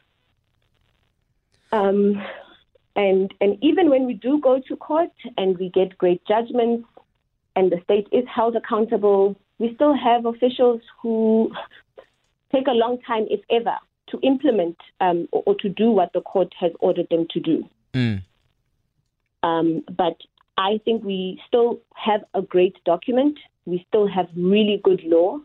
Um, 1.72 2.22
And, 2.97 3.32
and 3.42 3.59
even 3.62 3.90
when 3.90 4.07
we 4.07 4.14
do 4.14 4.40
go 4.40 4.61
to 4.66 4.76
court 4.76 5.12
and 5.36 5.57
we 5.59 5.68
get 5.68 5.99
great 5.99 6.22
judgments 6.26 6.88
and 7.55 7.70
the 7.70 7.80
state 7.84 8.09
is 8.11 8.24
held 8.34 8.57
accountable, 8.57 9.36
we 9.59 9.74
still 9.74 9.94
have 9.94 10.24
officials 10.24 10.80
who 11.03 11.53
take 12.53 12.66
a 12.66 12.72
long 12.72 12.99
time, 13.07 13.26
if 13.30 13.40
ever, 13.51 13.76
to 14.09 14.18
implement 14.22 14.76
um, 15.01 15.28
or, 15.32 15.42
or, 15.47 15.55
to 15.57 15.68
do 15.68 15.90
what 15.90 16.12
the 16.14 16.20
court 16.22 16.55
has 16.59 16.72
ordered 16.80 17.09
them 17.11 17.26
to 17.30 17.40
do. 17.40 17.68
Mm. 17.92 18.22
Um, 19.42 19.84
but 19.94 20.16
I 20.57 20.80
think 20.84 21.05
we 21.05 21.40
still 21.47 21.80
have 21.94 22.22
a 22.34 22.40
great 22.40 22.76
document. 22.84 23.38
We 23.66 23.84
still 23.88 24.07
have 24.07 24.26
really 24.36 24.80
good 24.82 25.03
law, 25.05 25.40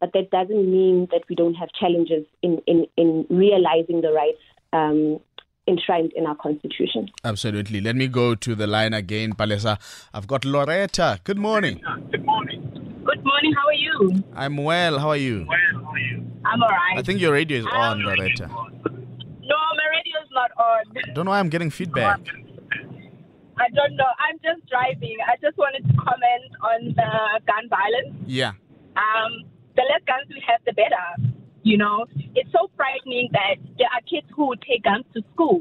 but 0.00 0.12
that 0.14 0.30
doesn't 0.30 0.70
mean 0.70 1.08
that 1.10 1.22
we 1.28 1.34
don't 1.34 1.54
have 1.54 1.68
challenges 1.78 2.24
in, 2.42 2.62
in, 2.66 2.86
in 2.96 3.26
realizing 3.28 4.00
the 4.00 4.12
rights 4.12 4.38
um, 4.72 5.20
enshrined 5.68 6.12
in 6.14 6.26
our 6.26 6.36
constitution. 6.36 7.08
Absolutely. 7.24 7.80
Let 7.80 7.96
me 7.96 8.08
go 8.08 8.34
to 8.34 8.54
the 8.54 8.66
line 8.66 8.92
again, 8.94 9.34
Palesa. 9.34 9.78
I've 10.12 10.26
got 10.26 10.44
Loretta. 10.44 11.20
Good 11.24 11.38
morning. 11.38 11.80
Good 12.10 12.24
morning. 12.24 13.02
Good 13.04 13.24
morning. 13.24 13.52
How 13.54 13.66
are 13.66 13.74
you? 13.74 14.24
I'm 14.34 14.56
well. 14.56 14.98
How 14.98 15.10
are 15.10 15.16
you? 15.16 15.46
Well, 15.48 15.82
how 15.84 15.90
are 15.92 15.98
you? 15.98 16.24
I'm 16.44 16.62
all 16.62 16.68
right. 16.68 16.98
I 16.98 17.02
think 17.02 17.20
your 17.20 17.32
radio 17.32 17.58
is 17.58 17.66
on, 17.72 18.02
Loretta. 18.02 18.46
No, 18.48 19.56
my 19.76 19.86
radio 19.90 20.16
is 20.22 20.30
not 20.32 20.50
on. 20.58 21.14
Don't 21.14 21.24
know 21.26 21.30
why 21.32 21.38
I'm 21.38 21.48
getting 21.48 21.70
feedback. 21.70 22.20
I 23.58 23.68
don't 23.74 23.94
know. 23.96 24.08
I'm 24.18 24.38
just 24.42 24.66
driving. 24.70 25.16
I 25.28 25.36
just 25.42 25.56
wanted 25.58 25.86
to 25.86 25.94
comment 25.96 26.48
on 26.62 26.94
the 26.96 27.40
gun 27.46 27.68
violence. 27.68 28.16
Yeah. 28.26 28.52
Um, 28.96 29.44
the 29.76 29.82
less 29.82 30.00
guns 30.06 30.26
we 30.30 30.42
have, 30.48 30.60
the 30.64 30.72
better. 30.72 31.30
You 31.62 31.76
know, 31.76 32.06
it's 32.34 32.50
so 32.52 32.70
frightening 32.76 33.28
that 33.32 33.56
there 33.78 33.88
are 33.88 34.00
kids 34.08 34.26
who 34.34 34.54
take 34.66 34.84
guns 34.84 35.04
to 35.14 35.22
school, 35.34 35.60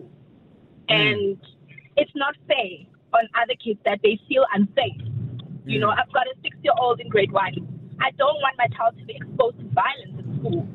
mm. 0.89 0.95
and 0.95 1.37
it's 1.97 2.11
not 2.15 2.35
fair 2.47 2.87
on 3.13 3.27
other 3.41 3.55
kids 3.63 3.79
that 3.85 3.99
they 4.01 4.19
feel 4.29 4.45
unsafe. 4.53 4.95
Mm. 4.95 5.61
You 5.65 5.79
know, 5.79 5.89
I've 5.89 6.11
got 6.13 6.25
a 6.27 6.35
six-year-old 6.41 7.01
in 7.01 7.09
grade 7.09 7.31
one. 7.31 7.53
I 7.99 8.11
don't 8.11 8.35
want 8.35 8.55
my 8.57 8.67
child 8.67 8.97
to 8.97 9.05
be 9.05 9.15
exposed 9.15 9.59
to 9.59 9.65
violence 9.73 10.25
in 10.25 10.39
school. 10.39 10.67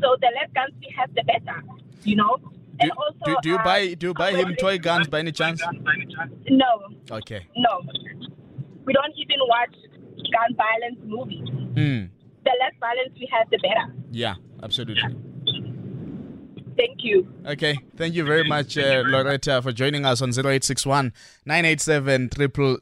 So 0.00 0.16
the 0.20 0.30
less 0.38 0.50
guns 0.54 0.72
we 0.78 0.94
have, 0.96 1.12
the 1.14 1.24
better. 1.24 1.62
You 2.04 2.16
know. 2.16 2.38
Do, 2.80 2.90
also, 2.96 3.18
do, 3.24 3.36
do 3.42 3.48
you 3.48 3.56
uh, 3.56 3.64
buy 3.64 3.94
do 3.94 4.06
you 4.08 4.14
buy 4.14 4.30
him 4.30 4.54
toy 4.54 4.78
guns 4.78 5.08
by 5.08 5.18
any 5.18 5.32
chance? 5.32 5.60
No. 6.48 6.88
Okay. 7.10 7.48
No. 7.56 7.82
We 8.84 8.92
don't 8.92 9.12
even 9.16 9.38
watch 9.48 9.74
gun 10.30 10.54
violence 10.54 11.00
movies. 11.04 11.48
Hmm. 11.48 12.14
The 12.44 12.52
less 12.60 12.74
violence 12.78 13.10
we 13.18 13.28
have, 13.32 13.50
the 13.50 13.58
better. 13.58 13.92
Yeah 14.12 14.34
absolutely. 14.62 15.02
Thank 16.78 17.02
you. 17.02 17.26
Okay, 17.44 17.76
thank 17.96 18.14
you 18.14 18.24
very 18.24 18.44
much, 18.44 18.78
uh, 18.78 19.02
Loretta, 19.04 19.60
for 19.62 19.72
joining 19.72 20.06
us 20.06 20.22
on 20.22 20.28
0861 20.30 21.12
987 21.44 22.30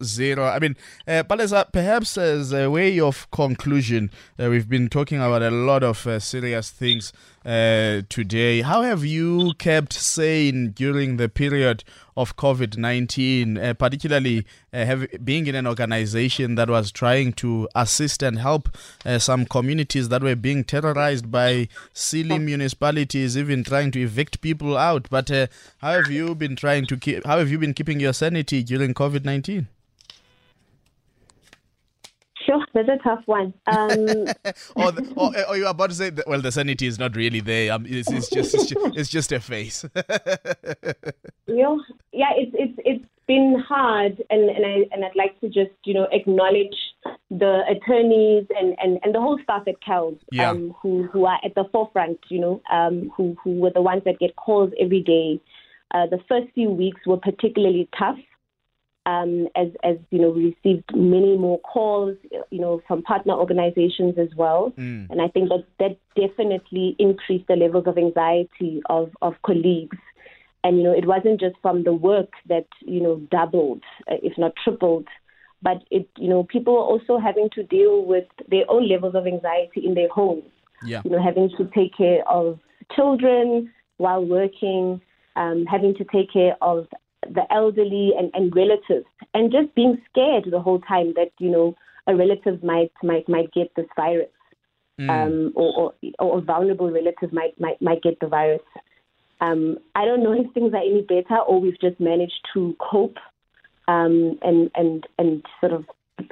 000. 0.03 0.43
I 0.43 0.59
mean, 0.59 0.77
uh, 1.09 1.23
Palesa, 1.23 1.73
perhaps 1.73 2.19
as 2.19 2.53
a 2.53 2.71
way 2.71 3.01
of 3.01 3.31
conclusion, 3.31 4.11
uh, 4.39 4.51
we've 4.51 4.69
been 4.69 4.91
talking 4.91 5.17
about 5.17 5.43
a 5.43 5.51
lot 5.51 5.83
of 5.83 6.07
uh, 6.07 6.21
serious 6.21 6.69
things 6.71 7.15
uh, 7.47 8.03
today. 8.09 8.63
How 8.63 8.83
have 8.83 9.05
you 9.05 9.55
kept 9.59 9.93
sane 9.93 10.73
during 10.73 11.17
the 11.17 11.29
period 11.29 11.85
of 12.17 12.37
COVID 12.37 12.77
19, 12.77 13.57
uh, 13.57 13.75
particularly 13.75 14.45
uh, 14.73 14.85
have, 14.85 15.07
being 15.25 15.47
in 15.47 15.55
an 15.55 15.67
organization 15.67 16.57
that 16.57 16.69
was 16.69 16.91
trying 16.91 17.33
to 17.35 17.69
assist 17.75 18.23
and 18.23 18.39
help 18.39 18.77
uh, 19.05 19.19
some 19.19 19.47
communities 19.47 20.09
that 20.09 20.23
were 20.23 20.35
being 20.35 20.65
terrorized 20.65 21.31
by 21.31 21.69
silly 21.93 22.39
municipalities, 22.39 23.37
even 23.37 23.63
trying 23.63 23.93
to 23.93 24.01
evict 24.01 24.41
people 24.41 24.77
out? 24.77 25.09
But 25.09 25.31
uh, 25.31 25.47
how 25.79 25.93
have 25.93 26.11
you 26.11 26.35
been 26.35 26.57
trying 26.57 26.87
to 26.87 26.97
keep, 26.97 27.25
how 27.25 27.39
have 27.39 27.51
you 27.51 27.59
been 27.59 27.75
keeping 27.75 28.01
your 28.01 28.13
sanity 28.13 28.65
during 28.65 28.93
COVID 28.93 29.25
19? 29.25 29.69
Sure, 32.47 32.65
that's 32.75 32.89
a 32.89 32.97
tough 33.03 33.23
one. 33.27 33.53
Um, 33.67 33.91
or, 34.77 34.93
the, 34.93 35.13
or, 35.17 35.33
or 35.49 35.57
you're 35.57 35.69
about 35.69 35.91
to 35.91 35.97
say, 35.97 36.11
that, 36.11 36.29
well, 36.29 36.41
the 36.41 36.53
sanity 36.53 36.87
is 36.87 36.97
not 36.97 37.17
really 37.17 37.41
there. 37.41 37.73
Um, 37.73 37.85
it's, 37.89 38.11
it's, 38.11 38.29
just, 38.29 38.55
it's, 38.55 38.67
just, 38.67 38.97
it's 38.97 39.09
just 39.09 39.33
a 39.33 39.41
face. 39.41 39.85
you 41.47 41.57
know, 41.57 41.83
yeah, 42.13 42.31
it's 42.37 42.55
it's 42.55 42.79
it's 42.85 43.05
been 43.27 43.61
hard, 43.67 44.23
and 44.31 44.49
and 44.49 44.65
I 44.65 44.85
and 44.93 45.05
I'd 45.05 45.17
like 45.17 45.41
to 45.41 45.49
just 45.49 45.73
you 45.85 45.95
know 45.95 46.07
acknowledge 46.13 46.77
the 47.31 47.63
attorneys 47.69 48.47
and, 48.57 48.77
and, 48.81 49.01
and 49.03 49.15
the 49.15 49.21
whole 49.21 49.39
staff 49.43 49.63
at 49.67 49.81
CALS 49.81 50.15
yeah. 50.31 50.51
um, 50.51 50.73
who 50.81 51.09
who 51.13 51.25
are 51.25 51.41
at 51.45 51.55
the 51.57 51.65
forefront. 51.73 52.21
You 52.29 52.41
know, 52.41 52.63
um, 52.71 53.11
who 53.17 53.37
who 53.43 53.59
were 53.59 53.73
the 53.75 53.83
ones 53.83 54.03
that 54.05 54.21
get 54.21 54.37
calls 54.37 54.71
every 54.81 55.03
day. 55.03 55.41
Uh, 55.93 56.07
the 56.07 56.19
first 56.29 56.53
few 56.55 56.71
weeks 56.71 57.01
were 57.07 57.17
particularly 57.17 57.89
tough 57.99 58.19
um, 59.07 59.47
as, 59.55 59.69
as 59.85 59.97
you 60.11 60.19
know, 60.19 60.31
we 60.31 60.57
received 60.65 60.85
many 60.95 61.39
more 61.39 61.61
calls, 61.61 62.17
you 62.51 62.61
know, 62.61 62.83
from 62.89 63.03
partner 63.03 63.35
organizations 63.35 64.19
as 64.19 64.29
well. 64.37 64.73
Mm. 64.77 65.09
And 65.11 65.23
I 65.23 65.29
think 65.29 65.49
that 65.49 65.65
that 65.79 65.97
definitely 66.17 66.97
increased 66.99 67.47
the 67.47 67.55
levels 67.55 67.87
of 67.87 67.97
anxiety 67.97 68.83
of, 68.91 69.11
of 69.23 69.35
colleagues. 69.47 69.97
And, 70.65 70.79
you 70.79 70.83
know, 70.83 70.93
it 70.93 71.07
wasn't 71.07 71.39
just 71.39 71.55
from 71.63 71.85
the 71.85 71.95
work 71.95 72.31
that, 72.49 72.67
you 72.81 73.01
know, 73.01 73.17
doubled, 73.31 73.85
uh, 74.11 74.17
if 74.25 74.37
not 74.37 74.53
tripled, 74.63 75.07
but 75.63 75.85
it, 75.93 76.09
you 76.19 76.29
know, 76.29 76.43
people 76.43 76.75
were 76.75 76.81
also 76.81 77.19
having 77.19 77.49
to 77.55 77.63
deal 77.63 78.05
with 78.05 78.27
their 78.49 78.69
own 78.69 78.89
levels 78.89 79.15
of 79.15 79.29
anxiety 79.29 79.87
in 79.87 79.95
their 79.95 80.09
homes. 80.09 80.51
Yeah. 80.85 81.03
You 81.05 81.13
know, 81.13 81.23
having 81.23 81.49
to 81.57 81.71
take 81.73 81.97
care 81.97 82.29
of 82.29 82.59
children 82.97 83.73
while 83.99 84.25
working, 84.25 85.01
um, 85.37 85.65
having 85.67 85.95
to 85.95 86.05
take 86.05 86.33
care 86.33 86.57
of 86.61 86.89
the 87.23 87.43
elderly 87.51 88.13
and, 88.19 88.31
and 88.35 88.55
relatives, 88.55 89.07
and 89.35 89.53
just 89.53 89.75
being 89.75 90.01
scared 90.11 90.45
the 90.51 90.61
whole 90.61 90.81
time 90.81 91.15
that 91.15 91.31
you 91.39 91.51
know 91.51 91.75
a 92.07 92.15
relative 92.15 92.63
might 92.63 92.93
might 93.03 93.29
might 93.29 93.53
get 93.53 93.75
this 93.75 93.87
virus, 93.97 94.29
mm. 95.01 95.11
um, 95.11 95.53
or, 95.55 95.75
or, 95.79 95.93
or 96.19 96.39
a 96.39 96.41
vulnerable 96.41 96.91
relative 96.91 97.33
might 97.33 97.59
might 97.61 97.81
might 97.81 98.03
get 98.03 98.19
the 98.21 98.29
virus. 98.29 98.61
Um, 99.41 99.79
I 99.95 100.05
don't 100.05 100.23
know 100.23 100.33
if 100.33 100.53
things 100.55 100.73
are 100.73 100.79
any 100.79 101.03
better, 101.03 101.39
or 101.41 101.61
we've 101.61 101.81
just 101.81 102.01
managed 102.01 102.47
to 102.55 102.75
cope 102.79 103.19
um, 103.89 104.39
and 104.43 104.71
and 104.75 105.07
and 105.19 105.45
sort 105.61 105.73
of 105.73 105.85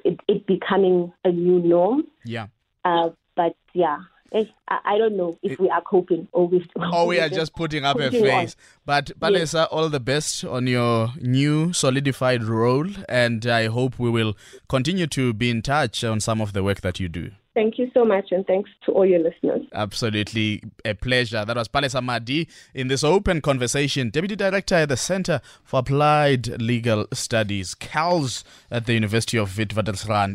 it, 0.04 0.18
it 0.28 0.46
becoming 0.46 1.12
a 1.24 1.30
new 1.30 1.60
norm. 1.60 2.04
Yeah. 2.24 2.46
Uh, 2.84 3.10
but 3.36 3.56
yeah, 3.72 3.98
Eh, 4.32 4.44
I 4.68 4.98
don't 4.98 5.16
know 5.16 5.38
if 5.42 5.58
we 5.60 5.70
are 5.70 5.82
coping 5.82 6.26
or 6.32 6.48
we. 6.48 6.58
Or 6.76 6.86
oh, 6.92 7.06
we 7.06 7.20
are 7.20 7.28
just 7.28 7.54
putting 7.54 7.84
up 7.84 7.98
a 8.00 8.10
face. 8.10 8.56
On. 8.56 8.62
But 8.84 9.12
Palesa, 9.20 9.54
yes. 9.54 9.68
all 9.70 9.88
the 9.88 10.00
best 10.00 10.44
on 10.44 10.66
your 10.66 11.10
new 11.20 11.72
solidified 11.72 12.42
role, 12.42 12.88
and 13.08 13.46
I 13.46 13.66
hope 13.66 13.98
we 13.98 14.10
will 14.10 14.36
continue 14.68 15.06
to 15.08 15.32
be 15.32 15.50
in 15.50 15.62
touch 15.62 16.02
on 16.02 16.20
some 16.20 16.40
of 16.40 16.52
the 16.52 16.64
work 16.64 16.80
that 16.80 16.98
you 16.98 17.08
do. 17.08 17.30
Thank 17.54 17.78
you 17.78 17.88
so 17.94 18.04
much, 18.04 18.32
and 18.32 18.44
thanks 18.46 18.68
to 18.84 18.92
all 18.92 19.06
your 19.06 19.20
listeners. 19.20 19.62
Absolutely 19.72 20.60
a 20.84 20.94
pleasure. 20.94 21.44
That 21.44 21.56
was 21.56 21.68
Palesa 21.68 22.02
Madi 22.02 22.48
in 22.74 22.88
this 22.88 23.04
open 23.04 23.40
conversation, 23.40 24.10
Deputy 24.10 24.34
Director 24.34 24.74
at 24.74 24.88
the 24.88 24.96
Center 24.96 25.40
for 25.62 25.78
Applied 25.78 26.60
Legal 26.60 27.06
Studies, 27.12 27.76
CALS, 27.76 28.42
at 28.72 28.86
the 28.86 28.94
University 28.94 29.38
of 29.38 29.50
Witwatersrand. 29.50 30.34